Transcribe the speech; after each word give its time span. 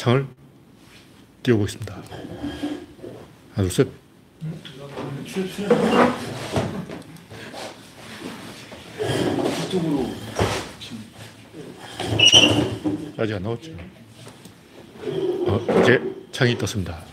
창을 0.00 0.26
띄워보겠습니다. 1.42 1.94
하나, 3.52 3.68
둘, 3.68 3.70
셋. 3.70 3.88
아직 13.18 13.34
안 13.34 13.42
나왔죠. 13.42 13.72
어, 15.46 15.82
이제 15.82 16.00
창이 16.32 16.56
떴습니다. 16.56 17.04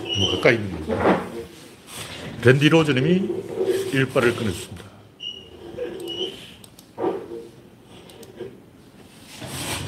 너무 0.00 0.36
가까이 0.36 0.54
있는 0.54 0.86
거. 0.86 0.96
랜디 2.46 2.70
로즈님이 2.70 3.28
일발을 3.92 4.34
끊어줬습니다. 4.34 4.84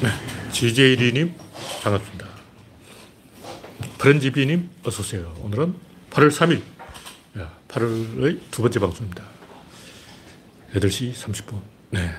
네, 0.03 0.51
GJD님 0.51 1.46
반갑습니다. 1.87 2.27
프렌지비님 3.97 4.69
어서오세요. 4.83 5.33
오늘은 5.41 5.73
8월 6.09 6.29
3일, 6.29 6.61
8월의 7.69 8.41
두 8.51 8.61
번째 8.61 8.79
방송입니다. 8.79 9.23
8시 10.73 11.13
30분. 11.13 11.61
네. 11.91 12.11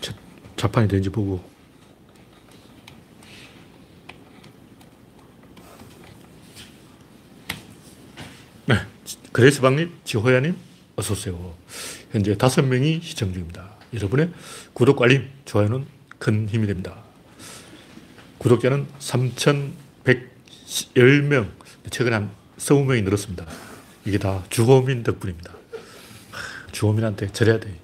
자, 0.00 0.12
자판이 0.56 0.88
되는지 0.88 1.10
보고. 1.10 1.48
네. 8.66 8.74
그레이스방님, 9.30 10.00
지호야님, 10.04 10.56
어서오세요. 10.96 11.54
현재 12.10 12.36
다섯 12.36 12.62
명이 12.62 13.00
시청 13.02 13.32
중입니다. 13.32 13.75
여러분의 13.94 14.30
구독, 14.72 15.00
알림, 15.02 15.28
좋아요는 15.44 15.86
큰 16.18 16.48
힘이 16.48 16.66
됩니다. 16.66 17.04
구독자는 18.38 18.86
3,110명, 18.98 21.50
최근에 21.90 22.16
한 22.16 22.30
20명이 22.58 23.04
늘었습니다. 23.04 23.46
이게 24.04 24.18
다 24.18 24.44
주호민 24.50 25.02
덕분입니다. 25.02 25.54
주호민한테 26.72 27.32
절해야 27.32 27.58
돼. 27.58 27.74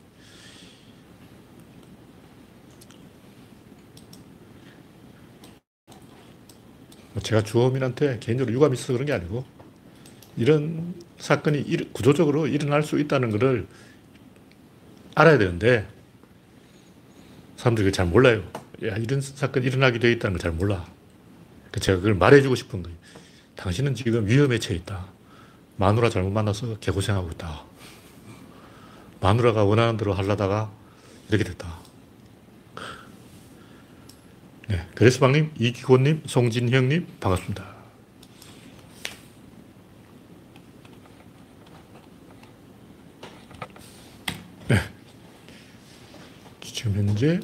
뭐 7.13 7.23
제가 7.23 7.43
주호민한테 7.43 8.19
개인적으로 8.21 8.55
유감이 8.55 8.75
있어서 8.75 8.95
그런 8.95 9.07
게 9.07 9.13
아니고 9.13 9.45
이런 10.37 10.95
사건이 11.19 11.93
구조적으로 11.93 12.47
일어날 12.47 12.83
수 12.83 12.99
있다는 12.99 13.31
것을 13.31 13.67
알아야 15.15 15.39
되는데 15.39 15.87
사람들이 17.63 17.93
잘 17.93 18.07
몰라요. 18.07 18.43
야, 18.85 18.97
이런 18.97 19.21
사건이 19.21 19.65
일어나게 19.67 20.01
되어 20.01 20.11
있다는 20.11 20.37
걸 20.37 20.43
잘 20.43 20.51
몰라. 20.51 20.85
제가 21.81 21.99
그걸 21.99 22.15
말해주고 22.15 22.57
싶은 22.57 22.83
거예요. 22.83 22.99
당신은 23.55 23.95
지금 23.95 24.27
위험에 24.27 24.59
처해 24.59 24.75
있다. 24.81 25.07
마누라 25.77 26.11
잘못 26.11 26.31
만나서 26.31 26.79
개고생하고 26.81 27.31
있다. 27.31 27.63
마누라가 29.21 29.63
원하는 29.63 29.97
대로 29.97 30.13
하려다가 30.13 30.73
이렇게 31.29 31.45
됐다. 31.45 31.79
네, 34.69 34.85
그레스방님, 34.97 35.53
이기곤님, 35.57 36.23
송진형님, 36.27 37.07
반갑습니다. 37.21 37.65
네. 44.69 44.77
지금 46.73 46.95
현재 46.97 47.39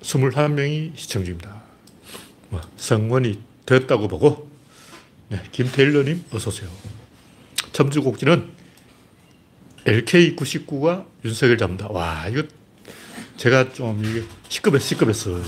21명이 0.00 0.96
시청 0.96 1.24
중입니다. 1.24 1.62
뭐, 2.48 2.60
성원이 2.76 3.38
되었다고 3.66 4.08
보고, 4.08 4.50
네, 5.28 5.42
김태일러님, 5.52 6.24
어서오세요. 6.32 6.70
첨주곡지는 7.72 8.48
LK99가 9.84 11.06
윤석열 11.24 11.58
잡는다. 11.58 11.88
와, 11.88 12.26
이거 12.28 12.42
제가 13.36 13.74
좀 13.74 14.02
이게 14.02 14.24
시급했어, 14.48 14.86
시급했어. 14.86 15.40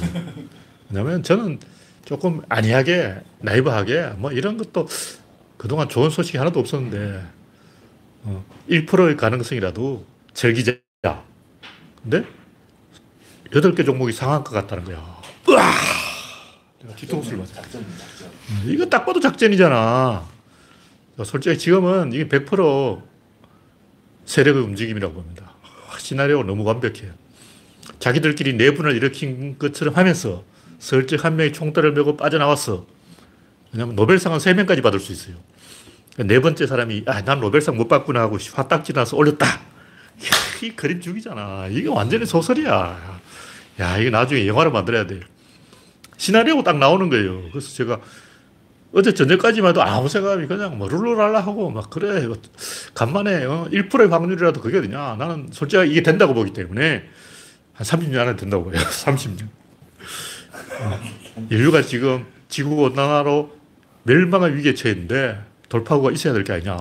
왜냐면 0.91 1.23
저는 1.23 1.59
조금 2.05 2.43
안이하게, 2.51 3.21
나이브하게, 3.41 4.15
뭐 4.19 4.33
이런 4.33 4.59
것도 4.59 4.87
그동안 5.57 5.89
좋은 5.89 6.11
소식이 6.11 6.37
하나도 6.37 6.61
없었는데, 6.61 7.23
어, 8.25 8.45
1%의 8.69 9.17
가능성이라도 9.17 10.05
절기자. 10.35 10.79
근데 12.03 12.25
8개 13.53 13.85
종목이 13.85 14.13
상한가 14.13 14.51
같다는 14.51 14.85
거야. 14.85 14.97
으아! 15.49 15.73
내가 16.83 16.95
뒤통수를 16.97 17.39
맞아. 17.39 17.55
작전. 17.55 17.85
이거 18.67 18.87
딱 18.87 19.05
봐도 19.05 19.21
작전이잖아. 19.21 20.27
솔직히 21.25 21.59
지금은 21.59 22.13
이게 22.13 22.29
100% 22.29 23.03
세력의 24.25 24.63
움직임이라고 24.63 25.13
봅니다. 25.15 25.53
시나리오가 25.99 26.45
너무 26.45 26.65
완벽해요. 26.65 27.13
자기들끼리 27.99 28.55
내분을 28.55 28.97
일으킨 28.97 29.59
것처럼 29.59 29.95
하면서 29.97 30.45
슬쩍 30.79 31.25
한 31.25 31.37
명이 31.37 31.53
총대를 31.53 31.93
메고 31.93 32.17
빠져나왔어. 32.17 32.87
왜냐면 33.73 33.97
노벨상은 33.97 34.39
3명까지 34.39 34.83
받을 34.83 34.99
수 34.99 35.13
있어요. 35.13 35.37
네 36.17 36.41
번째 36.41 36.67
사람이, 36.67 37.05
아, 37.07 37.23
난 37.23 37.41
노벨상 37.41 37.77
못 37.77 37.89
받구나 37.89 38.21
하고 38.21 38.39
화딱지 38.53 38.93
나서 38.93 39.17
올렸다. 39.17 39.47
이 40.63 40.71
그림 40.71 41.01
죽이잖아. 41.01 41.69
이게 41.69 41.89
완전히 41.89 42.27
소설이야. 42.27 43.20
야, 43.81 43.99
이거 43.99 44.11
나중에 44.11 44.47
영화로 44.47 44.71
만들어야 44.71 45.07
돼. 45.07 45.21
시나리오가 46.17 46.63
딱 46.63 46.79
나오는 46.79 47.09
거예요. 47.09 47.49
그래서 47.51 47.75
제가 47.75 48.01
어제 48.93 49.15
저녁까지만 49.15 49.71
해도 49.71 49.83
아무 49.83 50.09
생각이 50.09 50.47
그냥 50.47 50.77
뭐 50.77 50.89
룰루랄라 50.89 51.41
하고 51.41 51.71
막 51.71 51.89
그래. 51.91 52.27
간만에 52.95 53.45
어, 53.45 53.69
1%의 53.71 54.09
확률이라도 54.09 54.61
그게 54.61 54.81
되냐. 54.81 55.17
나는 55.19 55.49
솔직히 55.53 55.91
이게 55.91 56.03
된다고 56.03 56.35
보기 56.35 56.53
때문에 56.53 57.05
한 57.73 57.87
30년 57.87 58.19
안에 58.19 58.37
된다고 58.37 58.71
봐요. 58.71 58.75
30년. 58.85 59.49
어, 60.81 61.01
인류가 61.51 61.83
지금 61.83 62.27
지구 62.49 62.83
온난화로 62.83 63.57
멸망의 64.03 64.57
위기에 64.57 64.75
처했는데 64.75 65.41
돌파구가 65.69 66.11
있어야 66.11 66.33
될 66.35 66.43
게 66.45 66.53
아니냐. 66.53 66.77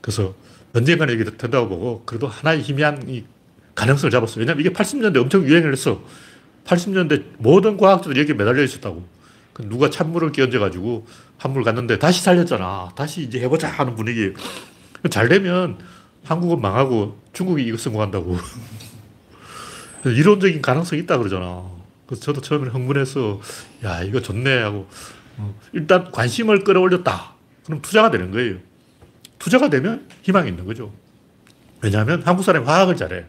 그래서 0.00 0.34
언젠가는 0.74 1.14
이게 1.14 1.24
된다고 1.24 1.68
보고 1.68 2.02
그래도 2.04 2.26
하나의 2.26 2.60
희미한 2.62 3.08
이 3.08 3.24
가능성을 3.74 4.10
잡았어요. 4.10 4.40
왜냐면 4.40 4.60
이게 4.60 4.70
80년대 4.72 5.16
엄청 5.16 5.44
유행을 5.44 5.72
했어. 5.72 6.02
80년대 6.64 7.24
모든 7.38 7.76
과학자들이 7.76 8.20
여기에 8.20 8.34
매달려 8.34 8.62
있었다고. 8.62 9.06
누가 9.60 9.90
찬물을 9.90 10.32
끼얹어가지고 10.32 11.06
한물 11.38 11.64
갔는데 11.64 11.98
다시 11.98 12.22
살렸잖아. 12.22 12.90
다시 12.96 13.22
이제 13.22 13.40
해보자 13.40 13.68
하는 13.68 13.94
분위기. 13.94 14.32
잘 15.10 15.28
되면 15.28 15.78
한국은 16.24 16.60
망하고 16.60 17.20
중국이 17.32 17.64
이거 17.64 17.76
성공한다고. 17.76 18.38
이론적인 20.04 20.62
가능성이 20.62 21.02
있다 21.02 21.18
그러잖아. 21.18 21.64
그래서 22.06 22.22
저도 22.22 22.40
처음에 22.40 22.68
흥분해서 22.68 23.40
야, 23.84 24.02
이거 24.02 24.20
좋네 24.20 24.62
하고 24.62 24.88
어, 25.38 25.54
일단 25.72 26.10
관심을 26.10 26.64
끌어올렸다. 26.64 27.34
그럼 27.64 27.80
투자가 27.82 28.10
되는 28.10 28.30
거예요. 28.30 28.56
투자가 29.38 29.70
되면 29.70 30.06
희망이 30.22 30.48
있는 30.48 30.64
거죠. 30.66 30.92
왜냐하면 31.80 32.22
한국 32.24 32.42
사람이 32.42 32.64
화학을 32.64 32.96
잘해. 32.96 33.24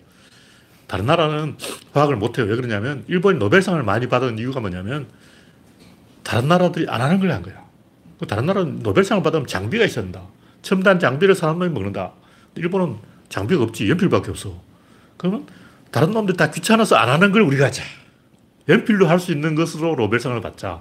다른 0.93 1.07
나라는 1.07 1.57
화학을 1.93 2.17
못해요. 2.17 2.45
왜 2.45 2.55
그러냐면 2.55 3.03
일본이 3.07 3.39
노벨상을 3.39 3.81
많이 3.81 4.07
받은 4.07 4.37
이유가 4.37 4.59
뭐냐면 4.59 5.07
다른 6.21 6.47
나라들이 6.47 6.85
안 6.87 7.01
하는 7.01 7.19
걸 7.19 7.31
한 7.31 7.41
거야. 7.41 7.63
다른 8.27 8.45
나라는 8.45 8.83
노벨상을 8.83 9.23
받으면 9.23 9.47
장비가 9.47 9.85
있어야 9.85 10.03
된다. 10.03 10.21
첨단 10.61 10.99
장비를 10.99 11.33
사는 11.33 11.57
놈이 11.57 11.71
먹는다. 11.71 12.11
일본은 12.53 12.97
장비가 13.27 13.63
없지. 13.63 13.89
연필밖에 13.89 14.29
없어. 14.29 14.61
그러면 15.17 15.47
다른 15.89 16.11
놈들 16.11 16.37
다 16.37 16.51
귀찮아서 16.51 16.95
안 16.95 17.09
하는 17.09 17.31
걸 17.31 17.41
우리가 17.41 17.65
하자. 17.65 17.81
연필로 18.69 19.07
할 19.07 19.17
수 19.19 19.31
있는 19.31 19.55
것으로 19.55 19.95
노벨상을 19.95 20.39
받자. 20.41 20.79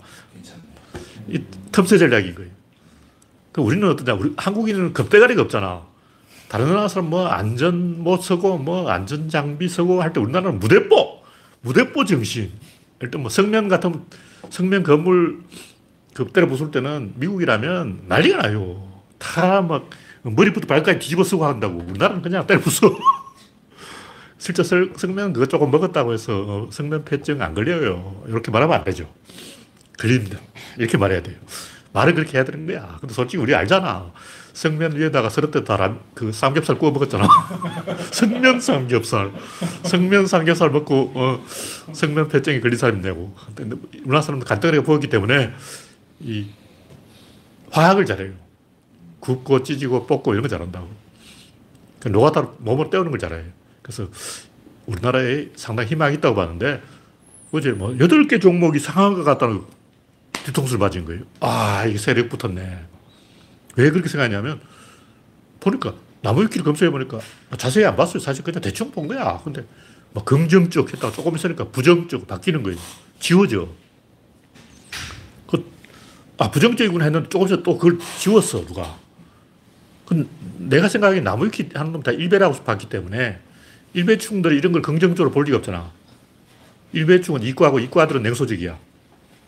이 1.29 1.43
틈새 1.73 1.97
전략인 1.97 2.35
거예요. 2.35 2.50
그 3.50 3.62
우리는 3.62 3.88
어떠냐. 3.88 4.12
우리 4.20 4.35
한국인은 4.37 4.93
겁대가리가 4.93 5.41
없잖아. 5.41 5.87
다른 6.52 6.66
나라 6.69 6.87
사람 6.87 7.08
뭐 7.08 7.26
안전 7.28 8.02
뭐 8.02 8.19
쓰고 8.20 8.58
뭐 8.58 8.90
안전 8.90 9.31
장비 9.31 9.70
쓰고 9.70 10.02
할 10.02 10.12
때 10.12 10.20
우리나라는 10.20 10.58
무대뽀! 10.58 11.22
무대뽀 11.62 12.04
정신. 12.04 12.52
일단 13.00 13.22
뭐 13.22 13.31
성면 13.31 13.69
같은 13.69 14.02
성면 14.50 14.82
건물 14.82 15.40
그 16.12 16.26
때려 16.26 16.46
부술 16.46 16.70
때는 16.70 17.14
미국이라면 17.16 18.02
난리가 18.06 18.43
나요. 18.43 18.87
다 19.16 19.62
막 19.62 19.88
머리부터 20.25 20.66
발까지 20.66 20.99
뒤집어 20.99 21.25
쓰고 21.25 21.46
한다고. 21.46 21.78
우리나라는 21.88 22.20
그냥 22.20 22.46
때려 22.46 22.60
부숴. 22.60 22.99
실제 24.37 24.62
성면 24.62 25.32
그거 25.32 25.46
조금 25.46 25.70
먹었다고 25.70 26.12
해서 26.12 26.44
어, 26.46 26.69
성면 26.70 27.06
폐증 27.06 27.40
안 27.40 27.54
걸려요. 27.54 28.25
이렇게 28.28 28.50
말하면 28.50 28.76
안 28.76 28.84
되죠. 28.84 29.10
걸립니다. 29.99 30.38
이렇게 30.76 30.99
말해야 30.99 31.22
돼요. 31.22 31.37
말을 31.94 32.14
그렇게 32.14 32.37
해야 32.37 32.44
되는 32.44 32.66
거야. 32.66 32.99
근데 33.00 33.14
솔직히 33.14 33.43
우리 33.43 33.54
알잖아. 33.54 34.12
성면 34.52 34.96
위에다가 34.96 35.28
서럽게 35.28 35.64
다그 35.64 36.32
삼겹살 36.32 36.78
구워 36.78 36.93
먹었잖아. 36.93 37.26
성면 38.12 38.60
삼겹살. 38.60 39.32
성면 39.84 40.26
삼겹살 40.26 40.70
먹고, 40.70 41.12
어, 41.14 41.44
성면 41.93 42.28
폐증이 42.28 42.60
걸린 42.60 42.76
사람이 42.76 43.02
되고. 43.02 43.34
우리나라 44.00 44.20
사람들 44.20 44.46
간단하게 44.46 44.82
부었기 44.82 45.08
때문에 45.08 45.52
이 46.20 46.46
화학을 47.70 48.04
잘해요. 48.06 48.32
굽고 49.20 49.62
찢고 49.62 50.06
뽑고 50.06 50.32
이런 50.32 50.43
거 50.43 50.49
잘한다고. 50.49 50.88
그 52.00 52.08
노가다 52.08 52.50
몸을 52.58 52.90
때우는 52.90 53.10
걸 53.10 53.20
잘해요. 53.20 53.44
그래서 53.81 54.08
우리나라에 54.87 55.49
상당히 55.54 55.90
희망이 55.90 56.16
있다고 56.16 56.34
봤는데 56.34 56.82
어제 57.52 57.70
뭐 57.70 57.90
8개 57.90 58.40
종목이 58.40 58.78
상한 58.78 59.14
것 59.14 59.22
같다는 59.25 59.62
뒤통수를 60.32 60.78
맞은 60.81 61.04
거예요. 61.04 61.22
아, 61.40 61.84
이게 61.87 61.99
세력 61.99 62.28
붙었네. 62.28 62.87
왜 63.77 63.91
그렇게 63.91 64.09
생각하냐면 64.09 64.61
보니까 65.61 65.95
나무위키를 66.23 66.65
검색해 66.65 66.91
보니까 66.91 67.21
자세히 67.57 67.85
안 67.85 67.97
봤어요. 67.97 68.19
사실 68.21 68.45
그냥 68.45 68.61
대충 68.61 68.91
본 68.91 69.09
거야. 69.09 69.41
근데 69.43 69.65
막 70.15 70.25
긍정적 70.25 70.93
했다가 70.93 71.13
조금 71.13 71.35
있으니까 71.37 71.65
부정적 71.69 72.27
바뀌는 72.27 72.63
거예요. 72.63 72.79
지워져. 73.19 73.69
그, 75.49 75.65
아, 76.39 76.51
부정적이구나 76.51 77.05
했는데 77.07 77.29
조금 77.29 77.47
있어 77.47 77.63
또 77.63 77.79
그걸 77.79 77.99
지웠어, 78.19 78.65
누가. 78.67 78.97
그 80.07 80.29
내가 80.59 80.89
생각하기에 80.89 81.23
나무위키 81.23 81.71
하는 81.75 81.93
놈 81.93 82.03
다 82.03 82.13
일배라고 82.13 82.63
봤기 82.65 82.89
때문에 82.89 83.39
일배충들이 83.95 84.57
이런 84.59 84.73
걸 84.73 84.83
긍정적으로 84.83 85.31
볼 85.31 85.45
리가 85.45 85.59
없잖아. 85.59 85.91
일배충은 86.93 87.43
이과고 87.43 87.79
이과들은 87.81 88.23
냉소적이야. 88.23 88.79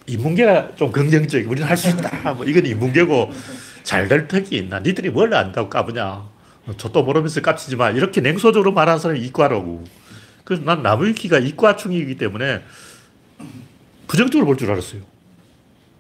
인문계가 0.07 0.77
좀 0.77 0.93
긍정적이 0.93 1.45
우리는 1.45 1.67
할 1.69 1.77
수 1.77 1.89
있다. 1.91 2.35
뭐 2.35 2.45
이건 2.47 2.65
인문계고 2.67 3.33
잘 3.85 4.09
될 4.09 4.27
턱이 4.27 4.57
있나. 4.57 4.81
니들이 4.81 5.11
뭘 5.11 5.33
안다고 5.33 5.69
까부냐. 5.71 6.29
저도 6.79 7.05
모르면서 7.05 7.41
깝치지 7.41 7.77
마. 7.77 7.91
이렇게 7.91 8.21
냉소적으로 8.21 8.73
말하는 8.73 8.99
사람이 8.99 9.21
이과라고. 9.21 9.85
그래서 10.43 10.65
난 10.65 10.83
나무위키가 10.83 11.39
이과충이기 11.39 12.17
때문에 12.17 12.65
부정적으로 14.09 14.47
볼 14.47 14.57
줄 14.57 14.71
알았어요. 14.71 15.03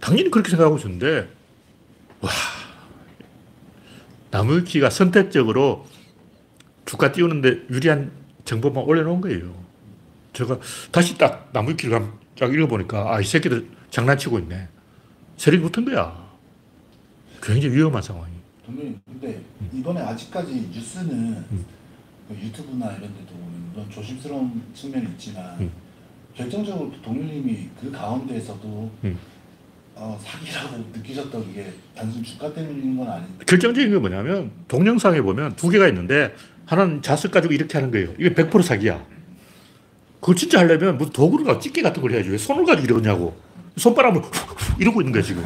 당연히 0.00 0.30
그렇게 0.30 0.50
생각하고 0.50 0.76
있었는데, 0.78 1.28
와, 2.20 2.30
나무위키가 4.30 4.90
선택적으로 4.90 5.86
주가 6.84 7.12
띄우는데 7.12 7.68
유리한 7.70 8.12
정보만 8.44 8.84
올려놓은 8.84 9.20
거예요. 9.20 9.54
제가 10.32 10.58
다시 10.90 11.16
딱 11.16 11.50
나무위키를 11.52 12.02
쫙 12.36 12.52
읽어보니까, 12.52 13.14
아, 13.14 13.20
이 13.20 13.24
새끼들 13.24 13.68
장난치고 13.90 14.38
있네. 14.40 14.68
세력이 15.36 15.62
붙은 15.62 15.84
거야. 15.84 16.23
굉장히 17.44 17.76
위험한 17.76 18.02
상황이. 18.02 18.32
동님, 18.64 18.98
근데 19.04 19.40
이번에 19.72 20.00
아직까지 20.00 20.70
뉴스는 20.72 21.12
음. 21.12 21.64
그 22.26 22.34
유튜브나 22.34 22.86
이런 22.92 23.02
데도 23.02 23.34
물론 23.34 23.90
조심스러운 23.90 24.62
측면이 24.72 25.06
있지만 25.12 25.60
음. 25.60 25.70
결정적으로 26.34 26.90
동료님이 27.02 27.68
그 27.78 27.90
가운데에서도 27.92 28.90
음. 29.04 29.18
어, 29.94 30.18
사기라고 30.20 30.78
느끼셨던 30.94 31.52
게 31.52 31.72
단순 31.94 32.24
주가 32.24 32.52
때문인 32.52 32.96
건 32.96 33.08
아닌데 33.08 33.44
결정적인 33.44 33.92
게 33.92 33.98
뭐냐면 33.98 34.50
동영상에 34.66 35.20
보면 35.20 35.54
두 35.54 35.68
개가 35.68 35.86
있는데 35.88 36.34
하나는 36.64 37.02
자석 37.02 37.30
가지고 37.30 37.52
이렇게 37.52 37.76
하는 37.76 37.90
거예요. 37.90 38.08
이게 38.18 38.32
100% 38.32 38.62
사기야. 38.62 39.04
그걸 40.18 40.34
진짜 40.34 40.60
하려면 40.60 40.96
무슨 40.96 41.12
도구를 41.12 41.44
가지고 41.44 41.62
집게 41.62 41.82
같은 41.82 42.00
걸 42.00 42.12
해야지. 42.12 42.30
왜 42.30 42.38
손을 42.38 42.64
가지고 42.64 42.98
이러냐고. 42.98 43.36
손바람을 43.76 44.22
이러고 44.80 45.02
있는 45.02 45.12
거야, 45.12 45.22
지금. 45.22 45.44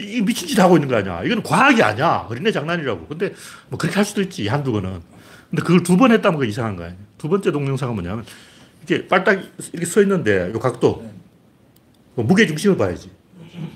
이 0.00 0.20
미친 0.22 0.48
짓 0.48 0.58
하고 0.58 0.76
있는 0.76 0.88
거 0.88 0.96
아니야. 0.96 1.22
이건 1.24 1.42
과학이 1.42 1.82
아니야. 1.82 2.26
어린애 2.28 2.50
장난이라고. 2.52 3.06
근데 3.06 3.32
뭐 3.68 3.78
그렇게 3.78 3.96
할 3.96 4.04
수도 4.04 4.22
있지, 4.22 4.48
한두 4.48 4.72
번은. 4.72 5.00
근데 5.50 5.62
그걸 5.62 5.82
두 5.82 5.96
번 5.96 6.12
했다면 6.12 6.38
그 6.40 6.46
이상한 6.46 6.76
거야. 6.76 6.94
두 7.18 7.28
번째 7.28 7.50
동영상은 7.52 7.94
뭐냐면 7.94 8.24
이렇게 8.86 9.06
빨딱 9.08 9.42
이렇게 9.72 9.86
서 9.86 10.00
있는데 10.02 10.52
이 10.54 10.58
각도. 10.58 11.00
네. 11.04 11.12
뭐 12.14 12.24
무게 12.24 12.46
중심을 12.46 12.76
봐야지. 12.76 13.10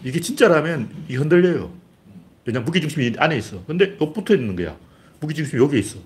이게 0.03 0.21
진짜라면 0.21 0.89
이 1.09 1.17
흔들려요. 1.17 1.71
왜냐 2.47 2.61
무게 2.61 2.81
중심이 2.81 3.15
안에 3.19 3.37
있어. 3.39 3.63
근데 3.67 3.97
요 4.01 4.13
붙어 4.13 4.35
있는 4.35 4.55
거야. 4.57 4.77
무게 5.21 5.35
중심이 5.35 5.63
여기 5.63 5.79
있어. 5.79 5.99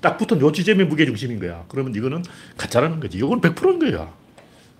딱 0.00 0.18
붙은 0.18 0.40
요 0.40 0.52
지점이 0.52 0.84
무게 0.84 1.06
중심인 1.06 1.38
거야. 1.40 1.64
그러면 1.68 1.94
이거는 1.94 2.22
가짜라는 2.56 3.00
거지. 3.00 3.16
이건 3.18 3.40
100%인 3.40 3.78
거야. 3.92 4.12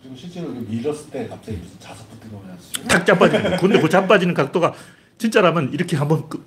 그리고 0.05 0.17
실제로 0.17 0.51
이렇게 0.53 0.69
밀었을 0.71 1.11
때 1.11 1.27
갑자기 1.27 1.57
무슨 1.57 1.81
자석 1.81 2.11
붙은 2.11 2.31
거 2.31 2.39
그냥 2.43 2.57
쑥탁 2.61 3.07
자빠지는. 3.07 3.57
근데 3.57 3.81
그 3.81 3.89
자빠지는 3.89 4.35
각도가 4.35 4.75
진짜라면 5.17 5.73
이렇게 5.73 5.97
한번 5.97 6.29
그 6.29 6.45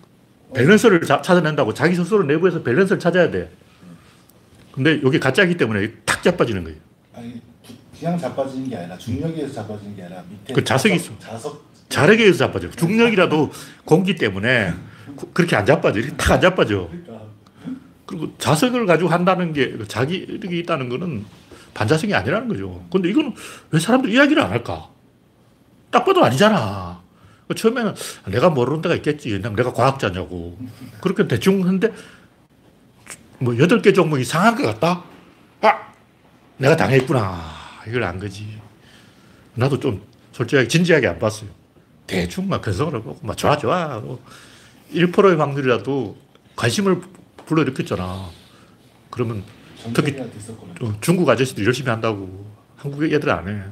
밸런스를 0.53 1.01
자- 1.01 1.23
찾아낸다고 1.23 1.73
자기 1.73 1.95
스스로 1.95 2.23
내부에서 2.23 2.61
밸런스를 2.61 2.99
찾아야 2.99 3.31
돼. 3.31 3.49
근데 4.71 4.93
이게 5.03 5.17
가짜이기 5.17 5.57
때문에 5.57 5.91
탁 6.05 6.21
자빠지는 6.21 6.63
거예요. 6.65 6.77
아니 7.15 7.33
부- 7.65 7.73
그냥 7.99 8.15
자빠지는 8.19 8.69
게 8.69 8.77
아니라 8.77 8.95
중력에서 8.95 9.51
자빠지는 9.55 9.95
게 9.95 10.03
아니라 10.03 10.23
밑에 10.29 10.53
그 10.53 10.63
자석이 10.63 10.99
자석, 10.99 11.19
자석 11.19 11.65
자력에 11.89 12.21
의해서 12.23 12.45
자빠져. 12.45 12.69
중력이라도 12.69 13.51
공기 13.85 14.13
때문에 14.15 14.71
그- 15.17 15.31
그렇게 15.33 15.55
안 15.55 15.65
자빠져. 15.65 15.99
이렇게 15.99 16.15
탁 16.15 16.33
안 16.33 16.41
자빠져. 16.41 16.89
그러니까 16.91 17.25
그리고 18.05 18.37
자석을 18.37 18.85
가지고 18.85 19.09
한다는 19.09 19.51
게 19.51 19.75
자기력이 19.87 20.59
있다는 20.59 20.89
거는 20.89 21.25
반자성이 21.77 22.11
아니라는 22.15 22.47
거죠. 22.47 22.83
근데 22.91 23.09
이거는 23.09 23.35
왜 23.69 23.79
사람들이 23.79 24.13
이야기를 24.13 24.41
안 24.41 24.49
할까? 24.49 24.89
딱 25.91 26.03
봐도 26.03 26.25
아니잖아. 26.25 26.99
그 27.47 27.53
처음에는 27.53 27.93
내가 28.29 28.49
모르는 28.49 28.81
데가 28.81 28.95
있겠지. 28.95 29.39
내가 29.39 29.71
과학자냐고. 29.71 30.57
그렇게 30.99 31.27
대충 31.27 31.59
했는데 31.59 31.93
뭐 33.37 33.55
여덟 33.59 33.79
개 33.83 33.93
종목이 33.93 34.23
상한 34.23 34.55
것 34.55 34.63
같다? 34.63 35.03
아! 35.61 35.93
내가 36.57 36.75
당했구나. 36.75 37.39
이걸 37.87 38.03
안 38.03 38.17
거지. 38.17 38.59
나도 39.53 39.79
좀 39.79 40.01
솔직하게 40.31 40.67
진지하게 40.67 41.07
안 41.07 41.19
봤어요. 41.19 41.51
대충 42.07 42.49
막 42.49 42.59
근성을 42.63 42.91
보고 43.03 43.19
막 43.21 43.37
좋아 43.37 43.55
좋아 43.55 43.91
하고 43.91 44.19
1%의 44.91 45.37
확률이라도 45.37 46.17
관심을 46.55 47.01
불러일으켰잖아. 47.45 48.29
그러면 49.11 49.43
특히 49.93 50.15
중국 51.01 51.29
아저씨들 51.29 51.65
열심히 51.65 51.89
한다고. 51.89 52.45
한국 52.75 53.03
애들 53.03 53.29
안 53.29 53.47
해. 53.47 53.63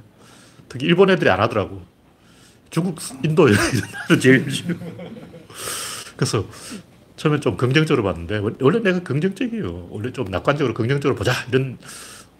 특히 0.69 0.87
일본 0.87 1.09
애들이 1.09 1.29
안 1.29 1.39
하더라고. 1.41 1.83
중국, 2.69 2.97
인도 3.23 3.47
애들은 3.49 4.19
제일 4.19 4.41
열심히. 4.43 4.75
그래서 6.15 6.47
처음엔 7.17 7.41
좀 7.41 7.55
긍정적으로 7.55 8.03
봤는데, 8.03 8.37
원- 8.39 8.57
원래 8.59 8.79
내가 8.81 8.99
긍정적이에요. 9.03 9.87
원래 9.89 10.11
좀 10.11 10.25
낙관적으로 10.25 10.73
긍정적으로 10.73 11.15
보자. 11.15 11.31
이런, 11.49 11.77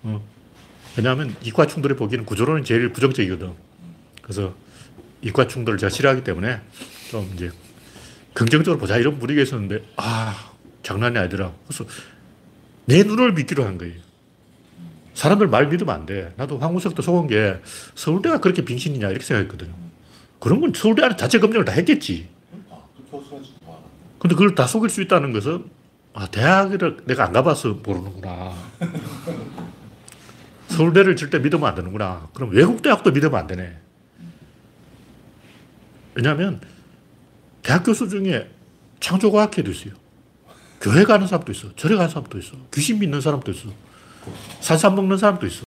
어. 0.04 0.22
왜냐하면 0.98 1.36
이과 1.44 1.68
충돌이 1.68 1.96
보기에는 1.96 2.26
구조론이 2.26 2.64
제일 2.66 2.92
부정적이거든. 2.92 3.52
그래서 4.22 4.56
이과 5.22 5.48
충돌을 5.48 5.78
제가 5.78 5.90
싫어하기 5.90 6.24
때문에 6.24 6.62
좀 7.10 7.30
이제 7.36 7.52
긍정적으로 8.34 8.80
보자. 8.80 8.98
이런 8.98 9.20
분위기가 9.20 9.44
있었는데, 9.44 9.84
아, 9.98 10.52
장난이 10.84 11.18
아니더라. 11.18 11.54
그래서 11.68 11.86
내 12.86 13.04
눈을 13.04 13.34
믿기로 13.34 13.66
한 13.66 13.78
거예요. 13.78 13.96
사람들 15.14 15.48
말 15.48 15.68
믿으면 15.68 15.94
안 15.94 16.06
돼. 16.06 16.34
나도 16.38 16.60
황우석도 16.60 17.02
속은 17.02 17.28
게 17.28 17.60
서울대가 17.96 18.40
그렇게 18.40 18.64
빙신이냐 18.64 19.10
이렇게 19.10 19.24
생각했거든요. 19.26 19.74
그런 20.40 20.62
건 20.62 20.74
서울대 20.76 21.04
안에 21.04 21.16
자체 21.16 21.40
검증을 21.40 21.66
다 21.66 21.72
했겠지. 21.72 22.30
근데 24.20 24.36
그걸 24.36 24.56
다 24.56 24.68
속일 24.68 24.90
수 24.90 25.02
있다는 25.02 25.32
것은 25.32 25.66
아, 26.14 26.28
대학을 26.28 26.98
내가 27.06 27.26
안 27.26 27.34
가봐서 27.34 27.80
모르는구나. 27.84 28.54
서울대를 30.68 31.16
절대 31.16 31.40
믿으면 31.40 31.68
안 31.68 31.76
되는구나. 31.76 32.30
그럼 32.34 32.52
외국 32.52 32.82
대학도 32.82 33.12
믿으면 33.12 33.36
안 33.36 33.48
되네. 33.48 33.78
왜냐하면 36.16 36.62
대학 37.62 37.84
교수 37.84 38.08
중에 38.08 38.50
창조과학회도 39.00 39.72
있어요. 39.72 39.94
교회 40.86 41.04
가는 41.04 41.26
사람도 41.26 41.52
있어. 41.52 41.74
절에 41.76 41.96
가는 41.96 42.08
사람도 42.08 42.38
있어. 42.38 42.52
귀신 42.72 43.00
믿는 43.00 43.20
사람도 43.20 43.52
있어. 43.54 43.70
산삼 44.60 44.94
먹는 44.96 45.18
사람도 45.18 45.48
있어. 45.48 45.64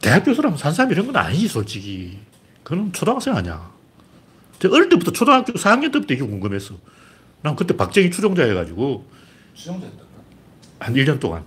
대학 0.00 0.24
교수라면 0.24 0.58
산삼 0.58 0.90
이런 0.90 1.06
건 1.06 1.14
아니지, 1.14 1.46
솔직히. 1.46 2.18
그건 2.64 2.92
초등학생 2.92 3.36
아니야. 3.36 3.70
제가 4.58 4.74
어릴 4.74 4.88
때부터 4.88 5.12
초등학교 5.12 5.52
4학년 5.52 5.92
때부터 5.92 6.12
이게 6.12 6.24
궁금했어. 6.24 6.74
난 7.40 7.54
그때 7.54 7.76
박정희 7.76 8.10
추종자 8.10 8.42
해가지고 8.42 9.06
수영자였다. 9.54 10.02
한 10.80 10.94
1년 10.94 11.20
동안. 11.20 11.44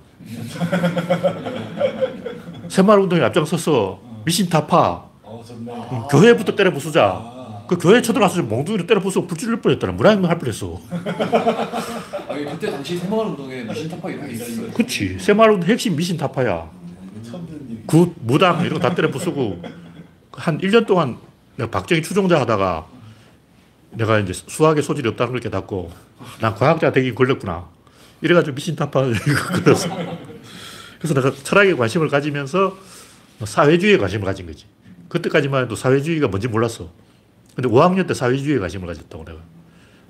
새마을운동에 2.70 3.24
앞장서서 3.24 4.02
미신 4.24 4.48
타파, 4.48 5.04
어 5.24 5.44
좋네. 5.46 5.74
음, 5.74 6.08
교회부터 6.10 6.56
때려 6.56 6.72
부수자. 6.72 7.08
아, 7.08 7.66
그 7.68 7.78
교회 7.78 8.02
쳐들어가서 8.02 8.44
몽둥이로 8.44 8.88
때려 8.88 9.02
부수고 9.02 9.28
불 9.28 9.38
지를 9.38 9.60
뻔했더라. 9.60 9.92
문화혁명 9.94 10.30
할 10.30 10.40
뻔했어. 10.40 10.80
아니 12.48 12.51
그때 12.60 12.71
당시 12.71 12.98
새마을 12.98 13.25
운동에 13.27 13.63
미신 13.63 13.89
타파 13.89 14.10
이런 14.10 14.27
게 14.27 14.33
있었어요. 14.33 14.71
그치. 14.71 15.17
새마을 15.19 15.51
운동 15.51 15.69
핵심 15.69 15.95
미신 15.95 16.17
타파야. 16.17 16.69
이거 17.15 17.29
처음 17.31 17.45
듣는 17.48 17.71
얘기. 17.71 17.83
굿, 17.86 18.13
무당 18.21 18.62
이런 18.65 18.79
거 18.79 18.88
다 18.89 18.95
때려 18.95 19.10
부수고 19.12 19.62
한 20.33 20.57
1년 20.60 20.86
동안 20.88 21.17
내가 21.57 21.69
박정희 21.69 22.01
추종자 22.01 22.39
하다가 22.41 22.88
내가 23.91 24.19
이제 24.19 24.33
수학에 24.33 24.81
소질이 24.81 25.07
없다는 25.10 25.33
걸 25.33 25.41
깨닫고 25.41 25.91
난 26.39 26.55
과학자 26.55 26.91
되긴 26.91 27.13
걸렸구나. 27.15 27.67
이래가지고 28.21 28.55
미신 28.55 28.75
타파를 28.75 29.13
걸었어. 29.63 29.89
그래서 31.00 31.13
내가 31.15 31.31
철학에 31.33 31.74
관심을 31.74 32.07
가지면서 32.10 32.77
사회주의에 33.43 33.98
관심을 33.98 34.25
가진 34.25 34.45
거지. 34.45 34.65
그때까지만 35.10 35.63
해도 35.65 35.75
사회주의가 35.75 36.27
뭔지 36.27 36.48
몰랐어. 36.48 36.89
근데 37.55 37.67
5학년 37.67 38.07
때 38.07 38.13
사회주의에 38.13 38.60
관심을 38.60 38.88
가졌다고 38.88 39.25
내가. 39.25 39.39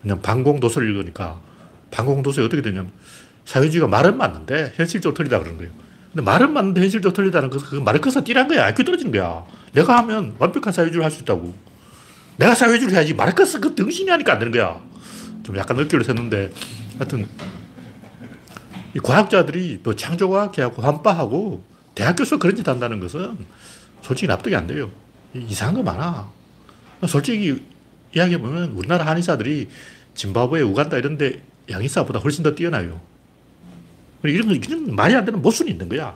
그냥 0.01 0.21
방공도서를 0.21 0.89
읽으니까 0.89 1.39
방공도서에 1.91 2.45
어떻게 2.45 2.61
되냐면 2.61 2.91
사회주의가 3.45 3.87
말은 3.87 4.17
맞는데 4.17 4.73
현실적으로 4.75 5.15
틀리다 5.15 5.39
그러는 5.39 5.57
거예요. 5.57 5.71
근데 6.11 6.23
말은 6.23 6.51
맞는데 6.53 6.81
현실적으로 6.81 7.13
틀리다는 7.15 7.49
것은 7.49 7.67
그 7.67 7.75
마르크스가 7.75 8.23
띠란 8.23 8.47
거야. 8.47 8.65
IQ 8.65 8.83
떨어지는 8.83 9.11
거야. 9.11 9.45
내가 9.73 9.97
하면 9.99 10.35
완벽한 10.39 10.73
사회주의를 10.73 11.03
할 11.03 11.11
수 11.11 11.21
있다고. 11.21 11.53
내가 12.37 12.55
사회주의를 12.55 12.93
해야지. 12.95 13.13
마르크스 13.13 13.59
그 13.59 13.75
등신이 13.75 14.09
하니까 14.09 14.33
안 14.33 14.39
되는 14.39 14.51
거야. 14.51 14.79
좀 15.43 15.57
약간 15.57 15.77
느끼를 15.77 16.03
샜는데 16.05 16.51
하여튼 16.97 17.27
이 18.93 18.99
과학자들이 18.99 19.79
또 19.83 19.95
창조과학회하고 19.95 20.81
환빠하고 20.81 21.63
대학교에서 21.95 22.37
그런 22.37 22.55
짓 22.55 22.67
한다는 22.67 22.99
것은 22.99 23.37
솔직히 24.01 24.27
납득이 24.27 24.55
안 24.55 24.67
돼요. 24.67 24.91
이상한 25.33 25.75
거 25.75 25.83
많아. 25.83 26.29
솔직히 27.07 27.63
이야기해보면 28.15 28.71
우리나라 28.71 29.05
한의사들이 29.05 29.69
짐바브웨, 30.13 30.61
우간다 30.61 30.97
이런 30.97 31.17
데 31.17 31.41
양의사보다 31.71 32.19
훨씬 32.19 32.43
더 32.43 32.53
뛰어나요. 32.53 33.01
이런 34.23 34.47
거, 34.47 34.53
이런 34.53 34.95
말이 34.95 35.15
안 35.15 35.25
되는 35.25 35.41
모순이 35.41 35.71
있는 35.71 35.89
거야. 35.89 36.15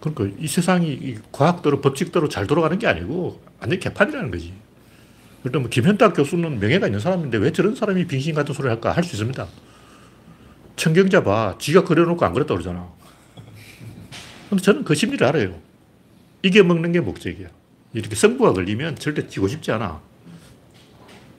그러니까 0.00 0.36
이 0.40 0.46
세상이 0.46 0.88
이 0.92 1.18
과학대로 1.32 1.80
법칙대로 1.80 2.28
잘 2.28 2.46
돌아가는 2.46 2.78
게 2.78 2.86
아니고 2.86 3.40
완전 3.60 3.80
개판이라는 3.80 4.30
거지. 4.30 4.54
그러니까 5.42 5.60
뭐 5.60 5.68
김현탁 5.68 6.14
교수는 6.14 6.60
명예가 6.60 6.86
있는 6.86 7.00
사람인데 7.00 7.38
왜 7.38 7.52
저런 7.52 7.74
사람이 7.74 8.06
빙신 8.06 8.34
같은 8.34 8.54
소리를 8.54 8.70
할까 8.70 8.92
할 8.92 9.04
수 9.04 9.16
있습니다. 9.16 9.46
청경자 10.76 11.24
봐. 11.24 11.56
지가 11.58 11.84
그려놓고 11.84 12.24
안 12.24 12.32
그랬다 12.32 12.54
그러잖아. 12.54 12.88
근데 14.48 14.62
저는 14.62 14.84
그 14.84 14.94
심리를 14.94 15.26
알아요. 15.26 15.58
이게 16.42 16.62
먹는 16.62 16.92
게 16.92 17.00
목적이야. 17.00 17.48
이렇게 17.92 18.14
성부가 18.14 18.52
걸리면 18.52 18.96
절대 18.96 19.26
지고 19.26 19.48
싶지 19.48 19.72
않아. 19.72 20.00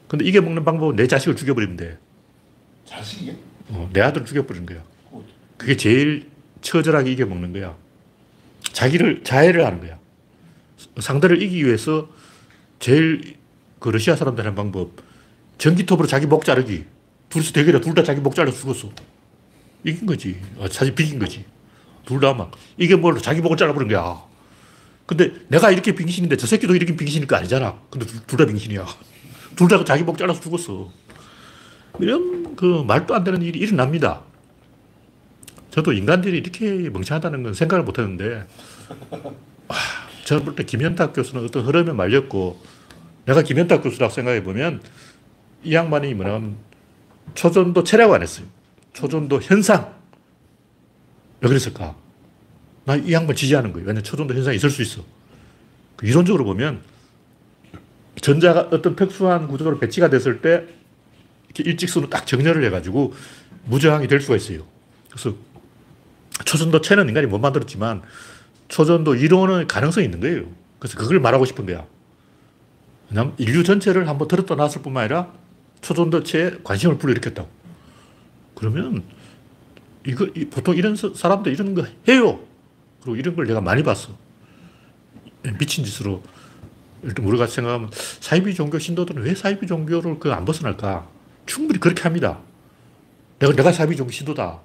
근데 0.09 0.25
이게 0.25 0.41
먹는 0.41 0.65
방법은 0.65 0.95
내 0.97 1.07
자식을 1.07 1.35
죽여버리면 1.37 1.77
돼. 1.77 1.97
자식이야? 2.85 3.33
어, 3.69 3.89
내 3.93 4.01
아들 4.01 4.25
죽여버리는 4.25 4.65
거야. 4.65 4.83
그게 5.55 5.77
제일 5.77 6.29
처절하게 6.61 7.11
이겨 7.11 7.25
먹는 7.27 7.53
거야. 7.53 7.77
자기를 8.73 9.23
자해를 9.23 9.65
하는 9.65 9.79
거야. 9.79 9.97
상대를 10.99 11.41
이기기 11.41 11.65
위해서 11.65 12.09
제일 12.79 13.35
그 13.79 13.89
러시아 13.89 14.15
사람들 14.15 14.43
하는 14.43 14.55
방법 14.55 14.91
전기톱으로 15.59 16.07
자기 16.07 16.25
목 16.25 16.43
자르기. 16.43 16.85
둘이서 17.29 17.53
대결해 17.53 17.79
둘 17.79 17.93
다 17.93 18.03
자기 18.03 18.19
목 18.19 18.33
잘라 18.35 18.51
죽었어. 18.51 18.89
이긴 19.83 20.07
거지. 20.07 20.41
아, 20.59 20.67
사실 20.71 20.95
비긴 20.95 21.19
거지. 21.19 21.45
둘 22.05 22.19
다 22.19 22.33
막 22.33 22.51
이게 22.77 22.95
뭘 22.95 23.15
자기 23.21 23.41
목을 23.41 23.55
잘라버린 23.57 23.87
거야. 23.89 24.23
근데 25.05 25.31
내가 25.49 25.69
이렇게 25.69 25.93
빙신인데 25.93 26.35
저 26.37 26.47
새끼도 26.47 26.75
이렇게 26.75 26.95
빙신일 26.95 27.27
거 27.27 27.35
아니잖아. 27.35 27.79
근데 27.91 28.07
둘 28.25 28.37
다 28.39 28.45
빙신이야. 28.47 28.85
둘 29.59 29.67
다 29.67 29.83
자기 29.83 30.03
목 30.03 30.17
잘라서 30.17 30.39
죽었어. 30.39 30.89
이런 31.99 32.55
그 32.55 32.83
말도 32.87 33.13
안 33.13 33.25
되는 33.25 33.41
일이 33.41 33.59
일어납니다. 33.59 34.21
저도 35.71 35.91
인간들이 35.91 36.37
이렇게 36.37 36.89
멍청하다는 36.89 37.43
건 37.43 37.53
생각을 37.53 37.83
못 37.83 37.99
했는데, 37.99 38.47
와, 39.67 39.75
저는 40.23 40.45
볼때 40.45 40.63
김현탁 40.63 41.13
교수는 41.13 41.43
어떤 41.43 41.65
흐름에 41.65 41.91
말렸고, 41.91 42.61
내가 43.25 43.41
김현탁 43.43 43.83
교수라고 43.83 44.13
생각해 44.13 44.43
보면, 44.43 44.81
이 45.63 45.73
양반이 45.73 46.13
뭐냐면, 46.13 46.55
초전도 47.35 47.83
체라고 47.83 48.15
안 48.15 48.21
했어요. 48.21 48.47
초전도 48.93 49.41
현상. 49.41 49.93
왜 51.41 51.49
그랬을까? 51.49 51.95
나 52.85 52.95
이 52.95 53.11
양반 53.11 53.35
지지하는 53.35 53.73
거예요. 53.73 53.85
왜냐면 53.87 54.03
초전도 54.03 54.33
현상이 54.33 54.55
있을 54.55 54.69
수 54.69 54.81
있어. 54.81 55.03
그 55.97 56.07
이론적으로 56.07 56.45
보면, 56.45 56.81
전자가 58.21 58.69
어떤 58.71 58.95
특수한 58.95 59.47
구조로 59.47 59.79
배치가 59.79 60.09
됐을 60.09 60.41
때, 60.41 60.65
이렇게 61.45 61.63
일직선으로 61.69 62.09
딱 62.09 62.27
정렬을 62.27 62.63
해가지고 62.65 63.13
무저항이 63.65 64.07
될 64.07 64.21
수가 64.21 64.35
있어요. 64.35 64.65
그래서 65.09 65.35
초전도 66.45 66.81
체는 66.81 67.07
인간이 67.09 67.27
못 67.27 67.39
만들었지만 67.39 68.01
초전도 68.67 69.15
이론은 69.15 69.67
가능성이 69.67 70.05
있는 70.05 70.19
거예요. 70.19 70.45
그래서 70.77 70.97
그걸 70.97 71.19
말하고 71.19 71.45
싶은 71.45 71.65
거야. 71.65 71.85
왜냐면 73.09 73.33
인류 73.37 73.63
전체를 73.63 74.07
한번 74.07 74.27
들었다 74.27 74.55
놨을 74.55 74.81
뿐만 74.83 75.03
아니라 75.03 75.33
초전도 75.81 76.23
체에 76.23 76.51
관심을 76.63 76.97
불러일으켰다고. 76.97 77.49
그러면 78.55 79.03
이거 80.05 80.27
보통 80.51 80.75
이런 80.75 80.95
사람들 80.95 81.51
이런 81.51 81.73
거 81.73 81.85
해요. 82.07 82.39
그리고 83.01 83.15
이런 83.15 83.35
걸 83.35 83.47
내가 83.47 83.61
많이 83.61 83.81
봤어. 83.81 84.15
미친 85.57 85.83
짓으로 85.83 86.21
우리가 87.03 87.47
생각하면 87.47 87.89
사이비 88.19 88.53
종교 88.55 88.77
신도들은 88.79 89.23
왜 89.23 89.33
사이비 89.35 89.67
종교를 89.67 90.19
그 90.19 90.31
안 90.33 90.45
벗어날까? 90.45 91.07
충분히 91.45 91.79
그렇게 91.79 92.03
합니다. 92.03 92.39
내가 93.39 93.53
내가 93.53 93.71
사이비 93.71 93.95
종교 93.95 94.11
신도다. 94.11 94.59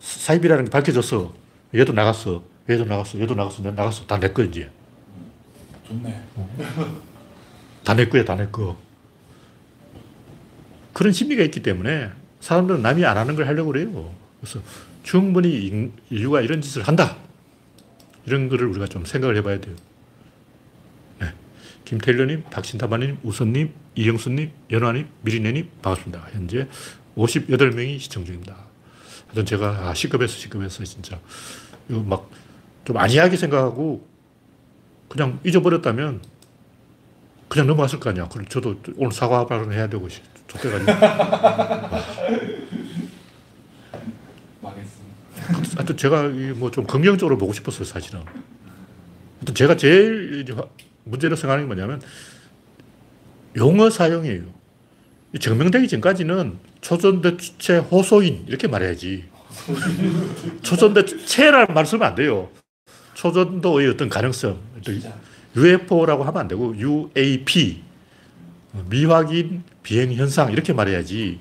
사이비라는 0.00 0.64
게 0.66 0.70
밝혀졌어. 0.70 1.34
얘도 1.74 1.92
나갔어. 1.92 2.42
얘도 2.68 2.84
나갔어. 2.84 3.18
얘도 3.20 3.34
나갔어. 3.34 3.62
내가 3.62 3.74
나갔어. 3.74 4.06
다 4.06 4.18
내 4.18 4.32
거, 4.32 4.42
이제. 4.42 4.70
좋네. 5.86 6.22
다 7.84 7.94
내 7.94 8.08
거야, 8.08 8.24
다 8.24 8.34
내 8.34 8.46
거. 8.50 8.76
그런 10.94 11.12
심리가 11.12 11.42
있기 11.44 11.62
때문에 11.62 12.10
사람들은 12.40 12.80
남이 12.82 13.04
안 13.04 13.16
하는 13.18 13.34
걸 13.36 13.46
하려고 13.46 13.72
그래요. 13.72 14.14
그래서 14.40 14.60
충분히 15.02 15.90
인류가 16.10 16.40
이런 16.40 16.60
짓을 16.62 16.82
한다. 16.82 17.16
이런 18.26 18.48
거를 18.48 18.66
우리가 18.68 18.86
좀 18.86 19.04
생각을 19.04 19.36
해봐야 19.36 19.60
돼요. 19.60 19.74
네. 21.84 21.90
김태일러님, 21.90 22.44
박신타마님, 22.50 23.18
우선님, 23.22 23.72
이영수님, 23.94 24.50
연화님, 24.70 25.08
미리네님, 25.22 25.70
반갑습니다. 25.82 26.28
현재 26.32 26.66
58명이 27.16 27.98
시청 28.00 28.24
중입니다. 28.24 28.56
하여튼 29.26 29.44
제가 29.46 29.88
아, 29.88 29.94
시급해서 29.94 30.34
시급해서 30.36 30.84
진짜 30.84 31.18
이거 31.88 32.00
막 32.00 32.28
좀 32.84 32.98
안이하게 32.98 33.36
생각하고 33.38 34.06
그냥 35.08 35.40
잊어버렸다면 35.42 36.20
그냥 37.48 37.66
넘어갔을 37.66 37.98
거 37.98 38.10
아니야. 38.10 38.28
그럼 38.28 38.46
저도 38.46 38.78
오늘 38.96 39.10
사과 39.12 39.46
발언 39.46 39.72
해야 39.72 39.86
되고 39.88 40.06
좋대가지고. 40.48 40.92
망했어. 44.60 45.00
하여튼 45.76 45.96
제가 45.96 46.28
뭐 46.56 46.70
좀 46.70 46.86
긍정적으로 46.86 47.38
보고 47.38 47.54
싶었어요, 47.54 47.84
사실은. 47.84 48.20
하여튼 49.38 49.54
제가 49.54 49.76
제일 49.78 50.44
문제로 51.04 51.36
생각하는 51.36 51.64
게 51.64 51.74
뭐냐면 51.74 52.02
용어 53.56 53.90
사용이에요. 53.90 54.42
증명되기 55.38 55.88
전까지는 55.88 56.58
초전대체 56.80 57.78
호소인 57.78 58.44
이렇게 58.46 58.68
말해야지. 58.68 59.24
초전대 60.62 61.04
체라는 61.04 61.74
말 61.74 61.86
쓰면 61.86 62.06
안 62.06 62.14
돼요. 62.14 62.50
초전도의 63.14 63.90
어떤 63.90 64.08
가능성, 64.08 64.58
UFO라고 65.56 66.24
하면 66.24 66.40
안 66.40 66.48
되고 66.48 66.74
UAP, 66.76 67.82
미확인 68.88 69.62
비행 69.82 70.12
현상 70.12 70.52
이렇게 70.52 70.72
말해야지. 70.72 71.40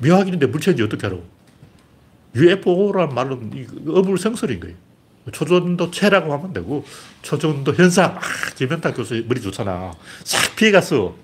미확인인데 0.00 0.46
물체인지 0.46 0.82
어떻게 0.82 1.06
알아? 1.06 1.16
UFO라는 2.34 3.14
말은 3.14 3.66
어불성설인 3.88 4.60
거예요. 4.60 4.76
초전도 5.32 5.90
체라고 5.90 6.32
하면 6.32 6.52
되고 6.52 6.84
초전도 7.22 7.74
현상, 7.74 8.16
아, 8.16 8.20
김현탁 8.56 8.96
교수 8.96 9.24
머리 9.26 9.40
좋잖아. 9.40 9.92
싹 10.24 10.56
피해갔어. 10.56 11.16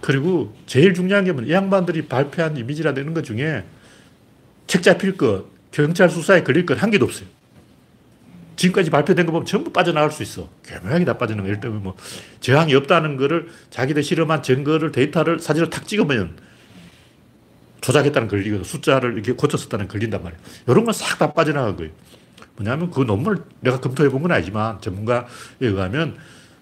그리고 0.00 0.54
제일 0.66 0.94
중요한 0.94 1.24
게 1.24 1.32
뭐냐. 1.32 1.48
이 1.48 1.52
양반들이 1.52 2.06
발표한 2.06 2.56
이미지라든 2.56 3.02
이런 3.02 3.14
것 3.14 3.24
중에 3.24 3.64
책 4.66 4.82
잡힐 4.82 5.16
것, 5.16 5.46
경찰 5.70 6.08
수사에 6.10 6.42
걸릴 6.42 6.66
것 6.66 6.80
한 6.80 6.90
개도 6.90 7.04
없어요. 7.04 7.26
지금까지 8.56 8.90
발표된 8.90 9.26
거 9.26 9.32
보면 9.32 9.46
전부 9.46 9.70
빠져나갈 9.70 10.10
수 10.10 10.22
있어. 10.22 10.48
교묘하게 10.64 11.04
다 11.04 11.18
빠져나가. 11.18 11.46
예를 11.48 11.60
들면 11.60 11.82
뭐, 11.82 11.94
저항이 12.40 12.74
없다는 12.74 13.16
거를 13.16 13.48
자기들 13.70 14.02
실험한 14.02 14.42
증거를, 14.42 14.92
데이터를 14.92 15.38
사진을 15.40 15.68
탁 15.70 15.86
찍으면 15.86 16.36
조작했다는 17.80 18.28
걸리거든. 18.28 18.64
숫자를 18.64 19.14
이렇게 19.14 19.32
고쳤었다는 19.32 19.88
걸린단 19.88 20.22
말이야. 20.22 20.38
이런 20.68 20.84
건 20.84 20.92
싹 20.92 21.18
다 21.18 21.32
빠져나간 21.32 21.76
거예요. 21.76 21.92
뭐냐면 22.56 22.90
그 22.90 23.00
논문을 23.02 23.42
내가 23.60 23.80
검토해 23.80 24.08
본 24.08 24.22
건 24.22 24.32
아니지만 24.32 24.80
전문가에 24.80 25.24
의하면 25.60 26.16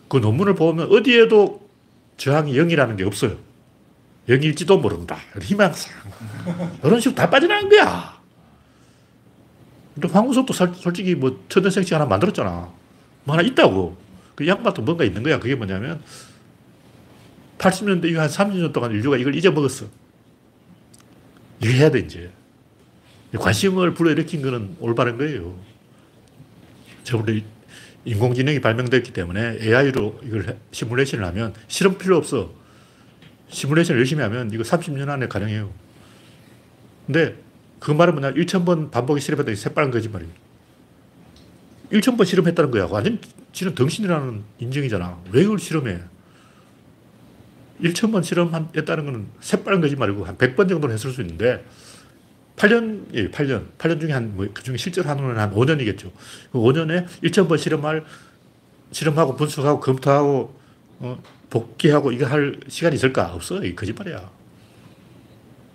그 0.08 0.16
논문을 0.18 0.54
보면 0.54 0.90
어디에도 0.92 1.68
저항이 2.16 2.52
0이라는 2.54 2.96
게 2.96 3.04
없어요. 3.04 3.36
0일지도 4.28 4.80
모른다. 4.80 5.16
희망상. 5.40 5.92
이런 6.82 7.00
식으로 7.00 7.14
다 7.14 7.28
빠져나간 7.30 7.68
거야. 7.68 8.14
근데 9.94 10.08
황우석도 10.08 10.52
솔직히 10.52 11.14
뭐 11.14 11.40
천연생식 11.48 11.94
하나 11.94 12.04
만들었잖아. 12.06 12.68
뭐 13.24 13.36
하나 13.36 13.42
있다고. 13.46 13.96
그 14.34 14.46
양반도 14.48 14.82
뭔가 14.82 15.04
있는 15.04 15.22
거야. 15.22 15.38
그게 15.38 15.54
뭐냐면 15.54 16.02
80년대 17.58 18.06
이후 18.10 18.18
한 18.20 18.28
30년 18.28 18.72
동안 18.72 18.90
인류가 18.90 19.16
이걸 19.16 19.34
잊어먹었어. 19.36 19.86
이거 21.60 21.72
해야 21.72 21.90
돼, 21.90 22.00
이제. 22.00 22.30
관심을 23.38 23.94
불러일으킨 23.94 24.42
거는 24.42 24.76
올바른 24.80 25.18
거예요. 25.18 25.58
저번에 27.02 27.42
인공지능이 28.04 28.60
발명됐기 28.60 29.12
때문에 29.12 29.58
AI로 29.60 30.20
이걸 30.24 30.58
시뮬레이션을 30.70 31.24
하면 31.26 31.54
실험 31.68 31.98
필요 31.98 32.16
없어. 32.16 32.52
시뮬레이션을 33.48 33.98
열심히 34.00 34.22
하면 34.22 34.50
이거 34.52 34.62
30년 34.62 35.08
안에 35.08 35.26
가능해요. 35.28 35.72
근데 37.06 37.36
그 37.80 37.90
말은 37.90 38.14
뭐냐. 38.14 38.32
1000번 38.32 38.90
반복이 38.90 39.20
실험했더니 39.20 39.56
새빨간 39.56 39.90
거짓말이에요. 39.90 40.32
1000번 41.90 42.24
실험했다는 42.24 42.70
거야. 42.70 42.86
완전 42.90 43.18
지는 43.52 43.74
덩신이라는 43.74 44.42
인증이잖아. 44.58 45.22
왜 45.32 45.42
이걸 45.42 45.58
실험해? 45.58 46.00
1000번 47.82 48.22
실험했다는 48.22 49.04
거는 49.04 49.26
새빨간 49.40 49.80
거짓말이고 49.80 50.24
한 50.24 50.36
100번 50.36 50.68
정도는 50.68 50.94
했을 50.94 51.10
수 51.10 51.20
있는데 51.22 51.64
8년, 52.56 53.06
예, 53.14 53.30
8년. 53.30 53.66
8년 53.78 54.00
중에 54.00 54.12
한, 54.12 54.36
뭐, 54.36 54.46
그 54.52 54.62
중에 54.62 54.76
실제로 54.76 55.08
하는 55.08 55.24
건한 55.24 55.52
5년이겠죠. 55.52 56.10
그 56.52 56.58
5년에 56.58 57.06
1000번 57.22 57.58
실험할, 57.58 58.04
실험하고 58.92 59.34
분석하고 59.36 59.80
검토하고, 59.80 60.60
어, 61.00 61.22
복귀하고 61.50 62.12
이거 62.12 62.26
할 62.26 62.60
시간이 62.68 62.94
있을까? 62.96 63.32
없어. 63.34 63.64
이 63.64 63.74
거짓말이야. 63.74 64.30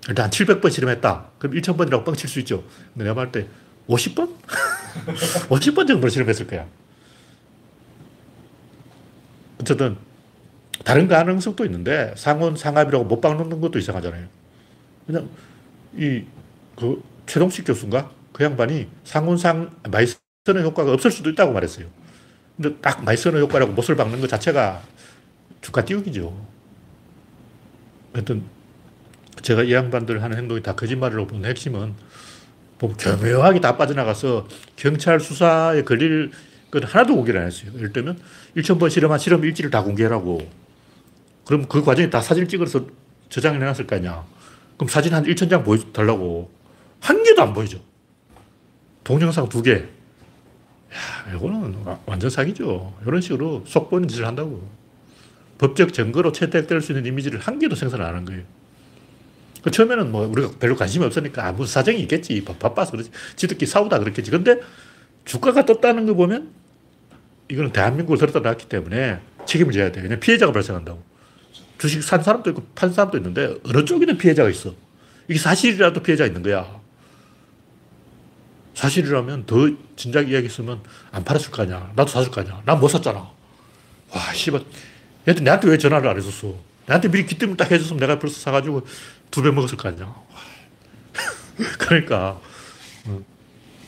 일단 0.07 0.25
한 0.25 0.31
700번 0.31 0.71
실험했다. 0.71 1.25
그럼 1.37 1.55
1000번이라고 1.55 2.05
뻥칠 2.05 2.29
수 2.29 2.39
있죠. 2.39 2.63
근데 2.93 3.03
내가 3.03 3.13
말때 3.13 3.47
50번? 3.87 4.33
50번 5.49 5.87
정도 5.87 6.07
실험했을 6.07 6.47
거야. 6.47 6.65
어쨌든, 9.59 9.97
다른 10.83 11.07
가능성도 11.07 11.65
있는데, 11.65 12.13
상온, 12.15 12.55
상압이라고 12.55 13.05
못 13.05 13.21
박는 13.21 13.61
것도 13.61 13.79
이상하잖아요. 13.79 14.27
그냥, 15.05 15.29
이, 15.97 16.23
그, 16.75 17.03
최동식 17.25 17.65
교수인가? 17.65 18.11
그 18.31 18.43
양반이 18.43 18.87
상온 19.03 19.37
상, 19.37 19.71
마이서너 19.89 20.61
효과가 20.61 20.93
없을 20.93 21.11
수도 21.11 21.29
있다고 21.29 21.51
말했어요. 21.53 21.87
근데 22.55 22.75
딱 22.81 23.03
마이서너 23.03 23.39
효과라고 23.39 23.73
못을 23.73 23.95
박는 23.95 24.21
것 24.21 24.29
자체가 24.29 24.81
주가 25.61 25.83
띄우기죠. 25.83 26.45
하여튼, 28.13 28.43
제가 29.41 29.63
이 29.63 29.73
양반들 29.73 30.23
하는 30.23 30.37
행동이 30.37 30.61
다 30.61 30.75
거짓말이라고 30.75 31.27
보는 31.27 31.49
핵심은, 31.49 31.95
교묘하게 32.79 33.59
다 33.59 33.75
빠져나가서 33.77 34.47
경찰 34.77 35.19
수사에 35.19 35.83
걸릴 35.83 36.31
건 36.71 36.83
하나도 36.83 37.15
공개를 37.15 37.41
안 37.41 37.47
했어요. 37.47 37.71
예를 37.75 37.91
들면 37.91 38.19
1,000번 38.55 38.89
실험한 38.89 39.19
실험 39.19 39.43
일지를 39.43 39.69
다 39.69 39.83
공개하라고. 39.83 40.68
그럼 41.49 41.65
그 41.67 41.81
과정에 41.81 42.11
다 42.11 42.21
사진을 42.21 42.47
찍어서 42.47 42.85
저장을 43.29 43.59
해놨을 43.59 43.87
거 43.87 43.95
아니야. 43.95 44.23
그럼 44.77 44.87
사진 44.87 45.15
한 45.15 45.23
1,000장 45.23 45.65
보여달라고. 45.65 46.47
한 46.99 47.23
개도 47.23 47.41
안 47.41 47.55
보이죠. 47.55 47.79
동영상 49.03 49.49
두 49.49 49.63
개. 49.63 49.71
야, 49.73 51.35
이거는 51.35 51.75
완전 52.05 52.29
사기죠. 52.29 52.93
이런 53.03 53.19
식으로 53.19 53.63
속 53.65 53.89
보는 53.89 54.07
짓을 54.07 54.27
한다고. 54.27 54.69
법적 55.57 55.91
증거로 55.91 56.33
채택될 56.33 56.81
수 56.81 56.91
있는 56.91 57.07
이미지를 57.07 57.39
한 57.39 57.57
개도 57.57 57.75
생산 57.75 57.99
안 58.03 58.13
한 58.13 58.25
거예요. 58.25 58.43
그 59.63 59.71
처음에는 59.71 60.11
뭐 60.11 60.27
우리가 60.27 60.51
별로 60.59 60.75
관심이 60.75 61.03
없으니까 61.03 61.47
아, 61.47 61.51
무슨 61.51 61.73
사정이 61.73 61.99
있겠지. 62.01 62.45
바빠서 62.45 62.91
그렇지. 62.91 63.09
지들끼리 63.35 63.65
싸우다 63.65 63.97
그렇겠지. 63.97 64.29
근데 64.29 64.59
주가가 65.25 65.65
떴다는 65.65 66.05
거 66.05 66.13
보면 66.13 66.51
이거는 67.49 67.71
대한민국을 67.71 68.19
들었다 68.19 68.39
놨기 68.39 68.69
때문에 68.69 69.19
책임을 69.47 69.73
져야 69.73 69.91
돼. 69.91 70.01
왜냐면 70.01 70.19
피해자가 70.19 70.51
발생한다고. 70.51 71.08
주식 71.79 72.03
산 72.03 72.21
사람도 72.21 72.49
있고 72.51 72.63
판 72.75 72.93
사람도 72.93 73.17
있는데 73.17 73.55
어느 73.65 73.83
쪽에는 73.85 74.17
피해자가 74.17 74.49
있어. 74.49 74.75
이게 75.27 75.39
사실이라도 75.39 76.03
피해자 76.03 76.25
있는 76.25 76.43
거야. 76.43 76.79
사실이라면 78.75 79.45
더 79.45 79.55
진작 79.95 80.29
이야기 80.29 80.45
했으면 80.45 80.81
안 81.11 81.23
팔았을 81.23 81.51
거 81.51 81.63
아니야. 81.63 81.91
나도 81.95 82.09
샀을 82.11 82.29
거 82.31 82.41
아니야. 82.41 82.61
난 82.65 82.79
못 82.79 82.87
샀잖아. 82.89 83.19
와, 84.11 84.33
씨발. 84.33 84.63
얘한테 85.27 85.43
내한테 85.43 85.67
왜 85.69 85.77
전화를 85.77 86.09
안 86.09 86.17
했었어? 86.17 86.55
나한테 86.85 87.09
미리 87.09 87.25
기뜸을 87.25 87.57
딱 87.57 87.69
해줬으면 87.71 87.99
내가 87.99 88.17
벌써 88.19 88.39
사가지고 88.39 88.85
두 89.31 89.41
배 89.43 89.51
먹었을 89.51 89.77
거 89.77 89.89
아니야. 89.89 90.15
그러니까, 91.77 92.39
어, 93.05 93.21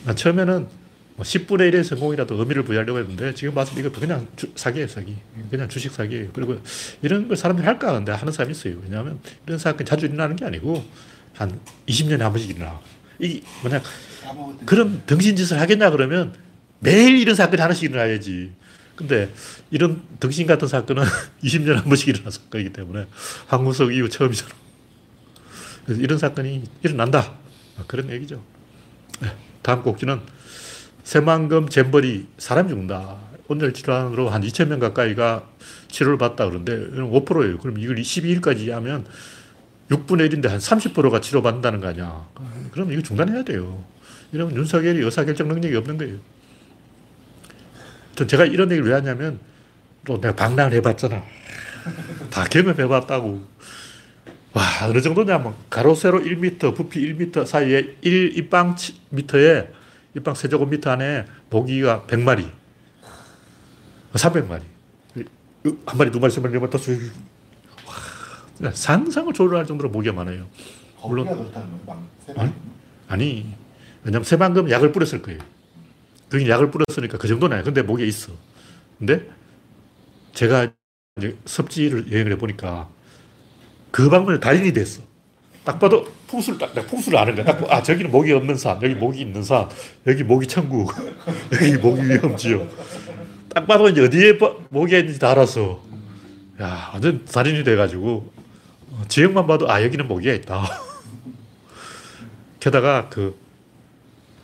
난 0.04 0.14
처음에는 0.14 0.68
뭐 1.16 1.24
10분의 1.24 1.72
1의 1.72 1.84
성공이라도 1.84 2.36
의미를 2.36 2.62
부여하려고 2.64 2.98
했는데 2.98 3.34
지금 3.34 3.54
봐서 3.54 3.78
이거 3.78 3.90
그냥 3.90 4.26
주, 4.36 4.50
사기예요, 4.54 4.88
사기. 4.88 5.16
그냥 5.50 5.68
주식 5.68 5.92
사기예요. 5.92 6.30
그리고 6.32 6.58
이런 7.02 7.28
걸 7.28 7.36
사람들이 7.36 7.66
할까? 7.66 7.92
근데 7.92 8.12
하는 8.12 8.32
사람이 8.32 8.52
있어요. 8.52 8.76
왜냐하면 8.82 9.20
이런 9.46 9.58
사건이 9.58 9.84
자주 9.86 10.06
일어나는 10.06 10.36
게 10.36 10.44
아니고 10.44 10.84
한 11.34 11.60
20년에 11.86 12.20
한 12.20 12.32
번씩 12.32 12.50
일어나. 12.56 12.80
이게 13.18 13.42
뭐냐, 13.62 13.82
그런 14.64 15.02
덩신짓을 15.06 15.60
하겠냐 15.60 15.90
그러면 15.90 16.34
매일 16.80 17.18
이런 17.18 17.34
사건이 17.34 17.60
하나씩 17.60 17.90
일어나야지. 17.90 18.52
근데 18.96 19.32
이런 19.70 20.02
덩신 20.18 20.46
같은 20.46 20.68
사건은 20.68 21.04
20년에 21.44 21.74
한 21.74 21.84
번씩 21.84 22.08
일어나는 22.08 22.30
사건이기 22.30 22.72
때문에 22.72 23.06
황구석 23.48 23.94
이후 23.94 24.08
처음이잖아. 24.08 24.50
그래서 25.84 26.00
이런 26.00 26.18
사건이 26.18 26.64
일어난다. 26.82 27.34
그런 27.86 28.10
얘기죠. 28.10 28.42
네, 29.20 29.32
다음 29.62 29.82
곡지는 29.82 30.20
새만금 31.04 31.68
잼버리 31.68 32.28
사람이 32.38 32.68
죽는다. 32.68 33.16
오늘 33.48 33.72
질환으로 33.72 34.30
한 34.30 34.42
2,000명 34.42 34.80
가까이가 34.80 35.46
치료를 35.88 36.16
받다 36.16 36.46
그러는데 36.46 37.00
5%예요. 37.02 37.58
그럼 37.58 37.78
이걸 37.78 37.96
12일까지 37.96 38.70
하면 38.70 39.04
6분의 39.90 40.32
1인데 40.32 40.48
한 40.48 40.58
30%가 40.58 41.20
치료받는다는 41.20 41.80
거 41.80 41.88
아니야. 41.88 42.26
그럼 42.70 42.92
이거 42.92 43.02
중단해야 43.02 43.42
돼요. 43.42 43.84
이러면 44.32 44.56
윤석열이 44.56 45.04
의사결정 45.04 45.48
능력이 45.48 45.76
없는 45.76 45.98
거예요. 45.98 46.16
전 48.14 48.28
제가 48.28 48.46
이런 48.46 48.70
얘기를 48.70 48.88
왜 48.88 48.94
하냐면 48.94 49.38
또 50.06 50.20
내가 50.20 50.34
방랑을 50.34 50.72
해봤잖아. 50.74 51.22
다 52.30 52.44
경험해봤다고. 52.44 53.44
와, 54.54 54.62
어느 54.88 55.00
정도냐면 55.00 55.54
가로 55.68 55.94
세로 55.94 56.20
1m, 56.20 56.74
부피 56.74 57.00
1m 57.12 57.46
사이에 57.46 57.96
1 58.00 58.38
입방 58.38 58.76
미터에 59.10 59.68
입방 60.16 60.34
세제곱미터 60.34 60.90
안에 60.90 61.26
모기가 61.50 62.04
100마리, 62.06 62.50
300마리. 64.14 64.62
한 65.86 65.98
마리, 65.98 66.10
두 66.10 66.18
마리, 66.18 66.32
세 66.32 66.40
마리, 66.40 66.52
네 66.52 66.58
마리, 66.58 66.70
다섯. 66.70 66.92
상상을 68.74 69.32
초월할 69.32 69.66
정도로 69.66 69.90
모기가 69.90 70.14
많아요. 70.14 70.46
물론 71.04 71.50
아니, 72.36 72.52
아니, 73.08 73.54
왜냐면 74.04 74.24
새만금 74.24 74.70
약을 74.70 74.92
뿌렸을 74.92 75.22
거예요. 75.22 75.40
그게 76.28 76.48
약을 76.48 76.70
뿌렸으니까 76.70 77.18
그 77.18 77.28
정도는 77.28 77.56
아니야. 77.56 77.64
근데 77.64 77.82
모기가 77.82 78.06
있어. 78.06 78.32
근데 78.98 79.28
제가 80.32 80.72
이제 81.18 81.36
섭지를 81.44 82.10
여행을 82.12 82.32
해보니까 82.32 82.88
그 83.90 84.08
방면에 84.08 84.40
달인이 84.40 84.72
됐어. 84.72 85.02
딱 85.64 85.78
봐도 85.78 86.10
풍수를 86.32 86.58
딱, 86.58 86.72
딱 86.74 86.86
풍수를 86.86 87.18
아는 87.18 87.34
거야. 87.34 87.44
딱, 87.44 87.60
봐. 87.60 87.76
아, 87.76 87.82
저기는 87.82 88.10
목이 88.10 88.32
없는 88.32 88.56
산, 88.56 88.82
여기 88.82 88.94
목이 88.94 89.20
있는 89.20 89.42
산, 89.42 89.68
여기 90.06 90.24
목이 90.24 90.46
천국, 90.46 90.90
여기 91.52 91.76
목이 91.76 92.02
위험 92.02 92.36
지역. 92.38 92.66
딱 93.50 93.66
봐도 93.66 93.88
이제 93.90 94.02
어디에 94.02 94.38
목이 94.70 94.98
있는지 94.98 95.18
다 95.18 95.32
알아서. 95.32 95.82
야, 96.60 96.90
완전 96.94 97.24
달인이 97.26 97.64
돼가지고, 97.64 98.32
어, 98.90 99.02
지역만 99.08 99.46
봐도, 99.46 99.70
아, 99.70 99.82
여기는 99.82 100.08
모기가 100.08 100.32
있다. 100.32 100.64
게다가 102.60 103.08
그, 103.10 103.38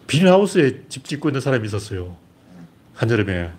비닐하우스에 0.06 0.82
집 0.90 1.04
짓고 1.04 1.30
있는 1.30 1.40
사람이 1.40 1.66
있었어요. 1.66 2.16
한여름에. 2.94 3.50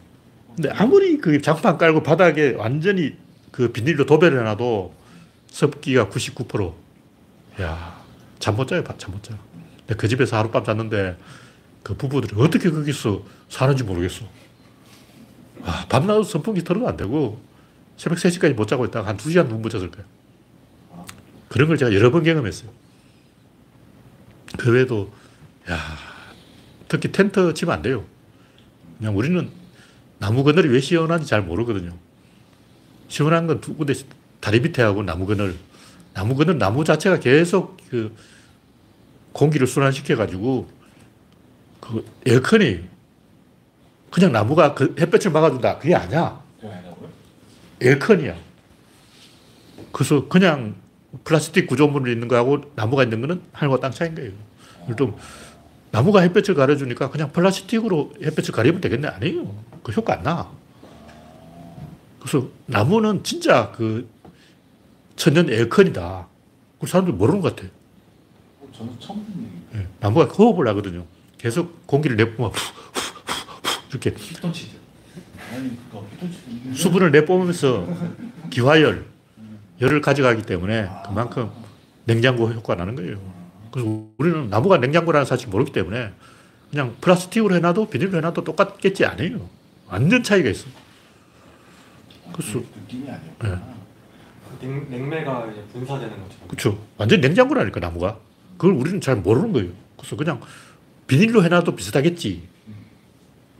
근데 0.55 0.69
아무리 0.71 1.17
그 1.17 1.41
장판 1.41 1.77
깔고 1.77 2.03
바닥에 2.03 2.53
완전히 2.57 3.15
그 3.51 3.71
비닐로 3.71 4.05
도배를 4.05 4.39
해놔도 4.39 4.93
습기가 5.47 6.09
99%. 6.09 6.73
야, 7.61 7.98
잠 8.39 8.55
못 8.55 8.67
자요, 8.67 8.83
잠 8.97 9.11
못 9.11 9.21
자. 9.23 9.37
근데 9.79 9.95
그 9.95 10.07
집에서 10.07 10.37
하룻밤 10.37 10.63
잤는데 10.63 11.17
그 11.83 11.95
부부들이 11.95 12.39
어떻게 12.41 12.69
거기서 12.69 13.23
사는지 13.49 13.83
모르겠어. 13.83 14.25
아, 15.63 15.85
밤낮 15.89 16.23
선풍기 16.23 16.63
틀어도 16.63 16.87
안 16.87 16.95
되고 16.97 17.41
새벽 17.97 18.17
3시까지 18.17 18.53
못 18.53 18.67
자고 18.67 18.85
있다가 18.85 19.07
한 19.07 19.17
2시간 19.17 19.47
눈 19.47 19.61
못 19.61 19.69
잤을 19.69 19.91
거야. 19.91 20.05
그런 21.49 21.67
걸 21.67 21.77
제가 21.77 21.93
여러 21.93 22.11
번 22.11 22.23
경험했어요. 22.23 22.69
그 24.57 24.71
외에도, 24.71 25.11
야, 25.69 25.77
특히 26.87 27.11
텐트 27.11 27.53
치면 27.53 27.73
안 27.75 27.81
돼요. 27.81 28.05
그냥 28.97 29.17
우리는 29.17 29.49
나무 30.19 30.43
그늘이 30.43 30.69
왜 30.69 30.79
시원한지 30.79 31.25
잘 31.27 31.41
모르거든요. 31.41 31.95
시원한 33.07 33.47
건 33.47 33.59
두 33.61 33.75
군데 33.75 33.93
다리 34.39 34.59
밑에 34.59 34.81
하고 34.81 35.03
나무 35.03 35.25
그늘. 35.25 35.55
나무 36.13 36.35
그늘 36.35 36.57
나무 36.57 36.83
자체가 36.83 37.19
계속 37.19 37.77
그 37.89 38.15
공기를 39.33 39.67
순환시켜가지고 39.67 40.67
그 41.79 42.05
에어컨이 42.25 42.81
그냥 44.11 44.31
나무가 44.31 44.73
그 44.73 44.95
햇볕을 44.99 45.31
막아준다. 45.31 45.77
그게 45.79 45.95
아니야. 45.95 46.41
에어컨이야. 47.81 48.35
그래서 49.91 50.27
그냥 50.27 50.75
플라스틱 51.23 51.67
구조물이 51.67 52.11
있는 52.11 52.27
거하고 52.27 52.61
나무가 52.75 53.03
있는 53.03 53.21
거는 53.21 53.41
하늘과 53.53 53.79
땅 53.79 53.91
차이인 53.91 54.15
거예요. 54.15 54.31
좀 54.97 55.15
나무가 55.91 56.21
햇볕을 56.21 56.55
가려주니까 56.55 57.09
그냥 57.09 57.31
플라스틱으로 57.31 58.13
햇볕을 58.21 58.53
가리면 58.53 58.81
되겠네. 58.81 59.07
아니에요. 59.07 59.55
그 59.83 59.91
효과 59.91 60.13
안 60.13 60.23
나. 60.23 60.51
그래서 62.19 62.47
나무는 62.65 63.23
진짜 63.23 63.71
그 63.71 64.07
천연 65.15 65.49
에어컨이다. 65.49 66.27
그 66.79 66.87
사람들 66.87 67.13
모르는 67.13 67.41
것 67.41 67.55
같아. 67.55 67.67
어, 67.67 67.78
저는 68.79 68.93
처음 68.99 69.25
듣는 69.25 69.43
얘기. 69.43 69.83
예. 69.83 69.87
나무가 69.99 70.25
호흡을 70.25 70.67
하거든요. 70.69 71.05
계속 71.37 71.85
공기를 71.85 72.15
내뿜어. 72.15 72.51
이렇게 73.91 74.13
피톤치드. 74.13 74.77
아니 75.53 75.77
그거 75.89 76.05
피톤치드 76.11 76.73
수분을 76.75 77.11
내뿜으면서 77.11 77.87
기화열, 78.49 79.05
열을 79.81 79.99
가져가기 80.01 80.43
때문에 80.43 80.89
그만큼 81.05 81.49
냉장고 82.05 82.47
효과가 82.49 82.75
나는 82.75 82.95
거예요. 82.95 83.19
그래서 83.71 84.09
우리는 84.17 84.49
나무가 84.49 84.77
냉장고라는 84.77 85.25
사실 85.25 85.49
모르기 85.49 85.71
때문에 85.73 86.11
그냥 86.71 86.95
플라스틱으로 87.01 87.55
해놔도 87.55 87.89
비닐로 87.89 88.17
해놔도 88.17 88.43
똑같겠지 88.45 89.05
아니에요. 89.05 89.49
완전 89.87 90.23
차이가 90.23 90.49
있어. 90.49 90.67
그래서- 92.31 92.59
느낌이 92.83 93.09
아니었구나. 93.09 93.61
냉, 94.61 94.89
냉매가 94.89 95.47
이제 95.51 95.63
분사되는 95.73 96.09
것처럼. 96.23 96.47
그렇죠. 96.47 96.85
완전 96.97 97.21
냉장고라니까 97.21 97.79
나무가. 97.79 98.17
그걸 98.59 98.75
우리는 98.75 99.01
잘 99.01 99.15
모르는 99.17 99.53
거예요. 99.53 99.71
그래서 99.97 100.17
그냥 100.17 100.41
비닐로 101.07 101.43
해놔도 101.43 101.75
비슷하겠지. 101.77 102.43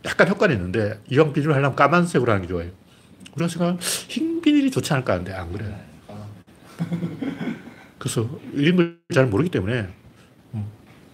약간 0.06 0.28
효과는 0.30 0.56
있는데 0.58 1.02
이왕 1.10 1.34
비닐로 1.34 1.54
하려면 1.56 1.76
까만색으로 1.76 2.32
하는 2.32 2.44
게 2.44 2.50
좋아요. 2.50 2.70
우리가 3.36 3.48
생각하면 3.50 3.80
흰 3.82 4.42
비닐이 4.42 4.72
좋지 4.72 4.94
않을까 4.94 5.14
하는데 5.14 5.34
안 5.34 5.52
그래. 5.54 5.76
그래서 7.98 8.30
이런 8.54 8.76
걸 8.78 9.00
잘 9.14 9.26
모르기 9.26 9.50
때문에 9.50 9.88
음, 10.54 10.66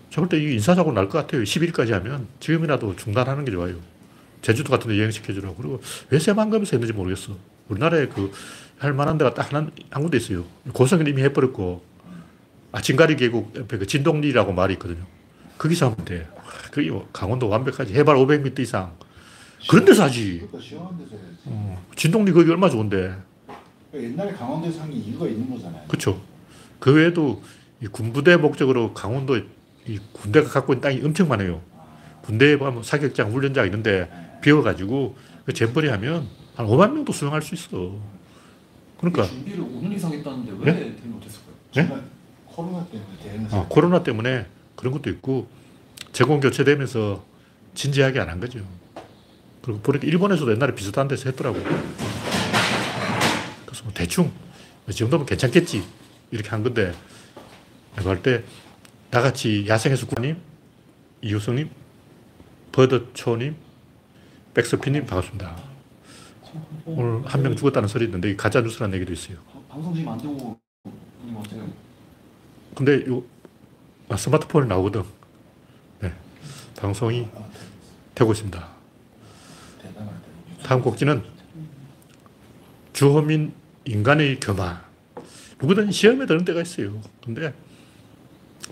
저볼 0.10 0.30
때 0.30 0.38
인사사고 0.38 0.92
날 0.92 1.08
것 1.10 1.20
같아요. 1.20 1.44
10일까지 1.44 1.92
하면 1.92 2.28
지금이라도 2.42 2.98
중단하는 2.98 3.46
게 3.46 3.52
좋아요. 3.52 3.78
제주도 4.42 4.70
같은 4.72 4.90
데 4.90 5.00
여행시켜주라고. 5.00 5.56
그리고 5.56 5.82
왜 6.10 6.20
새만금에서 6.20 6.72
했는지 6.78 6.94
모르겠어. 6.94 7.38
우리나라에 7.70 8.08
그 8.08 8.32
할 8.78 8.94
만한 8.94 9.18
데가 9.18 9.34
딱 9.34 9.54
하나, 9.54 9.70
한 9.90 10.02
군데 10.02 10.18
있어요. 10.18 10.44
고성은 10.74 11.08
이미 11.08 11.24
해버렸고, 11.24 11.82
아, 12.76 12.82
진가리 12.82 13.16
계곡 13.16 13.56
옆에 13.56 13.78
그 13.78 13.88
진동리라고 13.88 14.52
말이 14.52 14.74
있거든요. 14.74 15.06
거기서 15.58 15.92
하면 15.92 16.04
돼. 16.06 16.28
거기 16.74 16.90
뭐 16.90 17.08
강원도 17.14 17.48
완벽하지. 17.48 17.94
해발 17.94 18.18
500m 18.18 18.60
이상. 18.60 18.92
그런 19.70 19.86
데서 19.86 20.04
하지. 20.04 20.40
그러니까 20.40 20.60
시원한 20.60 20.98
데서 20.98 21.12
해야지. 21.12 21.38
어, 21.46 21.82
진동리 21.96 22.34
거기 22.34 22.52
얼마 22.52 22.70
좋은데. 22.70 23.16
그러니까 23.92 24.12
옛날에 24.12 24.34
강원도에서 24.38 24.82
한 24.82 24.92
게 24.92 24.98
이유가 24.98 25.26
있는 25.26 25.50
거잖아요. 25.50 25.84
그렇죠. 25.88 26.22
그 26.80 26.94
외에도 26.94 27.42
이 27.82 27.88
군부대 27.88 28.36
목적으로 28.36 28.94
강원도 28.94 29.38
이 29.88 29.98
군대가 30.12 30.50
갖고 30.50 30.74
있는 30.74 30.82
땅이 30.82 31.02
엄청 31.06 31.30
많아요. 31.30 31.62
군대에 32.24 32.58
보면 32.58 32.84
사격장, 32.84 33.32
훈련장 33.32 33.64
있는데 33.68 34.10
비워가지고 34.42 35.16
그 35.46 35.54
잼버리 35.54 35.88
하면 35.88 36.28
한 36.56 36.66
5만 36.68 36.92
명도 36.92 37.14
수용할 37.14 37.42
수 37.42 37.56
있어. 37.56 37.96
그러니까 39.00 39.24
준비를 39.28 39.64
5년 39.64 39.94
이상 39.96 40.12
했다는데 40.12 40.52
왜 40.60 40.74
네? 40.74 40.96
못했을까요? 41.06 41.56
네? 41.76 42.15
코로나 42.56 42.86
때문에 42.86 43.18
대응해서 43.24 43.60
어, 43.60 43.68
코로나 43.68 44.04
때문에 44.04 44.46
그런 44.76 44.94
것도 44.94 45.10
있고 45.10 45.48
제공 46.14 46.40
교체되면서 46.40 47.24
진지하게 47.74 48.20
안 48.22 48.30
한 48.30 48.40
거죠. 48.40 48.60
그리고 49.62 49.80
보니까 49.82 50.08
일본에서도 50.08 50.52
옛날에 50.52 50.74
비슷한 50.76 51.08
데서 51.08 51.30
했더라고. 51.30 51.60
그래서 53.66 53.84
뭐 53.84 53.92
대충 53.94 54.32
이 54.88 54.94
정도면 54.94 55.26
괜찮겠지 55.26 55.84
이렇게 56.32 56.50
한 56.50 56.64
건데 56.64 56.94
내가 57.98 58.12
할때 58.12 58.44
나같이 59.12 59.66
야생에서 59.68 60.06
구님 60.08 60.38
이효성님 61.22 61.70
버더초님 62.72 63.56
백서피님 64.54 65.06
반갑습니다. 65.06 65.56
오늘 66.86 67.26
한 67.26 67.42
명 67.42 67.56
죽었다는 67.56 67.90
소리 67.90 68.06
있는데 68.06 68.36
가짜 68.36 68.62
뉴스라는 68.62 68.96
얘기도 68.96 69.12
있어요. 69.12 69.38
방- 69.52 69.68
방송 69.68 69.94
지금 69.94 70.10
안 70.12 70.18
되고 70.18 70.58
근데 72.76 73.06
요 73.08 73.24
아, 74.10 74.18
스마트폰에 74.18 74.68
나오거든. 74.68 75.04
네. 76.02 76.14
방송이 76.78 77.28
아, 77.36 77.46
되고 78.14 78.32
있습니다. 78.32 78.68
다음 80.64 80.82
곡지는 80.82 81.24
주호민 82.94 83.54
인간의 83.86 84.40
교만. 84.40 84.80
누구든 85.60 85.92
시험에 85.92 86.26
드는 86.26 86.44
때가 86.46 86.62
있어요. 86.62 87.02
근데 87.24 87.54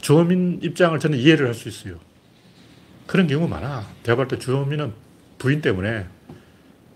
주호민 0.02 0.60
입장을 0.63 0.98
저는 1.00 1.18
이해를 1.18 1.48
할 1.48 1.54
수 1.54 1.70
있어요. 1.70 2.00
그런 3.08 3.28
경우 3.28 3.48
많아. 3.48 3.88
제가 4.04 4.16
볼 4.16 4.28
때 4.28 4.38
주호민은 4.39 4.94
부인 5.38 5.62
때문에 5.62 6.06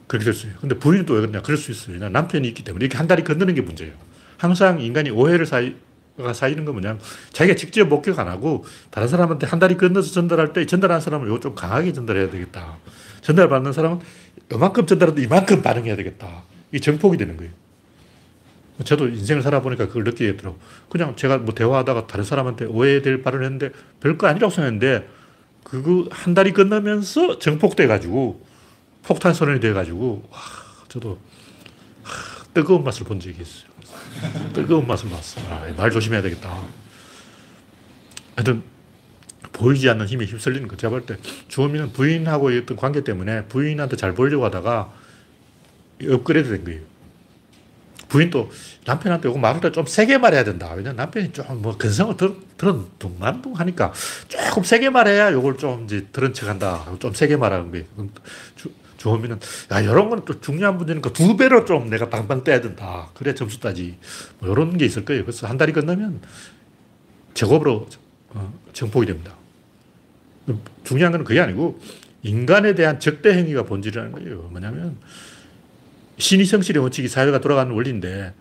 그렇게 0.08 0.26
됐어요. 0.26 0.54
근데 0.62 0.78
부인은 0.78 1.06
또왜 1.06 1.22
그러냐. 1.22 1.42
그럴 1.42 1.58
수 1.58 1.72
있어요. 1.72 2.10
남편이 2.10 2.48
있기 2.50 2.64
때문에. 2.64 2.86
이렇게 2.86 2.98
한 2.98 3.08
다리 3.08 3.24
건너는 3.24 3.56
게 3.56 3.62
문제예요. 3.62 3.94
항상 4.38 4.80
인간이 4.82 5.10
오해를 5.10 5.46
사이, 5.46 5.76
가 6.24 6.34
쌓이는 6.34 6.66
건 6.66 6.74
뭐냐면 6.74 7.00
자기가 7.32 7.56
직접 7.56 7.88
목격 7.88 8.18
안 8.18 8.28
하고 8.28 8.66
다른 8.90 9.08
사람한테 9.08 9.46
한 9.46 9.60
다리 9.60 9.78
건너서 9.78 10.12
전달할 10.12 10.52
때 10.52 10.66
전달하는 10.66 11.00
사람은 11.00 11.28
이거 11.28 11.40
좀 11.40 11.54
강하게 11.54 11.94
전달해야 11.94 12.32
되겠다. 12.32 12.78
전달받는 13.22 13.72
사람은 13.72 14.00
이만큼 14.52 14.88
전달하도 14.88 15.22
이만큼 15.22 15.62
반응해야 15.62 15.96
되겠다. 15.96 16.44
이 16.72 16.82
정폭이 16.82 17.18
되는 17.18 17.38
거예요. 17.38 17.52
저도 18.84 19.08
인생을 19.08 19.42
살아보니까 19.42 19.88
그걸 19.88 20.04
느끼게 20.04 20.34
되더라고. 20.34 20.58
그냥 20.90 21.16
제가 21.16 21.38
뭐 21.40 21.54
대화하다가 21.54 22.08
다른 22.08 22.24
사람한테 22.24 22.66
오해될 22.66 23.22
발언을 23.22 23.46
했는데 23.46 23.72
별거 24.00 24.28
아니라고 24.28 24.52
생각했는데 24.52 25.08
그거 25.64 26.08
한 26.12 26.34
다리 26.34 26.54
건너면서 26.54 27.40
정폭돼가지고 27.40 28.46
폭탄 29.04 29.34
선언이 29.34 29.60
돼가지고 29.60 30.28
와, 30.32 30.40
저도 30.88 31.20
하, 32.04 32.44
뜨거운 32.54 32.84
맛을 32.84 33.06
본 33.06 33.20
적이 33.20 33.42
있어요. 33.42 33.67
뜨거운 34.54 34.88
맛을 34.88 35.10
봤어. 35.10 35.42
아, 35.50 35.66
말 35.76 35.92
조심해야 35.92 36.22
되겠다. 36.22 36.58
하여튼 38.36 38.64
보이지 39.54 39.90
않는 39.90 40.06
힘에 40.08 40.26
휩쓸리는 40.26 40.68
거. 40.68 40.76
제가 40.78 40.92
볼 40.92 41.06
때 41.06 41.18
주호민은 41.48 41.94
부인하고의 41.94 42.60
어떤 42.60 42.78
관계 42.78 43.04
때문에 43.04 43.46
부인한테 43.46 43.96
잘 43.96 44.14
보이려고 44.14 44.46
하다가 44.46 44.92
업그레이드 46.12 46.50
된 46.50 46.64
거예요. 46.64 46.82
부인도 48.08 48.50
남편한테 48.86 49.30
이거 49.30 49.38
말할 49.38 49.60
때 49.62 49.72
좀 49.72 49.86
세게 49.86 50.18
말해야 50.20 50.44
된다. 50.44 50.72
왜냐면 50.72 50.96
남편이 50.98 51.34
좀 51.34 51.46
뭐 51.62 51.76
근성을 51.78 52.16
들, 52.18 52.36
들은 52.58 52.86
둥만둥 53.00 53.54
하니까 53.56 53.92
조금 54.28 54.64
세게 54.64 54.90
말해야 54.92 55.32
이걸 55.32 55.58
좀 55.58 55.84
이제 55.86 56.06
들은 56.12 56.34
척 56.34 56.48
한다. 56.48 56.86
좀 57.00 57.14
세게 57.14 57.36
말하는. 57.38 57.72
그럼 57.72 58.12
주, 58.98 59.04
주호민은 59.04 59.40
야, 59.72 59.80
이런 59.82 60.10
건 60.10 60.18
또 60.26 60.40
중요한 60.42 60.78
문제니까 60.78 61.14
두 61.14 61.38
배로 61.38 61.64
좀 61.64 61.90
내가 61.90 62.10
빵빵 62.10 62.44
떼야 62.44 62.60
된다. 62.62 63.10
그래 63.14 63.34
점수 63.34 63.60
따지. 63.60 63.98
뭐 64.40 64.52
이런 64.52 64.78
게 64.78 64.86
있을 64.86 65.06
거예요. 65.06 65.24
그래서 65.24 65.48
한 65.48 65.58
달이 65.58 65.72
끝나면 65.72 66.22
제곱으로 67.34 67.88
어, 68.30 68.54
정폭이 68.74 69.06
됩니다. 69.06 69.36
중요한 70.84 71.12
건 71.12 71.24
그게 71.24 71.40
아니고 71.40 71.80
인간에 72.24 72.76
대한 72.76 73.00
적대 73.00 73.34
행위가 73.34 73.64
본질이라는 73.64 74.12
거예요. 74.12 74.50
뭐냐면 74.52 74.98
신의 76.18 76.46
성실의 76.46 76.82
원칙이 76.82 77.08
사회가 77.08 77.40
돌아가는 77.40 77.72
원리인데 77.72 78.34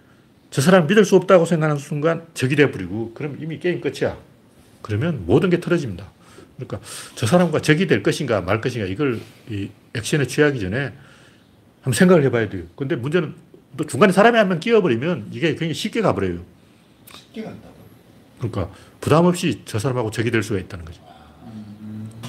저 0.51 0.63
사람 0.63 0.87
믿을 0.87 1.05
수 1.05 1.17
없다고 1.17 1.45
생각하는 1.45 1.79
순간 1.81 2.27
적이 2.35 2.57
돼버리고 2.57 3.13
그럼 3.15 3.37
이미 3.41 3.59
게임 3.59 3.81
끝이야. 3.81 4.17
그러면 4.83 5.25
모든 5.27 5.51
게 5.51 5.61
틀어집니다. 5.61 6.11
그러니까 6.57 6.81
저 7.17 7.27
사람과 7.27 7.61
적이 7.61 7.87
될 7.87 8.03
것인가 8.03 8.41
말 8.41 8.61
것인가 8.61 8.87
이걸 8.87 9.21
이 9.51 9.69
액션에 9.97 10.27
취하기 10.27 10.61
전에 10.61 10.93
한번 11.83 11.93
생각을 11.95 12.23
해봐야 12.25 12.49
돼요. 12.49 12.65
근데 12.77 12.97
문제는 12.97 13.35
또 13.77 13.87
중간에 13.87 14.13
사람이 14.13 14.37
한 14.39 14.49
명 14.49 14.59
끼어버리면 14.61 15.29
이게 15.33 15.49
굉장히 15.51 15.75
쉽게 15.75 16.01
가버려요. 16.01 16.41
쉽게 17.15 17.43
간다고. 17.43 17.75
그러니까 18.39 18.71
부담 19.01 19.25
없이 19.27 19.63
저 19.65 19.79
사람하고 19.79 20.11
적이 20.11 20.31
될 20.31 20.43
수가 20.43 20.59
있다는 20.61 20.85
거죠. 20.85 21.01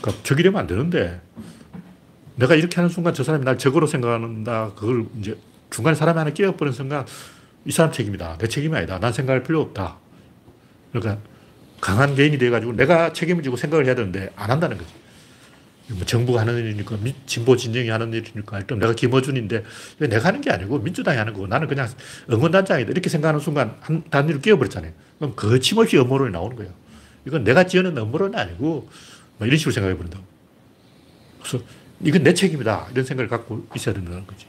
그러니까 0.02 0.24
적이 0.24 0.44
되면 0.44 0.60
안 0.60 0.68
되는데 0.68 1.20
내가 2.36 2.56
이렇게 2.56 2.76
하는 2.76 2.90
순간 2.90 3.14
저 3.14 3.24
사람이 3.24 3.44
날 3.46 3.58
적으로 3.58 3.88
생각한다. 3.88 4.74
그걸 4.76 5.06
이제 5.20 5.38
중간에 5.70 5.96
사람이 5.96 6.18
하나 6.18 6.30
끼어버리는 6.32 6.74
순간 6.76 7.06
이 7.66 7.72
사람 7.72 7.92
책임이다. 7.92 8.38
내 8.38 8.48
책임이 8.48 8.76
아니다. 8.76 9.00
난 9.00 9.12
생각할 9.12 9.44
필요 9.44 9.62
없다. 9.62 9.98
그러니까 10.92 11.18
강한 11.82 12.16
개인이 12.16 12.38
돼가지고 12.38 12.74
내가 12.74 13.12
책임을 13.14 13.44
지고 13.44 13.56
생각을 13.58 13.86
해야 13.86 13.96
되는데 13.96 14.32
안 14.36 14.50
한다는 14.52 14.78
거지. 14.78 14.90
뭐 15.90 16.06
정부가 16.06 16.42
하는 16.42 16.58
일이니까 16.58 16.98
미- 16.98 17.16
진보 17.26 17.56
진영이 17.56 17.90
하는 17.90 18.12
일이니까 18.14 18.60
일단 18.60 18.80
내가 18.80 18.94
김어준인데 18.94 19.64
왜 20.00 20.08
내가 20.08 20.28
하는 20.28 20.42
게 20.42 20.52
아니고 20.52 20.80
민주당이 20.80 21.18
하는 21.18 21.34
거고 21.34 21.48
나는 21.48 21.68
그냥 21.68 21.88
응원단장이다 22.30 22.92
이렇게 22.92 23.10
생각하는 23.10 23.40
순간 23.40 23.78
한 23.80 24.04
단위로 24.10 24.40
끼어버렸잖아요. 24.42 24.92
그럼 25.18 25.34
거침없이 25.36 25.98
음모론이 25.98 26.32
나오는 26.32 26.56
거예요. 26.58 26.72
이건 27.26 27.44
내가 27.44 27.66
지어낸 27.66 27.96
음모론이 27.98 28.36
아니고 28.36 28.90
뭐 29.38 29.48
이런 29.48 29.58
식으로 29.58 29.74
생각해 29.74 29.96
버린다고. 29.96 30.24
그래서 31.40 31.64
이건 32.02 32.24
내 32.24 32.34
책임이다 32.34 32.90
이런 32.92 33.06
생각을 33.06 33.30
갖고 33.30 33.66
있어야 33.76 33.96
된다는 33.96 34.28
거지. 34.28 34.46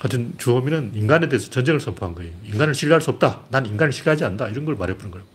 하여튼 0.00 0.34
주호민은 0.38 0.92
인간에 0.94 1.28
대해서 1.28 1.50
전쟁을 1.50 1.78
선포한 1.80 2.14
거예요. 2.14 2.32
인간을 2.44 2.74
신뢰할 2.74 3.00
수 3.00 3.10
없다. 3.10 3.42
난 3.50 3.64
인간을 3.66 3.92
신뢰하지 3.92 4.24
않는다. 4.24 4.48
이런 4.48 4.64
걸 4.64 4.74
말해보는 4.76 5.10
거예요. 5.10 5.26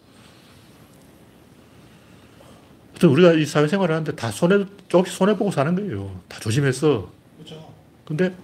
하여튼 2.88 2.89
우리가 3.08 3.34
이 3.34 3.46
사회생활을 3.46 3.94
하는데 3.96 4.16
다 4.16 4.32
손해, 4.32 4.66
조금씩 4.88 5.16
손해보고 5.16 5.52
사는 5.52 5.74
거예요. 5.76 6.20
다 6.28 6.40
조심해서. 6.40 7.10
그렇죠. 7.38 7.74
근데 8.06 8.36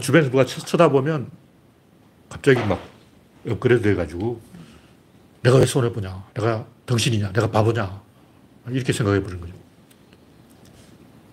주변에서 0.00 0.30
누가 0.30 0.44
쳐- 0.44 0.60
쳐다보면 0.60 1.30
갑자기 2.28 2.60
막 2.66 2.80
업그레이드 3.48 3.82
돼가지고 3.84 4.40
내가 5.42 5.58
왜 5.58 5.66
손해보냐. 5.66 6.24
내가 6.34 6.66
덩신이냐. 6.86 7.32
내가 7.32 7.50
바보냐. 7.50 8.02
이렇게 8.70 8.92
생각해 8.92 9.22
버리는 9.22 9.40
거죠. 9.40 9.52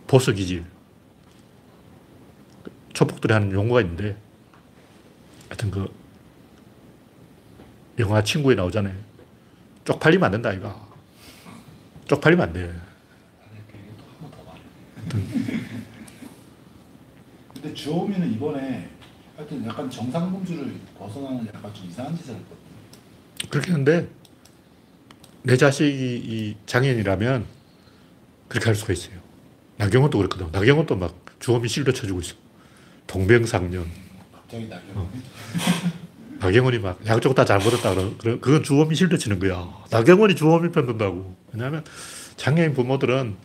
보스 0.07 0.33
기질. 0.33 0.65
초폭들이 2.93 3.33
하는 3.33 3.51
용어가 3.53 3.79
있는데 3.81 4.17
하여튼 5.47 5.71
그 5.71 5.87
영화 7.99 8.21
친구에 8.21 8.53
나오잖아요. 8.55 8.93
쪽팔리면 9.85 10.25
안 10.25 10.31
된다, 10.31 10.51
이거. 10.51 10.90
쪽팔리면 12.11 12.47
안 12.49 12.53
돼. 12.53 12.73
근데 17.53 17.73
주호민은 17.73 18.33
이번에 18.33 18.89
하여튼 19.37 19.65
약간 19.65 19.89
정상 19.89 20.29
범주를 20.29 20.73
벗어나는 20.97 21.47
약간 21.47 21.73
좀 21.73 21.87
이상한 21.87 22.17
짓을 22.17 22.35
했거든요. 22.35 23.49
그렇게 23.49 23.71
하는데 23.71 24.09
내 25.43 25.55
자식이 25.55 26.17
이 26.17 26.57
장애인이라면 26.65 27.45
그렇게 28.49 28.65
할 28.65 28.75
수가 28.75 28.91
있어요. 28.91 29.17
나경원도 29.77 30.17
그렇거든. 30.17 30.51
나경원도 30.51 30.97
막 30.97 31.15
주호민 31.39 31.69
실드 31.69 31.93
쳐주고 31.93 32.19
있어. 32.19 32.35
동병상련. 33.07 33.89
갑자기 34.33 34.67
나경원. 34.67 35.05
어. 35.05 35.11
나경원이 36.41 36.79
막 36.79 36.99
양쪽 37.05 37.35
다 37.35 37.45
잘못했다 37.45 37.93
그러 37.93 38.39
그건 38.39 38.63
주호민 38.63 38.95
실드 38.95 39.17
치는 39.17 39.37
거야. 39.37 39.67
나경원이 39.91 40.35
주호민 40.35 40.71
편 40.71 40.87
든다고. 40.87 41.35
왜냐하면 41.53 41.83
장애인 42.35 42.73
부모들은 42.73 43.35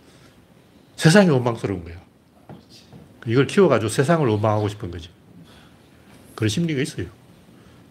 세상이 0.97 1.29
원망스러운 1.29 1.85
거야. 1.85 1.97
이걸 3.27 3.47
키워가지고 3.47 3.91
세상을 3.91 4.27
원망하고 4.27 4.69
싶은 4.69 4.91
거지. 4.91 5.11
그런 6.35 6.49
심리가 6.49 6.81
있어요. 6.81 7.07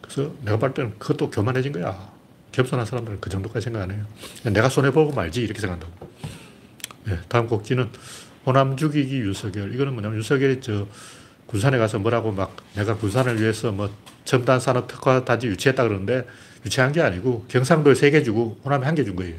그래서 0.02 0.34
내가 0.44 0.58
볼 0.58 0.74
때는 0.74 0.98
그것도 0.98 1.30
교만해진 1.30 1.72
거야. 1.72 2.12
겸손한 2.52 2.88
사람들은 2.88 3.22
그 3.22 3.30
정도까지 3.30 3.66
생각 3.66 3.84
안 3.84 3.92
해요. 3.92 4.06
내가 4.44 4.70
손해보고 4.70 5.12
말지 5.14 5.44
이렇게 5.44 5.60
생각한다고. 5.62 6.10
예, 7.10 7.20
다음 7.28 7.48
곡지는 7.48 7.90
호남 8.46 8.76
죽이기 8.76 9.20
윤석열. 9.20 9.74
이거는 9.76 9.94
뭐냐면 9.94 10.18
윤석열이 10.18 10.62
저 10.62 10.88
군산에 11.46 11.78
가서 11.78 12.00
뭐라고 12.00 12.32
막 12.32 12.56
내가 12.74 12.96
군산을 12.96 13.40
위해서 13.40 13.72
뭐 13.72 13.94
첨단 14.26 14.60
산업 14.60 14.88
특화 14.88 15.24
단지 15.24 15.48
유치했다 15.48 15.84
그러는데 15.84 16.26
유치한 16.66 16.92
게 16.92 17.02
아니고 17.02 17.46
경상도에 17.48 17.96
세 17.96 18.10
개 18.12 18.24
주고 18.24 18.60
호남에 18.66 18.86
한 18.86 18.96
개 18.96 19.04
준 19.06 19.16
거예요. 19.16 19.36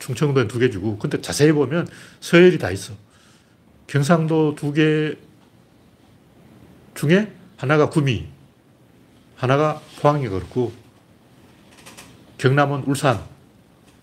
충청도에 0.00 0.46
두 0.48 0.58
개 0.58 0.68
주고. 0.70 0.98
근데 0.98 1.20
자세히 1.20 1.52
보면 1.52 1.88
서열이 2.20 2.58
다 2.58 2.70
있어. 2.70 2.92
경상도 3.86 4.54
두 4.56 4.72
개 4.74 5.16
중에 6.94 7.32
하나가 7.56 7.88
구미, 7.90 8.26
하나가 9.36 9.80
포항이 10.00 10.28
그렇고 10.28 10.72
경남은 12.38 12.84
울산, 12.86 13.22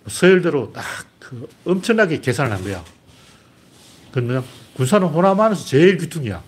서열대로 0.08 0.74
딱 0.74 0.84
그 1.24 1.48
엄청나게 1.66 2.20
계산을 2.20 2.52
한 2.52 2.62
거야. 2.64 2.84
그러면 4.12 4.44
군산은 4.76 5.08
호남 5.08 5.40
안에서 5.40 5.66
제일 5.66 5.98
귀퉁이야. 5.98 6.44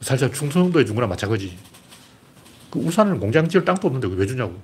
살짝 0.00 0.32
충청도에 0.32 0.86
준 0.86 0.94
거랑 0.94 1.10
마찬가지. 1.10 1.56
그 2.70 2.78
울산은 2.80 3.18
공장 3.20 3.48
지을 3.48 3.64
땅도 3.64 3.86
없는데 3.88 4.08
왜 4.16 4.26
주냐고. 4.26 4.54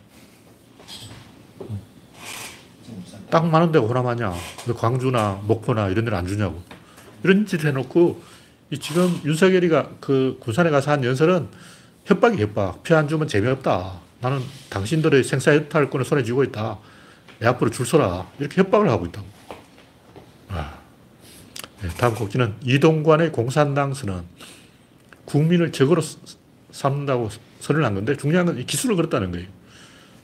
땅 3.30 3.50
많은 3.50 3.72
데가 3.72 3.86
호남 3.86 4.06
아니야. 4.06 4.34
왜 4.66 4.74
광주나 4.74 5.40
목포나 5.44 5.88
이런 5.88 6.04
데는 6.04 6.18
안 6.18 6.26
주냐고. 6.26 6.62
이런 7.22 7.46
짓 7.46 7.64
해놓고 7.64 8.22
이 8.70 8.78
지금 8.78 9.20
윤석열이가 9.24 9.90
그 10.00 10.36
군산에 10.40 10.70
가서 10.70 10.90
한 10.90 11.02
연설은 11.04 11.48
협박이 12.04 12.40
협박. 12.40 12.82
표 12.82 12.94
안 12.94 13.08
주면 13.08 13.26
재미없다. 13.26 14.00
나는 14.20 14.40
당신들의 14.70 15.24
생사이탈권을 15.24 16.04
손에 16.04 16.22
쥐고 16.22 16.44
있다. 16.44 16.78
내 17.40 17.46
앞으로 17.48 17.70
줄 17.70 17.86
서라. 17.86 18.26
이렇게 18.38 18.60
협박을 18.60 18.88
하고 18.88 19.06
있다고. 19.06 19.26
아. 20.50 20.74
네, 21.82 21.88
다음 21.98 22.14
곡지는 22.14 22.54
이동관의 22.62 23.32
공산당 23.32 23.92
선언. 23.94 24.24
국민을 25.24 25.72
적으로 25.72 26.00
스- 26.00 26.18
삼는다고 26.70 27.28
선언을 27.64 27.86
한 27.86 27.94
건데 27.94 28.14
중요한 28.14 28.44
건이 28.44 28.66
기술을 28.66 28.94
걸었다는 28.96 29.32
거예요. 29.32 29.46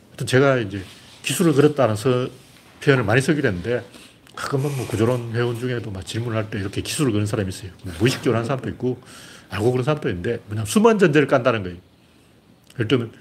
하여튼 0.08 0.26
제가 0.26 0.58
이제 0.58 0.82
기술을 1.22 1.54
걸었다는 1.54 1.96
서, 1.96 2.28
표현을 2.84 3.02
많이 3.04 3.22
쓰기로 3.22 3.48
했는데 3.48 3.82
가끔은 4.36 4.76
뭐 4.76 4.86
구조론 4.86 5.32
회원 5.32 5.58
중에도 5.58 5.90
막 5.90 6.04
질문할 6.04 6.50
때 6.50 6.58
이렇게 6.58 6.82
기술을 6.82 7.12
그런 7.12 7.24
사람이 7.24 7.48
있어요. 7.48 7.70
뭐 7.82 7.94
무의식적으로 7.98 8.36
하는 8.36 8.46
사람도 8.46 8.68
있고 8.70 9.00
알고 9.48 9.72
그런 9.72 9.84
사람도 9.84 10.10
있는데 10.10 10.40
뭐냐면 10.46 10.66
수만 10.66 10.98
전제를 10.98 11.28
깐다는 11.28 11.62
거예요. 11.62 11.78
예를 12.74 12.88
들면 12.88 13.12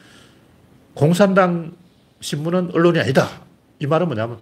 공산당 0.95 1.73
신문은 2.19 2.71
언론이 2.73 2.99
아니다. 2.99 3.41
이 3.79 3.87
말은 3.87 4.07
뭐냐면 4.07 4.41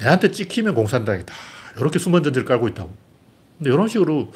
내한테 0.00 0.30
찍히면 0.30 0.74
공산당이다. 0.74 1.34
이렇게 1.76 1.98
수만 1.98 2.22
전제를 2.22 2.46
깔고 2.46 2.68
있다고. 2.68 2.94
근데 3.58 3.70
이런 3.70 3.88
식으로 3.88 4.32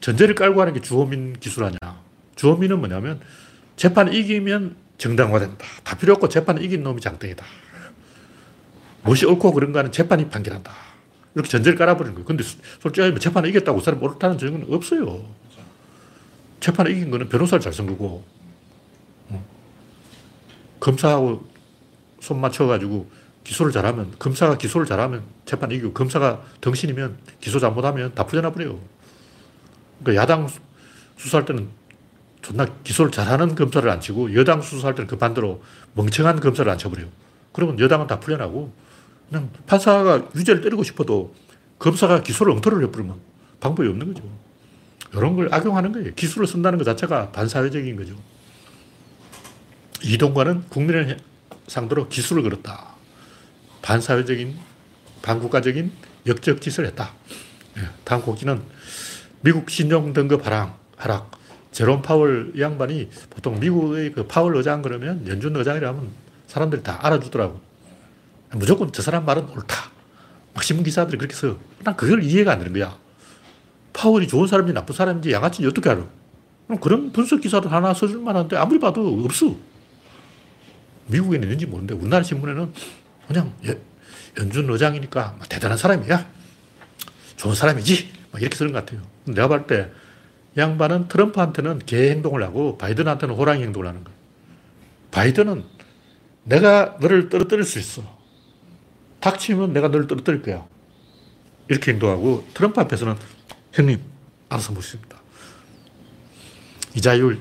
전제를 0.00 0.34
깔고 0.34 0.60
하는 0.60 0.74
게 0.74 0.80
주호민 0.80 1.34
기술 1.38 1.62
아니야. 1.62 1.78
주호민은 2.34 2.80
뭐냐면 2.80 3.20
재판 3.82 4.12
이기면 4.12 4.76
정당화된다. 4.96 5.66
다 5.82 5.96
필요 5.96 6.12
없고 6.12 6.28
재판 6.28 6.62
이긴 6.62 6.84
놈이 6.84 7.00
장땡이다. 7.00 7.44
무엇이 9.02 9.26
옳고 9.26 9.52
그런가는 9.52 9.90
재판이 9.90 10.28
판결한다. 10.30 10.72
이렇게 11.34 11.50
전제를 11.50 11.76
깔아버리는 11.76 12.14
거예요. 12.14 12.24
근데 12.24 12.44
솔직히 12.80 13.10
뭐 13.10 13.18
재판을 13.18 13.48
이겼다고 13.48 13.78
그 13.80 13.84
사람이 13.84 14.04
옳다는 14.04 14.38
증거는 14.38 14.72
없어요. 14.72 15.24
재판을 16.60 16.92
이긴 16.92 17.10
거는 17.10 17.28
변호사를 17.28 17.60
잘 17.60 17.72
쓴 17.72 17.88
거고, 17.88 18.22
어. 19.30 19.44
검사하고 20.78 21.44
손 22.20 22.40
맞춰가지고 22.40 23.10
기소를 23.42 23.72
잘하면, 23.72 24.12
검사가 24.20 24.58
기소를 24.58 24.86
잘하면 24.86 25.24
재판 25.44 25.72
이기고, 25.72 25.92
검사가 25.92 26.40
덩신이면 26.60 27.16
기소 27.40 27.58
잘못하면 27.58 28.14
다 28.14 28.26
풀려나버려요. 28.26 28.78
그러니까 30.04 30.22
야당 30.22 30.46
수- 30.46 30.60
수사할 31.16 31.44
때는 31.46 31.81
존나 32.42 32.66
기소를 32.84 33.10
잘하는 33.10 33.54
검사를 33.54 33.88
안 33.88 34.00
치고, 34.00 34.34
여당 34.34 34.60
수사할 34.60 34.94
때는 34.94 35.06
그 35.06 35.16
반대로 35.16 35.62
멍청한 35.94 36.40
검사를 36.40 36.70
안 36.70 36.76
쳐버려요. 36.76 37.08
그러면 37.52 37.78
여당은 37.78 38.06
다 38.06 38.20
풀려나고, 38.20 38.72
그냥 39.28 39.50
판사가 39.66 40.28
유죄를 40.34 40.60
때리고 40.60 40.82
싶어도 40.82 41.34
검사가 41.78 42.22
기소를 42.22 42.52
엉터리를 42.52 42.84
해버리면 42.84 43.16
방법이 43.60 43.88
없는 43.88 44.12
거죠. 44.12 44.28
이런 45.14 45.36
걸 45.36 45.52
악용하는 45.52 45.92
거예요. 45.92 46.14
기술을 46.14 46.46
쓴다는 46.46 46.78
것 46.78 46.84
자체가 46.84 47.30
반사회적인 47.32 47.96
거죠. 47.96 48.14
이동관은 50.02 50.64
국민을 50.68 51.18
상대로 51.68 52.08
기술을 52.08 52.42
걸었다. 52.42 52.94
반사회적인, 53.82 54.58
반국가적인 55.22 55.92
역적 56.26 56.60
짓을 56.60 56.86
했다. 56.86 57.12
예, 57.78 57.88
다음 58.04 58.22
곡지는 58.22 58.62
미국 59.40 59.70
신용 59.70 60.12
등급 60.12 60.46
하락, 60.46 60.78
하락. 60.96 61.30
제롬 61.72 62.02
파월 62.02 62.52
이 62.54 62.60
양반이 62.60 63.08
보통 63.30 63.58
미국의 63.58 64.12
그 64.12 64.26
파월 64.26 64.54
의장 64.56 64.82
그러면 64.82 65.26
연준 65.26 65.56
의장이라면 65.56 66.10
사람들이 66.46 66.82
다 66.82 66.98
알아주더라고. 67.02 67.60
무조건 68.52 68.92
저 68.92 69.00
사람 69.02 69.24
말은 69.24 69.48
옳다. 69.48 69.90
막 70.54 70.62
신문 70.62 70.84
기사들이 70.84 71.16
그렇게 71.16 71.34
써. 71.34 71.56
난 71.82 71.96
그걸 71.96 72.22
이해가 72.22 72.52
안 72.52 72.58
되는 72.58 72.72
거야. 72.74 72.96
파월이 73.94 74.28
좋은 74.28 74.46
사람인지 74.46 74.74
나쁜 74.74 74.94
사람인지 74.94 75.32
양아치인지 75.32 75.66
어떻게 75.68 75.88
알아? 75.88 76.06
그럼 76.66 76.80
그런 76.80 77.12
분석 77.12 77.40
기사를 77.40 77.70
하나 77.72 77.94
써줄 77.94 78.20
만한데 78.20 78.56
아무리 78.56 78.78
봐도 78.78 79.08
없어. 79.24 79.56
미국에는 81.06 81.42
있는지 81.44 81.66
모르는데 81.66 81.94
우리나라 81.94 82.22
신문에는 82.22 82.72
그냥 83.26 83.54
예, 83.64 83.78
연준 84.38 84.68
의장이니까 84.70 85.36
막 85.38 85.48
대단한 85.48 85.78
사람이야. 85.78 86.26
좋은 87.36 87.54
사람이지. 87.54 88.12
막 88.30 88.40
이렇게 88.42 88.56
쓰는 88.56 88.72
것 88.72 88.84
같아요. 88.84 89.00
내가 89.24 89.48
볼 89.48 89.66
때 89.66 89.90
양반은 90.56 91.08
트럼프한테는 91.08 91.80
개 91.80 92.10
행동을 92.10 92.42
하고 92.42 92.76
바이든한테는 92.78 93.34
호랑이 93.34 93.62
행동을 93.62 93.86
하는 93.86 94.04
거야. 94.04 94.14
바이든은 95.10 95.64
내가 96.44 96.96
너를 97.00 97.28
떨어뜨릴 97.28 97.64
수 97.64 97.78
있어. 97.78 98.02
닥치면 99.20 99.72
내가 99.72 99.88
너를 99.88 100.06
떨어뜨릴 100.06 100.42
거야. 100.42 100.66
이렇게 101.68 101.92
행동하고 101.92 102.46
트럼프 102.54 102.80
앞에서는 102.80 103.16
형님, 103.72 104.00
알아서 104.48 104.74
보십니다. 104.74 105.16
이자율, 106.94 107.40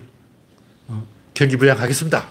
어, 0.87 1.05
경기 1.33 1.57
부양하겠습니다. 1.57 2.29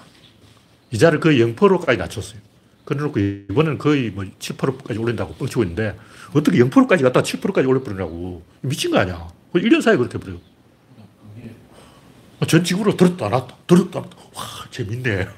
이자를 0.93 1.21
거의 1.21 1.41
0%까지 1.41 1.99
낮췄어요. 1.99 2.41
그래놓고 2.85 3.21
이번에는 3.21 3.79
거의 3.79 4.11
뭐 4.11 4.25
7%까지 4.25 4.99
올린다고 4.99 5.35
뻥치고 5.35 5.63
있는데 5.63 5.97
어떻게 6.33 6.59
0%까지 6.59 7.03
갔다 7.03 7.23
7%까지 7.23 7.67
올려버리냐고. 7.67 8.43
미친 8.63 8.91
거 8.91 8.99
아니야. 8.99 9.29
1년 9.55 9.83
사이에 9.83 9.97
그렇게 9.97 10.19
해버려요. 10.19 10.41
그게 12.41 12.47
전 12.47 12.65
지구로 12.65 12.97
들었다 12.97 13.29
놨다 13.29 13.55
들었다 13.67 14.01
놨다. 14.01 14.17
와 14.35 14.43
재밌네. 14.71 15.29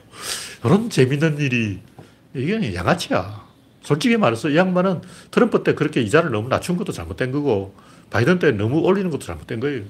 이런 0.64 0.88
재밌는 0.88 1.38
일이 1.38 1.80
이게 2.34 2.74
양아치야. 2.74 3.42
솔직히 3.82 4.16
말해서 4.16 4.48
이 4.50 4.56
양반은 4.56 5.02
트럼프 5.32 5.64
때 5.64 5.74
그렇게 5.74 6.00
이자를 6.00 6.30
너무 6.30 6.48
낮춘 6.48 6.76
것도 6.76 6.92
잘못된 6.92 7.32
거고 7.32 7.74
바이든 8.10 8.38
때 8.38 8.52
너무 8.52 8.78
올리는 8.78 9.10
것도 9.10 9.24
잘못된 9.24 9.58
거예요. 9.58 9.82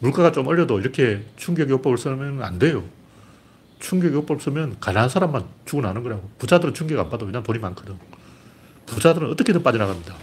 물가가 0.00 0.32
좀 0.32 0.46
올려도 0.48 0.80
이렇게 0.80 1.24
충격요법을 1.36 1.96
쓰면 1.96 2.42
안 2.42 2.58
돼요. 2.58 2.84
충격요법을 3.78 4.42
쓰면 4.42 4.76
가난한 4.80 5.08
사람만 5.08 5.44
죽어나는 5.64 6.02
거라고. 6.02 6.28
부자들은 6.38 6.74
충격 6.74 6.98
안 6.98 7.08
받아. 7.08 7.24
왜냐면 7.24 7.44
돈이 7.44 7.60
많거든. 7.60 7.96
부자들은 8.86 9.30
어떻게든 9.30 9.62
빠져나갑니다. 9.62 10.16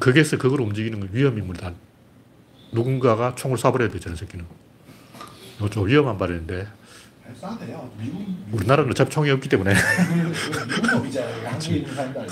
거기에서 0.00 0.38
그걸 0.38 0.62
움직이는 0.62 1.00
건 1.00 1.08
위험인물이다. 1.12 1.72
누군가가 2.72 3.34
총을 3.34 3.58
쏴버려야 3.58 3.92
돼, 3.92 4.00
저런 4.00 4.16
새끼는. 4.16 4.46
이거 5.58 5.68
좀 5.70 5.86
위험한. 5.86 6.18
미국 7.98 8.26
우리나라는 8.52 8.90
어차피 8.90 9.10
총이 9.10 9.30
없기 9.30 9.48
때문에. 9.48 9.74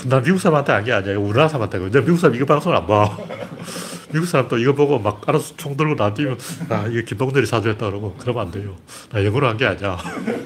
난 0.05 0.23
미국 0.23 0.39
사람한테 0.39 0.71
한 0.71 0.83
게 0.83 0.91
아니야. 0.93 1.17
우리나라 1.17 1.47
사람한테. 1.47 1.79
내가 1.89 2.01
미국 2.05 2.17
사람 2.17 2.35
이거 2.35 2.45
방송을 2.45 2.77
안 2.77 2.87
봐. 2.87 3.17
미국 4.13 4.25
사람도 4.27 4.57
이거 4.57 4.73
보고 4.73 4.99
막 4.99 5.27
알아서 5.27 5.55
총 5.55 5.77
들고 5.77 5.95
나뛰면, 5.95 6.37
아, 6.69 6.85
이거 6.87 7.01
김동렬이 7.05 7.45
사주했다 7.45 7.85
그러고, 7.85 8.15
그러면 8.19 8.45
안 8.47 8.51
돼요. 8.51 8.75
나 9.09 9.23
영어로 9.23 9.47
한 9.47 9.57
게 9.57 9.65
아니야. 9.65 9.97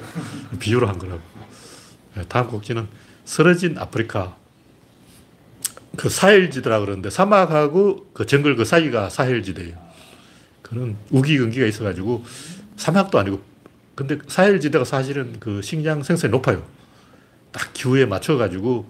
비유로 0.60 0.86
한 0.86 0.98
거라고. 0.98 1.20
네, 2.14 2.22
다음 2.28 2.46
곡지는 2.48 2.86
쓰러진 3.24 3.76
아프리카. 3.78 4.36
그 5.96 6.08
사헬지대라 6.08 6.80
그러는데 6.80 7.10
사막하고 7.10 8.06
그 8.12 8.26
정글 8.26 8.54
그 8.56 8.64
사이가 8.64 9.08
사헬지대예요. 9.08 9.74
그런 10.62 10.96
우기근기가 11.10 11.66
있어가지고 11.66 12.24
사막도 12.76 13.18
아니고 13.18 13.40
근데 13.94 14.18
사헬지대가 14.28 14.84
사실은 14.84 15.36
그 15.40 15.62
식량 15.62 16.02
생산이 16.02 16.30
높아요. 16.30 16.62
딱 17.50 17.72
기후에 17.72 18.04
맞춰가지고 18.04 18.86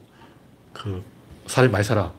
그 0.72 1.02
사람이 1.46 1.72
많이 1.72 1.84
살아. 1.84 2.12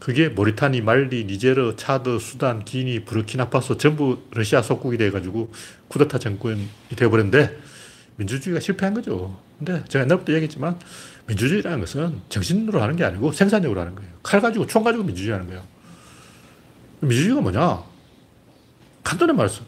그게 0.00 0.28
모리타니, 0.28 0.82
말리, 0.82 1.24
니제르, 1.24 1.76
차드, 1.76 2.18
수단, 2.18 2.64
기니, 2.64 3.04
부르키나파소 3.04 3.78
전부 3.78 4.18
러시아 4.32 4.60
속국이 4.60 4.98
돼가지고 4.98 5.52
쿠데타 5.88 6.18
정권이 6.18 6.68
돼버렸는데 6.96 7.58
민주주의가 8.16 8.60
실패한 8.60 8.94
거죠. 8.94 9.38
근데 9.58 9.84
제가 9.88 10.04
옛날부터 10.04 10.32
얘기했지만 10.34 10.78
민주주의라는 11.26 11.80
것은 11.80 12.20
정신으로 12.28 12.82
하는 12.82 12.96
게 12.96 13.04
아니고 13.04 13.32
생산력으로 13.32 13.80
하는 13.80 13.94
거예요. 13.94 14.10
칼 14.22 14.40
가지고 14.40 14.66
총 14.66 14.84
가지고 14.84 15.04
민주주의 15.04 15.32
하는 15.32 15.46
거예요. 15.46 15.62
민주주의가 17.00 17.40
뭐냐? 17.40 17.82
간단히 19.02 19.32
말해서 19.32 19.62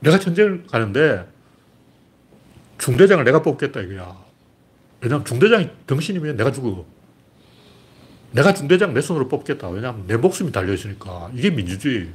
내가 0.00 0.18
전쟁을 0.18 0.66
가는데 0.66 1.26
중대장을 2.78 3.22
내가 3.24 3.42
뽑겠다 3.42 3.80
이거야. 3.80 4.16
왜냐하면 5.00 5.24
중대장이 5.24 5.68
병신이면 5.86 6.36
내가 6.36 6.52
죽어. 6.52 6.84
내가 8.32 8.54
중대장 8.54 8.94
내 8.94 9.00
손으로 9.00 9.28
뽑겠다. 9.28 9.68
왜냐하면 9.68 10.06
내 10.06 10.16
목숨이 10.16 10.52
달려있으니까. 10.52 11.30
이게 11.34 11.50
민주주의. 11.50 12.08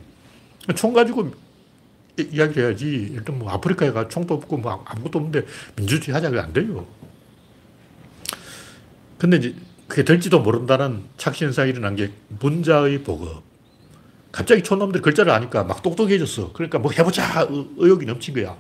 총 0.76 0.94
가지고 0.94 1.32
이- 2.18 2.30
이야기를 2.32 2.64
해야지. 2.64 3.10
일단 3.14 3.38
뭐 3.38 3.52
아프리카에 3.52 3.92
가 3.92 4.08
총도 4.08 4.34
없고 4.36 4.58
뭐 4.58 4.84
아무것도 4.88 5.20
없는데 5.20 5.46
민주주의 5.76 6.14
하자가 6.16 6.44
안 6.44 6.54
돼요. 6.54 6.88
근데 9.18 9.38
이제 9.38 9.56
그게 9.88 10.04
될지도 10.04 10.40
모른다는 10.42 11.04
착신상이 11.18 11.72
일어난 11.72 11.96
게 11.96 12.12
문자의 12.40 13.04
보급. 13.04 13.44
갑자기 14.36 14.62
촌놈들이 14.64 15.02
글자를 15.02 15.32
아니까 15.32 15.64
막 15.64 15.82
똑똑해졌어. 15.82 16.52
그러니까 16.52 16.78
뭐 16.78 16.92
해보자 16.92 17.44
의- 17.50 17.68
의욕이 17.78 18.06
넘친 18.06 18.34
거야. 18.34 18.58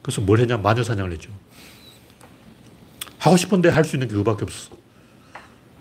그래서 0.00 0.22
뭘 0.22 0.38
했냐 0.40 0.56
마녀 0.56 0.82
사냥을 0.82 1.12
했죠. 1.12 1.30
하고 3.18 3.36
싶은데 3.36 3.68
할 3.68 3.84
수 3.84 3.96
있는 3.96 4.08
게 4.08 4.14
그거밖에 4.14 4.44
없어. 4.44 4.70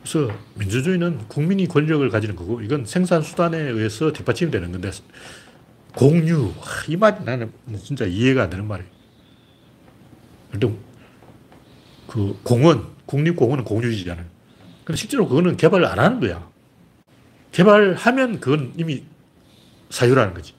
그래서 0.04 0.34
민주주의는 0.56 1.20
국민이 1.30 1.68
권력을 1.70 2.08
가지는 2.10 2.36
거고 2.36 2.62
이건 2.62 2.86
생산 2.86 3.22
수단에 3.22 3.58
의해서 3.58 4.12
뒷받침되는 4.12 4.74
건데 4.74 4.92
공유 5.96 6.48
와, 6.58 6.64
이 6.90 6.98
말이 6.98 7.24
나는 7.24 7.54
진짜 7.82 8.04
이해가 8.06 8.44
안 8.44 8.50
되는 8.50 8.68
말이에요. 8.68 8.90
일단 10.54 10.78
그 12.08 12.38
공원 12.44 12.88
국립공원은 13.06 13.64
공유지잖아요. 13.64 14.26
근데 14.84 14.98
실제로 14.98 15.30
그거는 15.30 15.56
개발을 15.56 15.86
안 15.86 15.98
하는 16.00 16.20
거야. 16.20 16.46
개발하면 17.58 18.40
그건 18.40 18.74
이미 18.78 19.04
사유라는 19.90 20.34
거지. 20.34 20.54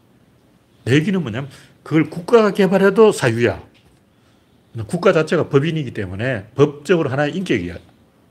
내 0.84 0.94
얘기는 0.94 1.20
뭐냐면 1.20 1.50
그걸 1.82 2.10
국가가 2.10 2.50
개발해도 2.50 3.12
사유야. 3.12 3.62
국가 4.86 5.12
자체가 5.12 5.48
법인이기 5.48 5.92
때문에 5.92 6.48
법적으로 6.54 7.10
하나의 7.10 7.36
인격이야. 7.36 7.76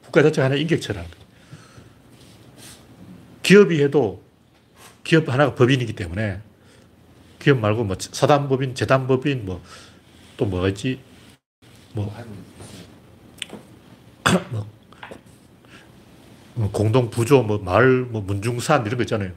국가 0.03 0.21
자체가 0.21 0.45
하나의 0.45 0.61
인격체라는. 0.61 1.09
기업이 3.43 3.81
해도 3.81 4.21
기업 5.03 5.29
하나가 5.29 5.55
법인이기 5.55 5.93
때문에 5.93 6.41
기업 7.39 7.59
말고 7.59 7.85
뭐 7.85 7.95
사단법인, 7.99 8.75
재단법인 8.75 9.45
뭐 9.45 9.61
또 10.37 10.45
뭐가 10.45 10.69
있지? 10.69 11.01
뭐. 11.93 12.13
뭐 14.51 14.76
공동 16.71 17.09
부조, 17.09 17.43
뭐 17.43 17.57
마을, 17.59 18.01
뭐 18.05 18.21
문중산 18.21 18.85
이런 18.85 18.97
거 18.97 19.03
있잖아요. 19.03 19.31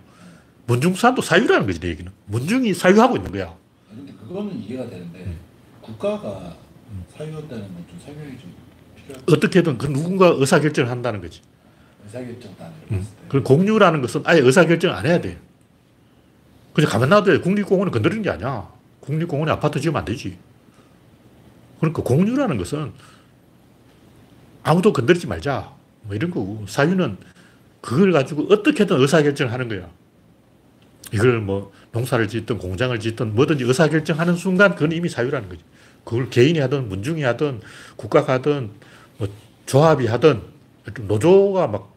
문중산도 0.66 1.20
사유라는 1.22 1.66
거지, 1.66 1.80
내 1.80 1.88
얘기는. 1.88 2.10
문중이 2.26 2.72
사유하고 2.74 3.16
있는 3.16 3.32
거야. 3.32 3.54
근데 3.88 4.12
그거는 4.12 4.56
이해가 4.62 4.88
되는데 4.88 5.36
국가가 5.82 6.56
사유한다는 7.16 7.62
건 7.64 7.84
좀 7.88 8.00
설명이 8.04 8.38
좀 8.38 8.54
필요할 8.96 9.22
어떻게든 9.30 9.78
그 9.78 9.86
누군가 9.86 10.28
의사결정을 10.28 10.90
한다는 10.90 11.20
거지. 11.20 11.40
의사결정도 12.06 12.64
안 12.64 12.72
음. 12.92 13.06
그리고 13.28 13.44
공유라는 13.56 14.00
것은 14.00 14.22
아예 14.24 14.40
의사결정을 14.40 14.94
안 14.96 15.06
해야 15.06 15.20
돼. 15.20 15.38
그냥 16.72 16.90
가만 16.90 17.08
놔둬야 17.08 17.36
돼. 17.36 17.40
국립공원을 17.40 17.90
건드리는 17.92 18.22
게 18.22 18.30
아니야. 18.30 18.68
국립공원에 19.00 19.50
아파트 19.52 19.80
지으면 19.80 19.98
안 19.98 20.04
되지. 20.04 20.38
그러니까 21.80 22.02
공유라는 22.02 22.56
것은 22.58 22.92
아무도 24.62 24.92
건드리지 24.92 25.26
말자. 25.26 25.72
뭐 26.10 26.16
이런 26.16 26.32
거고. 26.32 26.64
사유는 26.66 27.18
그걸 27.80 28.12
가지고 28.12 28.46
어떻게든 28.50 29.00
의사결정을 29.00 29.52
하는 29.52 29.68
거야. 29.68 29.88
이걸 31.12 31.40
뭐 31.40 31.72
농사를 31.92 32.26
짓든 32.26 32.58
공장을 32.58 32.98
짓든 32.98 33.34
뭐든지 33.36 33.64
의사결정하는 33.64 34.34
순간 34.34 34.74
그건 34.74 34.90
이미 34.90 35.08
사유라는 35.08 35.48
거지. 35.48 35.62
그걸 36.04 36.28
개인이 36.28 36.58
하든 36.58 36.88
문중이 36.88 37.22
하든 37.22 37.60
국가가 37.94 38.34
하든 38.34 38.70
뭐 39.18 39.28
조합이 39.66 40.08
하든 40.08 40.42
좀 40.94 41.06
노조가 41.06 41.68
막 41.68 41.94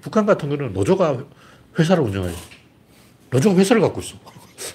북한 0.00 0.24
같은 0.24 0.48
거는 0.48 0.72
노조가 0.72 1.22
회사를 1.78 2.02
운영해요. 2.02 2.34
노조가 3.30 3.56
회사를 3.56 3.82
갖고 3.82 4.00
있어. 4.00 4.16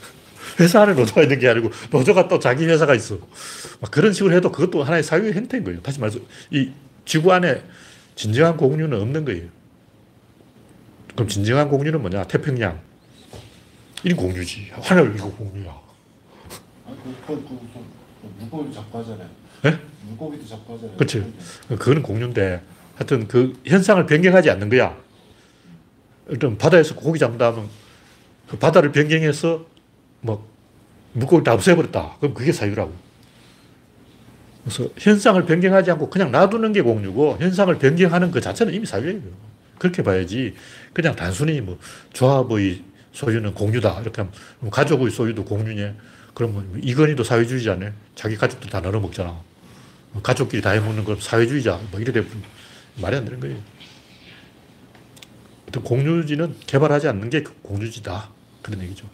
회사 0.61 0.83
안에 0.83 0.93
노조가 0.93 1.23
있는 1.23 1.39
게 1.39 1.49
아니고 1.49 1.71
노조가 1.89 2.27
또 2.27 2.37
자기 2.37 2.65
회사가 2.65 2.93
있어. 2.93 3.17
막 3.81 3.89
그런 3.89 4.13
식으로 4.13 4.35
해도 4.35 4.51
그것도 4.51 4.83
하나의 4.83 5.01
사유의 5.01 5.33
행태인 5.33 5.63
거예요. 5.63 5.81
다시 5.81 5.99
말해서 5.99 6.19
이 6.51 6.69
지구 7.03 7.33
안에 7.33 7.63
진정한 8.15 8.57
공유는 8.57 8.99
없는 9.01 9.25
거예요. 9.25 9.47
그럼 11.13 11.27
진정한 11.27 11.69
공유는 11.69 12.01
뭐냐? 12.01 12.23
태평양. 12.23 12.79
이 14.03 14.13
공유지. 14.13 14.71
하늘 14.81 15.13
이거 15.15 15.29
공유야. 15.31 15.81
아니, 16.87 16.97
그, 17.03 17.15
그, 17.27 17.35
그, 17.35 17.49
그, 17.49 17.79
그 18.21 18.33
물고기도 18.39 18.73
잡고 18.75 18.99
하잖아요. 18.99 19.29
예? 19.65 19.79
물고기도 20.07 20.47
잡고 20.47 20.75
하잖아요. 20.75 20.97
그치. 20.97 21.33
그거는 21.69 22.01
공유인데 22.01 22.61
하여튼 22.95 23.27
그 23.27 23.59
현상을 23.65 24.05
변경하지 24.05 24.49
않는 24.51 24.69
거야. 24.69 24.95
일단 26.27 26.57
바다에서 26.57 26.95
고기 26.95 27.19
잡는다 27.19 27.47
하면 27.47 27.69
그 28.47 28.57
바다를 28.57 28.91
변경해서 28.91 29.65
뭐 30.21 30.47
물고기 31.13 31.43
다 31.43 31.53
없애버렸다. 31.53 32.17
그럼 32.19 32.33
그게 32.33 32.51
사유라고. 32.51 32.93
그래서 34.65 34.89
현상을 34.97 35.45
변경하지 35.45 35.91
않고 35.91 36.09
그냥 36.09 36.31
놔두는 36.31 36.73
게 36.73 36.81
공유고 36.81 37.37
현상을 37.39 37.77
변경하는 37.77 38.31
그 38.31 38.41
자체는 38.41 38.73
이미 38.73 38.85
사유예요. 38.87 39.21
그렇게 39.77 40.01
봐야지 40.01 40.55
그냥 40.91 41.15
단순히 41.15 41.61
뭐 41.61 41.77
조합의 42.13 42.83
소유는 43.11 43.53
공유다. 43.53 44.01
이렇게 44.01 44.21
하면 44.21 44.33
그럼 44.57 44.71
가족의 44.71 45.11
소유도 45.11 45.45
공유냐. 45.45 45.93
그러면 46.33 46.81
이건희도 46.83 47.23
사회주의자네. 47.23 47.93
자기 48.15 48.35
가족들 48.35 48.69
다 48.71 48.81
나눠 48.81 48.99
먹잖아. 48.99 49.39
가족끼리 50.23 50.63
다 50.63 50.71
해먹는 50.71 51.03
건 51.03 51.19
사회주의자. 51.19 51.79
뭐 51.91 51.99
이래 51.99 52.11
되면 52.11 52.27
말이 52.95 53.15
안 53.15 53.23
되는 53.23 53.39
거예요. 53.39 53.57
공유지는 55.83 56.55
개발하지 56.65 57.07
않는 57.09 57.29
게 57.29 57.43
공유지다. 57.61 58.29
그런 58.63 58.81
얘기죠. 58.81 59.07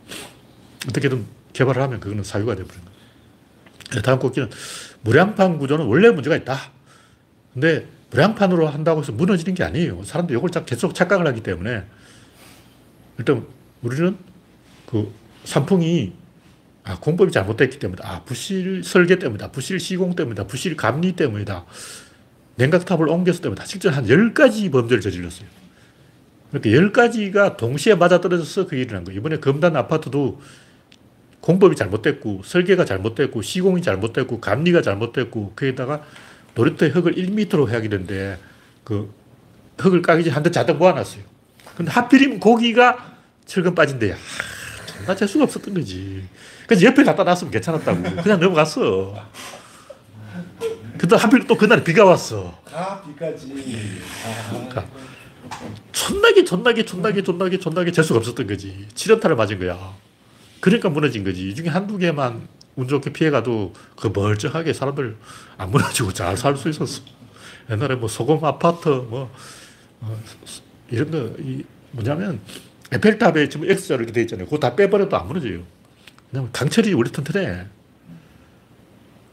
어떻게든 0.87 1.25
개발을 1.51 1.81
하면 1.81 1.99
그거는 1.99 2.23
사유가 2.23 2.55
되어버린 2.55 2.81
거예요. 2.85 2.90
다음 3.99 4.19
곡기는 4.19 4.49
무량판 5.01 5.57
구조는 5.57 5.85
원래 5.85 6.09
문제가 6.09 6.35
있다. 6.35 6.57
근데 7.53 7.87
무량판으로 8.11 8.67
한다고 8.67 9.01
해서 9.01 9.11
무너지는 9.11 9.53
게 9.53 9.63
아니에요. 9.63 10.03
사람들이 10.03 10.37
이걸 10.37 10.49
계속 10.65 10.95
착각을 10.95 11.27
하기 11.27 11.41
때문에 11.41 11.83
일단 13.17 13.45
우리는 13.81 14.17
그 14.85 15.11
산풍이 15.43 16.13
아, 16.83 16.97
공법이 16.99 17.31
잘못됐기 17.31 17.79
때문이다. 17.79 18.07
아, 18.07 18.23
부실 18.23 18.83
설계 18.83 19.19
때문이다. 19.19 19.51
부실 19.51 19.79
시공 19.79 20.15
때문이다. 20.15 20.47
부실 20.47 20.75
감리 20.75 21.13
때문이다. 21.13 21.65
냉각탑을 22.55 23.07
옮겼을 23.07 23.41
때문이다. 23.41 23.65
실제로 23.65 23.95
한 23.95 24.05
10가지 24.05 24.71
범죄를 24.71 25.01
저질렀어요. 25.01 25.47
그러니까 26.51 26.69
10가지가 26.69 27.57
동시에 27.57 27.95
맞아떨어져서 27.95 28.67
그 28.67 28.75
일이 28.75 28.91
난 28.91 29.03
거예요. 29.03 29.19
이번에 29.19 29.37
검단 29.37 29.75
아파트도 29.75 30.41
공법이 31.41 31.75
잘못됐고, 31.75 32.41
설계가 32.45 32.85
잘못됐고, 32.85 33.41
시공이 33.41 33.81
잘못됐고, 33.81 34.39
감리가 34.39 34.81
잘못됐고, 34.81 35.53
거기다가 35.55 36.03
놀이터 36.55 36.87
흙을 36.87 37.15
1m로 37.15 37.69
해야 37.69 37.81
되는데, 37.81 38.39
그 38.83 39.13
흙을 39.79 40.01
까기 40.01 40.23
전에 40.23 40.33
한대 40.33 40.51
자덕 40.51 40.77
모아놨어요. 40.77 41.23
근데 41.75 41.91
하필이면 41.91 42.39
고기가 42.39 43.15
철근 43.45 43.73
빠진대요. 43.73 44.15
나 45.07 45.15
재수가 45.15 45.45
없었던 45.45 45.73
거지. 45.73 46.23
그래서 46.67 46.85
옆에 46.85 47.03
갖다 47.03 47.23
놨으면 47.23 47.51
괜찮았다고. 47.51 48.21
그냥 48.21 48.39
넘어갔어. 48.39 49.15
근데 50.97 51.15
하필 51.15 51.47
또 51.47 51.57
그날 51.57 51.83
비가 51.83 52.05
왔어. 52.05 52.59
다 52.69 53.01
비까지. 53.01 53.99
아, 54.25 54.49
그러니까 54.51 54.85
존나게 55.91 56.43
존나게 56.45 56.85
존나게 56.85 57.23
존나게 57.23 57.57
존나게 57.57 57.91
재수가 57.91 58.19
없었던 58.19 58.45
거지. 58.45 58.85
7연타를 58.93 59.35
맞은 59.35 59.57
거야. 59.57 59.95
그러니까 60.61 60.89
무너진 60.89 61.23
거지. 61.23 61.49
이 61.49 61.55
중에 61.55 61.67
한두 61.67 61.97
개만 61.97 62.47
운 62.77 62.87
좋게 62.87 63.11
피해가도 63.11 63.73
그 63.99 64.07
멀쩡하게 64.13 64.73
사람들 64.73 65.17
안 65.57 65.71
무너지고 65.71 66.13
잘 66.13 66.37
살 66.37 66.55
수 66.55 66.69
있었어. 66.69 67.01
옛날에 67.69 67.95
뭐 67.95 68.07
소금 68.07 68.43
아파트 68.45 68.87
뭐 68.89 69.31
어, 70.01 70.21
이런 70.89 71.11
거 71.11 71.35
이 71.39 71.63
뭐냐면 71.91 72.39
에펠탑에 72.91 73.49
지금 73.49 73.69
X자로 73.69 73.99
이렇게 74.03 74.13
돼 74.13 74.21
있잖아요. 74.21 74.45
그거 74.45 74.57
다 74.59 74.75
빼버려도 74.75 75.17
안 75.17 75.27
무너져요. 75.27 75.61
왜냐면 76.31 76.51
강철이 76.53 76.93
원래 76.93 77.11
튼튼해. 77.11 77.65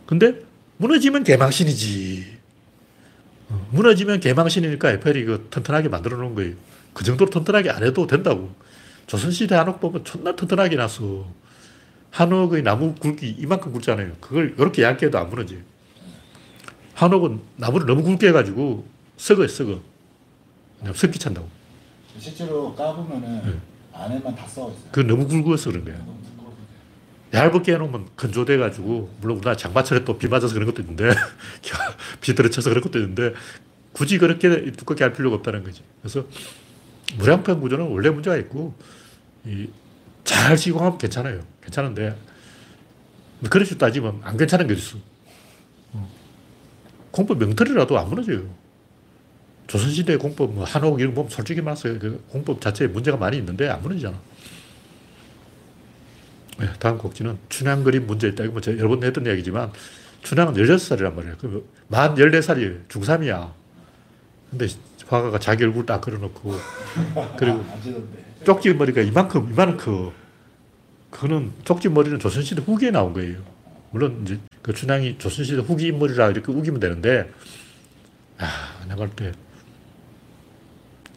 근데 0.06 0.34
무너지면 0.78 1.24
개망신이지. 1.24 2.38
어, 3.50 3.68
무너지면 3.72 4.20
개망신이니까 4.20 4.90
에펠이 4.92 5.24
그 5.24 5.48
튼튼하게 5.50 5.88
만들어 5.88 6.16
놓은 6.16 6.34
거예요. 6.34 6.54
그 6.92 7.04
정도로 7.04 7.30
튼튼하게 7.30 7.70
안 7.70 7.82
해도 7.84 8.06
된다고. 8.06 8.52
조선시대 9.12 9.54
한옥 9.54 9.80
보면 9.80 10.04
존나 10.04 10.36
튼튼하게 10.36 10.76
놨어. 10.76 11.26
한옥의 12.10 12.62
나무 12.62 12.94
굵기 12.94 13.36
이만큼 13.38 13.72
굵잖아요. 13.72 14.12
그걸 14.20 14.54
이렇게 14.56 14.82
얇게 14.82 15.06
해도 15.06 15.18
안 15.18 15.28
무너져요. 15.30 15.60
한옥은 16.94 17.40
나무를 17.56 17.86
너무 17.86 18.02
굵게 18.02 18.28
해가지고 18.28 18.86
썩어요, 19.16 19.48
썩어. 19.48 19.80
그냥 20.78 20.94
습기 20.94 21.18
찬다고. 21.18 21.48
실제로 22.18 22.74
까보면은 22.74 23.42
네. 23.44 23.58
안에만 23.92 24.34
다 24.36 24.46
썩어 24.46 24.70
있어요. 24.70 24.88
그 24.92 25.00
너무 25.00 25.26
굵어서 25.26 25.70
그런 25.70 25.84
거야. 25.84 25.96
얇게 27.34 27.74
해놓으면 27.74 28.08
건조돼가지고, 28.16 29.14
물론 29.20 29.36
우리나라 29.36 29.56
장마철에 29.56 30.04
또 30.04 30.16
비 30.18 30.28
맞아서 30.28 30.54
그런 30.54 30.66
것도 30.66 30.80
있는데, 30.82 31.10
비 32.22 32.34
들어쳐서 32.34 32.70
그런 32.70 32.82
것도 32.82 32.98
있는데, 33.00 33.34
굳이 33.92 34.16
그렇게 34.18 34.72
두껍게 34.72 35.04
할 35.04 35.12
필요가 35.12 35.36
없다는 35.36 35.62
거지. 35.62 35.82
그래서 36.00 36.24
무량평 37.18 37.60
구조는 37.60 37.86
원래 37.86 38.08
문제가 38.08 38.36
있고, 38.38 38.74
이, 38.78 38.97
잘 40.24 40.56
시공하면 40.56 40.98
괜찮아요. 40.98 41.40
괜찮은데, 41.62 42.16
식으로 43.42 43.78
따지면 43.78 44.20
안 44.22 44.36
괜찮은 44.36 44.66
게 44.66 44.74
있어. 44.74 44.98
어. 45.92 46.08
공법 47.10 47.38
명털이라도 47.38 47.98
안 47.98 48.08
무너져요. 48.08 48.42
조선시대 49.68 50.16
공법, 50.16 50.54
뭐 50.54 50.64
한옥 50.64 51.00
이런 51.00 51.12
거 51.14 51.22
보면 51.22 51.30
솔직히 51.30 51.60
말해서 51.60 51.98
그 51.98 52.24
공법 52.28 52.60
자체에 52.60 52.88
문제가 52.88 53.16
많이 53.16 53.36
있는데 53.36 53.68
안 53.68 53.82
무너지잖아. 53.82 54.18
네, 56.58 56.68
다음 56.80 56.98
곡지는 56.98 57.38
춘향 57.48 57.84
그림 57.84 58.06
문제 58.06 58.28
있다. 58.28 58.44
이거 58.44 58.52
뭐 58.52 58.60
제가 58.60 58.78
여러 58.78 58.88
번 58.88 59.04
했던 59.04 59.24
이야기지만 59.24 59.70
춘향은 60.22 60.54
16살이란 60.54 61.14
말이에요. 61.14 61.36
그만 61.38 62.14
14살이에요. 62.16 62.88
중3이야. 62.88 63.52
근데 64.50 64.66
화가가 65.06 65.38
자기 65.38 65.64
얼굴 65.64 65.86
딱 65.86 66.00
그려놓고 66.00 66.54
그리고. 67.38 67.64
쪽지 68.48 68.72
머리가 68.72 69.02
이만큼, 69.02 69.50
이만큼. 69.52 70.10
그거는 71.10 71.52
쪽지 71.64 71.90
머리는 71.90 72.18
조선시대 72.18 72.62
후기에 72.62 72.90
나온 72.90 73.12
거예요. 73.12 73.42
물론 73.90 74.22
이제 74.24 74.40
그 74.62 74.72
춘향이 74.72 75.18
조선시대 75.18 75.60
후기 75.60 75.88
인물이라 75.88 76.30
이렇게 76.30 76.50
우기면 76.50 76.80
되는데, 76.80 77.30
아, 78.38 78.84
내가 78.84 78.96
볼 78.96 79.10
때, 79.10 79.32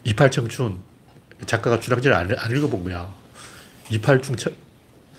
28청춘, 0.04 0.76
작가가 1.46 1.80
춘향지를 1.80 2.14
안, 2.14 2.30
안 2.36 2.50
읽어본 2.50 2.84
거야. 2.84 3.10
28중 3.88 4.36
청, 4.36 4.52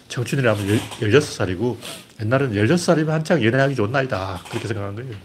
청춘이라면 0.08 0.68
16살이고, 0.68 1.78
옛날에는 2.22 2.56
16살이면 2.56 3.08
한창 3.08 3.44
연애하기 3.44 3.74
좋은 3.74 3.92
나이다. 3.92 4.40
그렇게 4.50 4.68
생각한 4.68 4.96
거예요. 4.96 5.16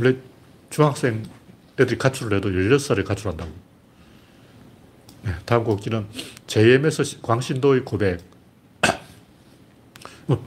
원래 0.00 0.16
중학생 0.70 1.22
애들이 1.78 1.96
가출을 1.96 2.38
해도 2.38 2.50
16살에 2.50 3.04
가출한다고. 3.04 3.67
네, 5.22 5.32
다음 5.44 5.64
곡지는 5.64 6.06
JM에서 6.46 7.02
광신도의 7.22 7.84
고백. 7.84 8.20
뭐, 10.26 10.44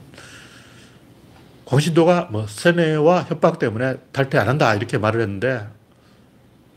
광신도가 1.64 2.28
뭐 2.30 2.46
세뇌와 2.46 3.24
협박 3.24 3.58
때문에 3.58 3.96
탈퇴 4.12 4.38
안 4.38 4.48
한다 4.48 4.74
이렇게 4.74 4.98
말을 4.98 5.20
했는데 5.20 5.66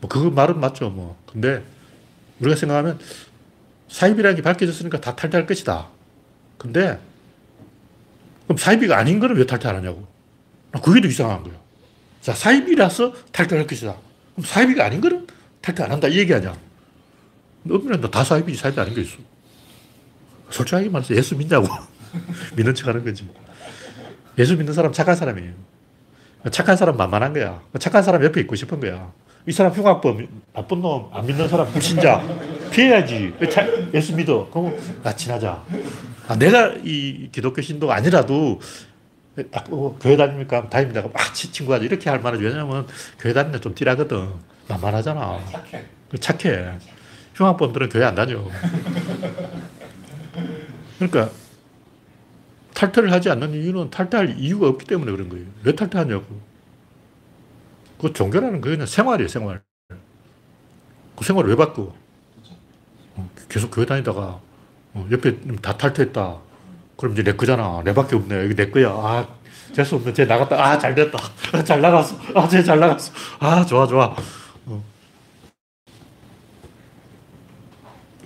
뭐그 0.00 0.18
말은 0.18 0.60
맞죠 0.60 0.90
뭐. 0.90 1.18
근데 1.30 1.62
우리가 2.40 2.56
생각하면 2.56 2.98
사입이라는 3.88 4.36
게 4.36 4.42
밝혀졌으니까 4.42 5.00
다 5.00 5.16
탈퇴할 5.16 5.46
것이다. 5.46 5.88
근데 6.58 6.98
그럼 8.44 8.58
사입이가 8.58 8.96
아닌 8.96 9.20
거는 9.20 9.36
왜 9.36 9.46
탈퇴 9.46 9.68
안 9.68 9.76
하냐고. 9.76 10.06
아, 10.72 10.80
그게 10.80 11.00
더 11.00 11.08
이상한 11.08 11.42
거야. 11.42 11.54
자, 12.20 12.34
사입이라서 12.34 13.12
탈퇴할 13.32 13.66
것이다. 13.66 13.96
그럼 14.34 14.44
사입이가 14.46 14.84
아닌 14.84 15.00
거는 15.00 15.26
탈퇴 15.60 15.82
안 15.82 15.92
한다 15.92 16.08
이 16.08 16.18
얘기 16.18 16.34
아니야. 16.34 16.56
엄밀히 17.70 18.00
다 18.10 18.22
사입이지 18.24 18.58
사입이 18.58 18.78
아닌 18.80 18.94
게 18.94 19.00
있어. 19.02 19.16
솔직하게 20.50 20.88
말해서 20.88 21.14
예수 21.16 21.36
믿냐고. 21.36 21.66
믿는 22.56 22.74
척 22.74 22.88
하는 22.88 23.04
거지. 23.04 23.28
예수 24.38 24.56
믿는 24.56 24.72
사람 24.72 24.92
착한 24.92 25.16
사람이에요. 25.16 25.52
착한 26.52 26.76
사람 26.76 26.96
만만한 26.96 27.32
거야. 27.32 27.60
착한 27.80 28.02
사람 28.02 28.22
옆에 28.24 28.40
있고 28.42 28.54
싶은 28.54 28.78
거야. 28.80 29.12
이 29.48 29.52
사람 29.52 29.72
흉악범, 29.72 30.26
나쁜 30.52 30.80
놈, 30.80 31.08
안 31.12 31.24
믿는 31.26 31.48
사람, 31.48 31.70
불신자. 31.72 32.22
피해야지. 32.70 33.32
예수 33.94 34.14
믿어. 34.14 34.48
그럼 34.50 34.76
나 35.02 35.14
친하자. 35.14 35.64
아, 36.28 36.36
내가 36.36 36.74
이 36.84 37.28
기독교 37.32 37.62
신도가 37.62 37.94
아니라도 37.94 38.60
딱 39.50 39.66
어, 39.70 39.96
교회 40.00 40.16
다닙니까? 40.16 40.68
다닙니다. 40.68 41.02
막 41.12 41.34
치- 41.34 41.52
친구하자. 41.52 41.84
이렇게 41.84 42.10
할 42.10 42.20
만하지. 42.20 42.42
왜냐면 42.42 42.86
교회 43.18 43.32
다니는 43.32 43.60
좀 43.60 43.74
띠라거든. 43.74 44.28
만만하잖아. 44.68 45.38
착해. 45.52 45.84
착해. 46.20 46.78
흉악범들은 47.36 47.88
교회 47.90 48.04
안 48.04 48.14
다녀. 48.14 48.42
그러니까 50.98 51.30
탈퇴를 52.74 53.12
하지 53.12 53.30
않는 53.30 53.52
이유는 53.54 53.90
탈퇴할 53.90 54.36
이유가 54.38 54.68
없기 54.68 54.86
때문에 54.86 55.10
그런 55.12 55.28
거예요. 55.28 55.46
왜 55.62 55.74
탈퇴하냐고. 55.74 56.24
그 58.00 58.12
종교라는 58.12 58.60
거 58.60 58.70
그냥 58.70 58.86
생활이에요, 58.86 59.28
생활. 59.28 59.62
그 61.16 61.24
생활을 61.24 61.50
왜 61.50 61.56
바꿔? 61.56 61.94
어, 63.16 63.30
계속 63.48 63.70
교회 63.70 63.86
다니다가 63.86 64.40
어, 64.94 65.08
옆에 65.10 65.38
다 65.62 65.76
탈퇴했다. 65.76 66.38
그럼 66.96 67.12
이제 67.12 67.22
내 67.22 67.32
거잖아. 67.32 67.82
내 67.84 67.92
밖에 67.94 68.16
없네. 68.16 68.44
여기 68.44 68.54
내 68.54 68.70
거야. 68.70 68.88
아, 68.90 69.28
재수 69.74 69.96
없네. 69.96 70.12
쟤 70.14 70.24
나갔다. 70.24 70.56
아, 70.62 70.78
잘 70.78 70.94
됐다. 70.94 71.18
아, 71.52 71.62
잘 71.64 71.80
나갔어. 71.80 72.16
아, 72.34 72.48
쟤 72.48 72.62
잘 72.62 72.78
나갔어. 72.80 73.12
아, 73.38 73.64
좋아, 73.64 73.86
좋아. 73.86 74.14
어. 74.66 74.84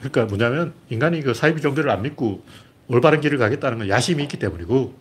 그러니까 0.00 0.24
뭐냐면 0.24 0.72
인간이 0.88 1.20
그 1.22 1.34
사이비 1.34 1.60
종교를 1.60 1.90
안 1.90 2.02
믿고 2.02 2.42
올바른 2.88 3.20
길을 3.20 3.38
가겠다는 3.38 3.78
건 3.78 3.88
야심이 3.88 4.22
있기 4.24 4.38
때문이고 4.38 4.94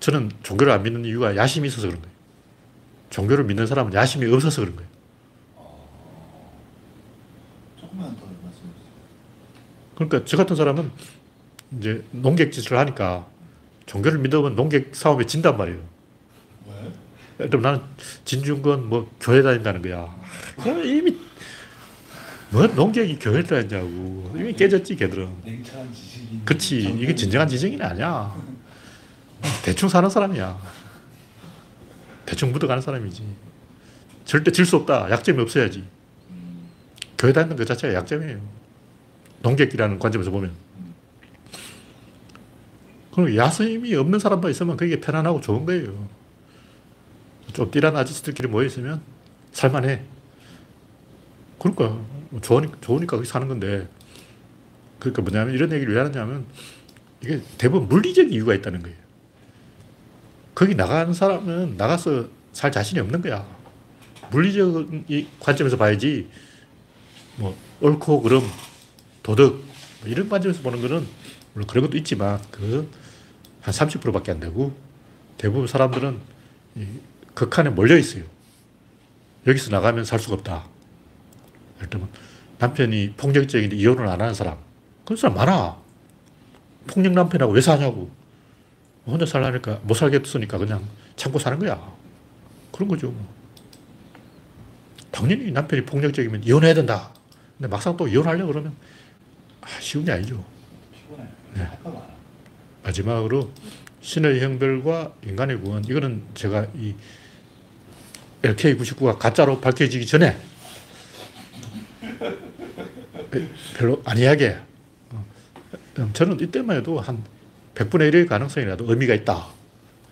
저는 0.00 0.30
종교를 0.42 0.72
안 0.72 0.82
믿는 0.82 1.04
이유가 1.04 1.36
야심이 1.36 1.66
있어서 1.68 1.86
그런 1.86 2.00
거예요. 2.00 2.12
종교를 3.10 3.44
믿는 3.44 3.66
사람은 3.66 3.94
야심이 3.94 4.32
없어서 4.32 4.60
그런 4.60 4.76
거예요. 4.76 4.90
조금만 7.80 8.16
더 8.16 8.26
말씀해 8.26 8.52
주세요. 8.52 8.92
그러니까 9.94 10.24
저 10.24 10.36
같은 10.36 10.56
사람은 10.56 10.90
이제 11.78 12.04
농객 12.10 12.52
짓을 12.52 12.78
하니까 12.78 13.26
종교를 13.86 14.18
믿으면 14.18 14.56
농객 14.56 14.94
싸움에 14.94 15.26
진단 15.26 15.56
말이에요. 15.56 15.80
왜? 17.38 17.48
들면 17.48 17.62
나는 17.62 17.80
진중권 18.24 18.88
뭐 18.88 19.10
교회 19.20 19.42
다닌다는 19.42 19.82
거야. 19.82 20.14
그러면 20.62 20.86
이미 20.86 21.18
뭐 22.52 22.66
농객이 22.66 23.18
교회를 23.18 23.44
다녔냐고. 23.44 24.30
이미 24.36 24.52
깨졌지 24.52 24.94
걔들은. 24.96 25.28
지식인. 25.94 26.42
그치. 26.44 26.80
이게 26.82 27.14
진정한 27.14 27.48
지성인이 27.48 27.82
아니야. 27.82 28.34
대충 29.64 29.88
사는 29.88 30.08
사람이야. 30.08 30.60
대충 32.26 32.52
묻어가는 32.52 32.82
사람이지. 32.82 33.24
절대 34.26 34.52
질 34.52 34.66
수 34.66 34.76
없다. 34.76 35.10
약점이 35.10 35.40
없어야지. 35.40 35.82
교회 37.18 37.32
다니는 37.32 37.56
것 37.56 37.64
자체가 37.66 37.94
약점이에요. 37.94 38.38
농객이라는 39.40 39.98
관점에서 39.98 40.30
보면. 40.30 40.52
그럼 43.12 43.34
야심이 43.34 43.94
없는 43.94 44.18
사람만 44.18 44.50
있으면 44.50 44.76
그게 44.76 45.00
편안하고 45.00 45.40
좋은 45.40 45.64
거예요. 45.64 46.08
좀 47.52 47.70
띠란 47.70 47.96
아저씨들끼리 47.96 48.48
모여있으면 48.48 49.00
살만해. 49.52 50.02
그러니까, 51.58 51.88
뭐 51.88 52.21
좋으니까, 52.40 52.78
좋으니까 52.80 53.16
거기 53.16 53.28
사는 53.28 53.46
건데. 53.48 53.88
그러니까 54.98 55.22
뭐냐면 55.22 55.54
이런 55.54 55.72
얘기를 55.72 55.94
왜 55.94 56.00
하느냐면 56.00 56.46
이게 57.20 57.40
대부분 57.58 57.88
물리적 57.88 58.32
이유가 58.32 58.54
있다는 58.54 58.82
거예요. 58.82 58.96
거기 60.54 60.74
나가는 60.74 61.12
사람은 61.12 61.76
나가서 61.76 62.28
살 62.52 62.70
자신이 62.70 63.00
없는 63.00 63.20
거야. 63.22 63.44
물리적 64.30 64.90
이 65.08 65.26
관점에서 65.40 65.76
봐야지 65.76 66.28
뭐 67.36 67.56
옳고 67.80 68.22
그름 68.22 68.42
도덕 69.22 69.54
뭐 69.54 69.64
이런 70.06 70.28
관점에서 70.28 70.62
보는 70.62 70.80
거는 70.80 71.06
물론 71.54 71.66
그런 71.66 71.84
것도 71.84 71.96
있지만 71.98 72.40
그한 72.50 72.88
30%밖에 73.62 74.32
안 74.32 74.40
되고 74.40 74.74
대부분 75.36 75.66
사람들은 75.66 76.18
이 76.76 76.86
극한에 77.34 77.70
몰려 77.70 77.96
있어요. 77.96 78.24
여기서 79.46 79.70
나가면 79.70 80.04
살 80.04 80.18
수가 80.18 80.34
없다. 80.34 80.71
예를 81.82 82.00
남편이 82.58 83.14
폭력적인데 83.16 83.76
이혼을 83.76 84.06
안 84.06 84.20
하는 84.20 84.34
사람 84.34 84.56
그런 85.04 85.16
사람 85.16 85.36
많아. 85.36 85.76
폭력 86.86 87.12
남편하고 87.12 87.52
왜 87.52 87.60
사냐고. 87.60 88.10
혼자 89.04 89.26
살라니까 89.26 89.80
못 89.82 89.94
살겠으니까 89.94 90.58
그냥 90.58 90.86
참고 91.16 91.38
사는 91.38 91.58
거야. 91.58 91.92
그런 92.70 92.88
거죠. 92.88 93.12
당연히 95.10 95.50
남편이 95.50 95.84
폭력적이면 95.84 96.44
이혼해야 96.44 96.74
된다. 96.74 97.10
근데 97.58 97.68
막상 97.68 97.96
또 97.96 98.06
이혼하려고 98.06 98.52
그러면 98.52 98.74
아, 99.60 99.66
쉬운 99.80 100.04
게 100.04 100.12
아니죠. 100.12 100.42
네. 101.54 101.68
마지막으로 102.82 103.50
신의 104.00 104.40
형별과 104.40 105.12
인간의 105.24 105.60
구원. 105.60 105.84
이거는 105.84 106.22
제가 106.34 106.66
이 106.74 106.94
LK99가 108.42 109.18
가짜로 109.18 109.60
밝혀지기 109.60 110.06
전에 110.06 110.36
별로 113.76 114.02
아니하게 114.04 114.58
어, 115.10 115.24
저는 116.12 116.40
이때만 116.40 116.78
해도 116.78 117.00
한 117.00 117.22
100분의 117.74 118.12
1의 118.12 118.28
가능성이라도 118.28 118.90
의미가 118.90 119.14
있다. 119.14 119.48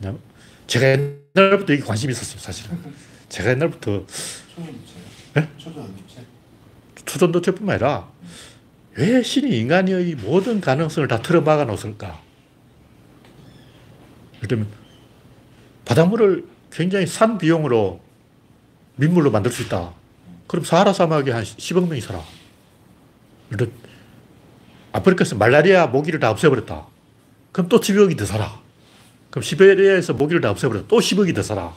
왜냐면 0.01 0.21
제가 0.67 0.87
옛날부터 0.87 1.73
이게 1.73 1.83
관심이 1.83 2.13
있었어요, 2.13 2.41
사실은. 2.41 2.79
제가 3.29 3.51
옛날부터 3.51 4.05
초전도체. 4.55 4.95
네? 5.35 5.49
초전도체. 5.59 6.27
초전도체뿐만 7.05 7.75
아니라 7.75 8.09
왜 8.97 9.23
신이 9.23 9.59
인간의 9.59 10.17
모든 10.17 10.61
가능성을 10.61 11.07
다 11.09 11.23
틀어막아 11.23 11.65
놓을까? 11.65 12.21
예를 14.37 14.49
들면 14.49 14.69
바닷물을 15.85 16.45
굉장히 16.71 17.07
싼 17.07 17.39
비용으로 17.39 18.01
민물로 18.97 19.31
만들 19.31 19.51
수 19.51 19.63
있다. 19.63 19.93
그럼 20.51 20.65
사하라 20.65 20.93
사막에 20.93 21.31
한 21.31 21.45
10억 21.45 21.87
명이 21.87 22.01
살아. 22.01 22.21
들어 23.51 23.69
아프리카에서 24.91 25.37
말라리아 25.37 25.87
모기를 25.87 26.19
다 26.19 26.29
없애버렸다. 26.33 26.89
그럼 27.53 27.69
또 27.69 27.79
10억이 27.79 28.19
더 28.19 28.27
살아. 28.27 28.61
그럼 29.31 29.45
시베리아에서 29.45 30.15
모기를 30.15 30.41
다 30.41 30.51
없애버렸다. 30.51 30.89
또 30.89 30.99
10억이 30.99 31.37
더 31.37 31.45
살아. 31.45 31.73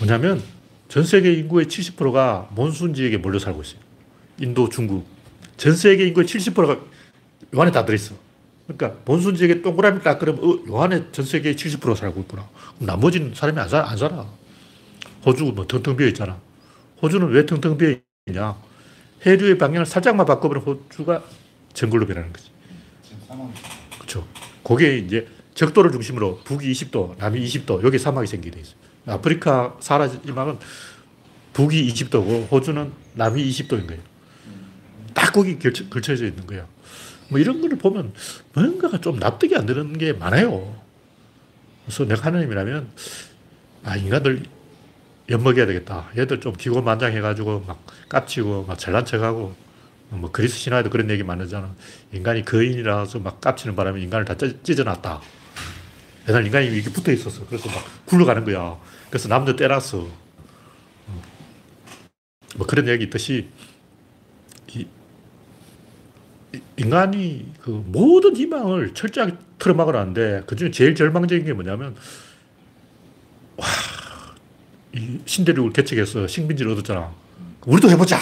뭐냐면 0.00 0.42
전 0.88 1.04
세계 1.04 1.32
인구의 1.34 1.66
70%가 1.66 2.48
몬순 2.50 2.94
지역에 2.94 3.18
몰려 3.18 3.38
살고 3.38 3.62
있어요. 3.62 3.78
인도, 4.40 4.68
중국. 4.68 5.06
전 5.56 5.76
세계 5.76 6.08
인구의 6.08 6.26
70%가 6.26 6.72
요 6.72 7.60
안에 7.60 7.70
다 7.70 7.84
들어있어. 7.84 8.16
그러니까 8.66 9.00
몬순 9.04 9.36
지역에 9.36 9.62
동그라미 9.62 10.02
딱 10.02 10.18
그러면 10.18 10.42
어, 10.42 10.64
요 10.66 10.82
안에 10.82 11.12
전 11.12 11.24
세계의 11.24 11.54
70% 11.54 11.94
살고 11.94 12.22
있구나. 12.22 12.48
그럼 12.74 12.86
나머지는 12.88 13.34
사람이 13.36 13.60
안 13.60 13.68
살아. 13.68 13.88
안 13.88 13.96
살아. 13.96 14.26
호주 15.24 15.44
뭐 15.54 15.64
텅텅 15.68 15.96
비어 15.96 16.08
있잖아. 16.08 16.36
호주는 17.02 17.28
왜 17.28 17.46
텅텅 17.46 17.78
비어 17.78 17.96
있냐? 18.26 18.56
해류의 19.24 19.58
방향을 19.58 19.86
살짝만 19.86 20.26
바꿔버리면 20.26 20.66
호주가 20.66 21.22
정글로 21.72 22.06
변하는 22.06 22.32
거지. 22.32 22.50
그렇죠. 23.94 24.26
그게 24.62 24.98
이제 24.98 25.26
적도를 25.54 25.92
중심으로 25.92 26.40
북이 26.44 26.70
20도, 26.72 27.16
남이 27.18 27.44
20도, 27.44 27.84
여기 27.84 27.98
사막이 27.98 28.26
생기게 28.26 28.56
돼 28.56 28.60
있어요. 28.62 28.76
아프리카 29.06 29.76
사하라 29.80 30.08
지막은 30.08 30.58
북이 31.52 31.92
20도고 31.92 32.50
호주는 32.50 32.92
남이 33.14 33.48
20도인 33.50 33.86
거예요. 33.86 34.02
딱 35.14 35.32
거기 35.32 35.58
걸쳐, 35.58 35.88
걸쳐져 35.88 36.26
있는 36.26 36.46
거예요. 36.46 36.66
뭐 37.28 37.38
이런 37.38 37.60
거를 37.60 37.78
보면 37.78 38.12
뭔가가 38.52 39.00
좀 39.00 39.18
납득이 39.18 39.56
안 39.56 39.66
되는 39.66 39.96
게 39.98 40.12
많아요. 40.12 40.76
그래서 41.84 42.04
내가 42.04 42.26
하나님이라면 42.26 42.88
아 43.84 43.96
인간들 43.96 44.44
엿먹여야 45.30 45.66
되겠다. 45.66 46.08
얘들 46.16 46.40
좀 46.40 46.52
기고만장해가지고 46.54 47.64
막 47.66 47.84
깝치고 48.08 48.64
막 48.64 48.78
잘난 48.78 49.04
척하고 49.04 49.54
뭐 50.10 50.30
그리스 50.32 50.56
신화에도 50.58 50.90
그런 50.90 51.08
얘기 51.10 51.22
많으잖아. 51.22 51.72
인간이 52.12 52.44
거인이라서 52.44 53.20
막 53.20 53.40
깝치는 53.40 53.76
바람에 53.76 54.00
인간을 54.02 54.24
다 54.24 54.36
찢- 54.36 54.62
찢어놨다. 54.64 55.20
옛날 56.28 56.44
인간이 56.46 56.66
이렇게 56.66 56.90
붙어 56.90 57.12
있었어. 57.12 57.46
그래서 57.46 57.68
막 57.68 57.84
굴러가는 58.06 58.44
거야. 58.44 58.76
그래서 59.08 59.28
남도 59.28 59.54
때렸어. 59.54 59.98
어. 61.06 61.22
뭐 62.56 62.66
그런 62.66 62.88
얘기 62.88 63.04
있듯이 63.04 63.48
이, 64.74 64.86
이- 66.54 66.60
인간이 66.76 67.52
그 67.62 67.70
모든 67.70 68.36
희망을 68.36 68.94
철저하게 68.94 69.34
틀어막으라는데 69.60 70.42
그 70.46 70.56
중에 70.56 70.72
제일 70.72 70.96
절망적인 70.96 71.44
게 71.46 71.52
뭐냐면 71.52 71.94
와, 73.56 73.66
이 73.66 73.99
신대륙을 75.24 75.72
개척해서 75.72 76.26
식민지를 76.26 76.72
얻었잖아. 76.72 77.10
우리도 77.66 77.90
해보자. 77.90 78.18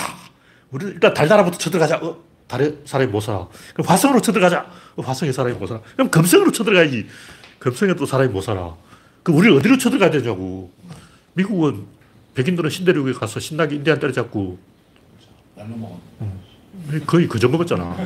우리 0.71 0.87
일단 0.87 1.15
달나라부터 1.15 1.59
쳐들어가자. 1.59 1.97
어, 1.99 2.23
달에 2.47 2.75
사람이 2.85 3.11
못 3.11 3.21
살아. 3.21 3.47
그럼 3.75 3.87
화성으로 3.89 4.21
쳐들어가자. 4.21 4.71
어, 4.97 5.03
화성에 5.03 5.33
사람이 5.33 5.57
못 5.57 5.67
살아. 5.67 5.81
그럼 5.95 6.11
금성으로 6.11 6.53
쳐들어가야지. 6.53 7.07
금성에 7.59 7.95
또 7.95 8.07
사람이 8.07 8.33
못 8.33 8.41
살아. 8.43 8.75
그럼 9.23 9.39
우리 9.39 9.51
어디로 9.55 9.79
쳐들어가야 9.79 10.11
되냐고. 10.11 10.71
미국은 11.35 11.87
백인들은 12.35 12.71
신대륙에 12.71 13.13
가서 13.13 13.41
신나게 13.41 13.77
인디안 13.77 13.99
때려잡고 13.99 14.59
날로 15.55 15.77
먹었. 15.77 15.99
거의 17.07 17.27
그저 17.29 17.49
먹었잖아. 17.49 17.97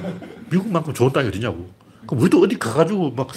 미국만큼 0.51 0.95
좋은 0.95 1.13
땅이 1.13 1.29
어디냐고. 1.29 1.71
그럼 2.07 2.23
우리도 2.23 2.41
어디 2.41 2.59
가가지고 2.59 3.13
막 3.13 3.29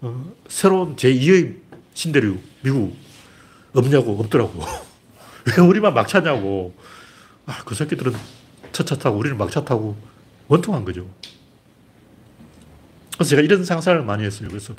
어, 0.00 0.32
새로운 0.48 0.96
제2의 0.96 1.56
신대륙 1.94 2.40
미국 2.62 2.96
없냐고 3.74 4.18
없더라고. 4.20 4.60
왜 5.58 5.62
우리만 5.62 5.92
막차냐고. 5.94 6.74
아, 7.46 7.62
그 7.64 7.74
새끼들은 7.74 8.12
첫차 8.72 8.96
타고 8.96 9.18
우리는 9.18 9.36
막차 9.36 9.64
타고 9.64 9.96
원통한 10.48 10.84
거죠. 10.84 11.08
그래서 13.14 13.30
제가 13.30 13.42
이런 13.42 13.64
상상을 13.64 14.02
많이 14.02 14.24
했어요. 14.24 14.48
그래서 14.48 14.74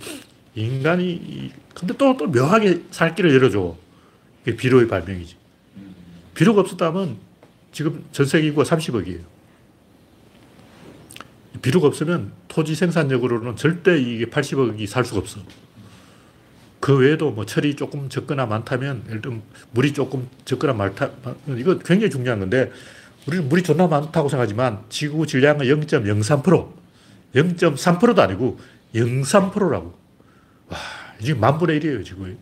인간이 0.55 1.11
이- 1.13 1.51
근데 1.73 1.95
또, 1.97 2.15
또 2.17 2.27
묘하게 2.27 2.83
살 2.91 3.13
길을 3.15 3.33
열어줘. 3.35 3.75
이게 4.45 4.55
비료의 4.55 4.87
발명이지. 4.87 5.35
비료가 6.33 6.61
없었다면 6.61 7.17
지금 7.71 8.03
전 8.11 8.25
세계 8.25 8.47
인구가 8.47 8.63
30억이에요. 8.63 9.21
비료가 11.61 11.87
없으면 11.87 12.31
토지 12.47 12.75
생산력으로는 12.75 13.55
절대 13.55 13.97
이게 13.99 14.25
80억이 14.25 14.85
살 14.87 15.05
수가 15.05 15.19
없어. 15.19 15.39
그 16.85 16.95
외에도 16.99 17.31
뭐 17.31 17.47
철이 17.47 17.75
조금 17.75 18.09
적거나 18.09 18.45
많다면, 18.45 19.05
예를 19.07 19.19
들면 19.19 19.41
물이 19.71 19.93
조금 19.93 20.29
적거나 20.45 20.73
많다, 20.73 21.09
이거 21.57 21.79
굉장히 21.79 22.11
중요한 22.11 22.39
건데, 22.39 22.71
우리는 23.25 23.49
물이 23.49 23.63
존나 23.63 23.87
많다고 23.87 24.29
생각하지만 24.29 24.83
지구 24.89 25.25
질량은 25.25 25.65
0.03%, 25.65 26.71
0.3%도 27.33 28.21
아니고 28.21 28.59
0.3%라고. 28.93 29.97
와, 30.69 30.77
이게 31.19 31.33
만분의 31.33 31.79
1이에요, 31.79 32.05
지구에. 32.05 32.37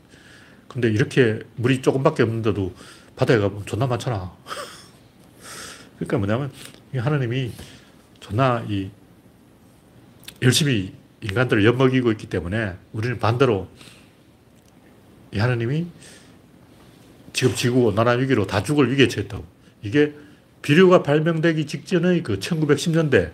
근데 0.68 0.90
이렇게 0.90 1.40
물이 1.56 1.82
조금밖에 1.82 2.24
없는데도 2.24 2.76
바다에 3.16 3.38
가면 3.38 3.66
존나 3.66 3.88
많잖아. 3.88 4.30
그러니까 6.00 6.18
뭐냐면, 6.18 6.52
이 6.94 6.98
하나님이 6.98 7.54
존나 8.20 8.62
이 8.68 8.90
열심히 10.42 10.92
인간들을 11.22 11.64
엿먹이고 11.64 12.12
있기 12.12 12.28
때문에 12.28 12.74
우리는 12.92 13.18
반대로 13.20 13.70
이 15.34 15.40
하나님이 15.40 15.88
지금 17.34 17.56
지구 17.56 17.86
온난화 17.86 18.12
위기로 18.12 18.46
다 18.46 18.62
죽을 18.62 18.92
위기에 18.92 19.08
처했다고. 19.08 19.44
이게 19.82 20.14
비료가 20.62 21.04
발명되기 21.04 21.66
직전의 21.66 22.24
그 22.24 22.40
1910년대 22.40 23.32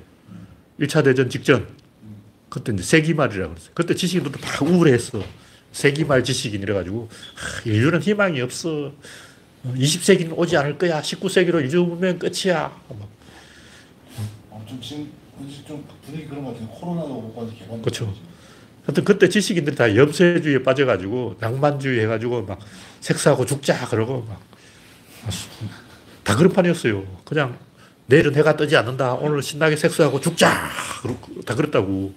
1차 0.80 1.04
대전 1.04 1.30
직전 1.30 1.68
그때 2.50 2.72
이제 2.74 2.82
세기말이라고 2.82 3.54
그랬어요. 3.54 3.72
그때 3.74 3.94
지식인들도 3.94 4.40
막 4.40 4.62
우울했어. 4.64 5.22
세기말 5.74 6.24
지식인 6.24 6.64
이래가지고 6.64 7.10
아, 7.12 7.70
인류는 7.70 8.02
희망이 8.02 8.42
없어. 8.42 8.94
20세기는 9.66 10.36
오지 10.36 10.56
않을 10.58 10.78
거야. 10.78 11.02
19세기로 11.02 11.62
인류 11.62 11.84
문명 11.86 12.18
끝이야. 12.18 12.72
막좀 14.50 14.80
분위기 16.06 16.28
그런 16.28 16.46
것 16.46 16.54
같아요. 16.54 16.70
코로나도 16.70 17.10
오고 17.14 17.52
개방. 17.60 17.82
그렇죠. 17.82 18.14
하여튼 18.86 19.04
그때 19.04 19.30
지식인들이 19.30 19.76
다 19.76 19.96
염세주의에 19.96 20.64
빠져가지고 20.64 21.38
낭만주의 21.40 22.00
해가지고 22.02 22.44
막 22.44 22.60
색사하고 23.02 23.46
죽자 23.46 23.88
그러고 23.88 24.26
막 24.28 24.50
다 26.24 26.36
그런 26.36 26.52
판이었어요. 26.54 27.04
그냥 27.26 27.58
내일은 28.06 28.36
해가 28.36 28.56
뜨지 28.56 28.76
않는다. 28.78 29.16
오늘 29.16 29.42
신나게 29.42 29.76
색사하고 29.76 30.20
죽자. 30.20 30.70
다 31.46 31.56
그랬다고. 31.56 32.14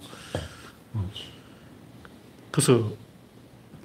어. 0.95 1.11
그래서 2.51 2.93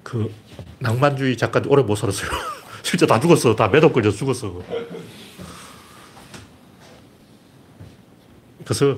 그 0.04 0.34
낭만주의 0.80 1.38
작가들 1.38 1.72
오래 1.72 1.84
못 1.84 1.96
살았어요. 1.96 2.30
실제 2.84 3.06
다 3.06 3.20
죽었어. 3.20 3.56
다 3.56 3.68
매독 3.68 3.94
걸려서 3.94 4.18
죽었어. 4.18 4.62
그래서 8.64 8.98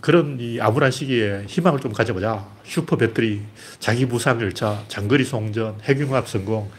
그런 0.00 0.38
이 0.38 0.60
암울한 0.60 0.90
시기에 0.90 1.44
희망을 1.46 1.80
좀 1.80 1.92
가져보자. 1.92 2.46
슈퍼 2.64 2.96
배터리, 2.96 3.42
자기 3.80 4.06
부상 4.06 4.40
열차, 4.40 4.84
장거리 4.88 5.24
송전, 5.24 5.80
핵융합 5.82 6.28
성공, 6.28 6.70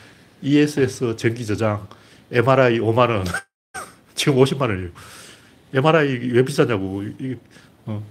ESS 0.41 1.15
전기 1.17 1.45
저장, 1.45 1.87
MRI 2.31 2.79
5만 2.79 3.09
원. 3.09 3.25
지금 4.15 4.35
50만 4.35 4.61
원이에요. 4.61 4.89
MRI 5.73 6.31
왜 6.31 6.45
비싸냐고. 6.45 7.03
이, 7.03 7.35
어. 7.85 8.03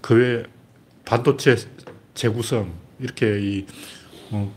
그 0.00 0.14
외에 0.14 0.44
반도체 1.04 1.56
재구성, 2.14 2.72
이렇게 3.00 3.40
이, 3.40 3.66
어, 4.30 4.54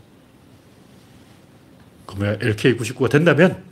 그 2.06 2.14
뭐야, 2.14 2.38
LK99가 2.38 3.10
된다면 3.10 3.62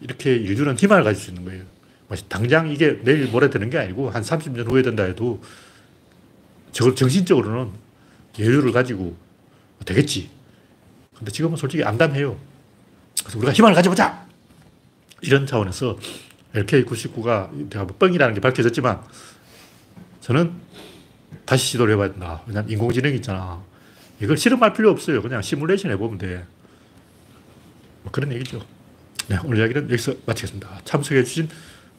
이렇게 0.00 0.34
인류는 0.34 0.76
희망을 0.78 1.04
가질 1.04 1.22
수 1.22 1.30
있는 1.30 1.44
거예요. 1.44 1.77
뭐 2.08 2.16
당장 2.28 2.68
이게 2.70 3.00
내일 3.02 3.28
모레 3.28 3.50
되는 3.50 3.68
게 3.70 3.78
아니고 3.78 4.10
한 4.10 4.22
30년 4.22 4.68
후에 4.68 4.82
된다 4.82 5.04
해도 5.04 5.42
저걸 6.72 6.94
정신적으로는 6.94 7.70
여유를 8.38 8.72
가지고 8.72 9.16
되겠지. 9.84 10.30
근데 11.16 11.30
지금은 11.30 11.56
솔직히 11.56 11.84
암담해요. 11.84 12.38
그래서 13.20 13.38
우리가 13.38 13.52
희망을 13.52 13.74
가져보자! 13.74 14.26
이런 15.20 15.46
차원에서 15.46 15.98
LK99가 16.54 17.68
내가 17.68 17.84
뭐 17.84 17.96
뻥이라는 17.98 18.34
게 18.34 18.40
밝혀졌지만 18.40 19.02
저는 20.20 20.52
다시 21.44 21.72
시도를 21.72 21.94
해봐야 21.94 22.12
된다. 22.12 22.42
왜냐면 22.46 22.70
인공지능이 22.70 23.16
있잖아. 23.16 23.62
이걸 24.20 24.36
실험할 24.36 24.72
필요 24.72 24.90
없어요. 24.90 25.20
그냥 25.22 25.42
시뮬레이션 25.42 25.90
해보면 25.92 26.18
돼. 26.18 26.44
뭐 28.02 28.12
그런 28.12 28.32
얘기죠. 28.32 28.64
네, 29.28 29.36
오늘 29.44 29.58
이야기는 29.58 29.90
여기서 29.90 30.14
마치겠습니다. 30.24 30.80
참석해주신 30.84 31.48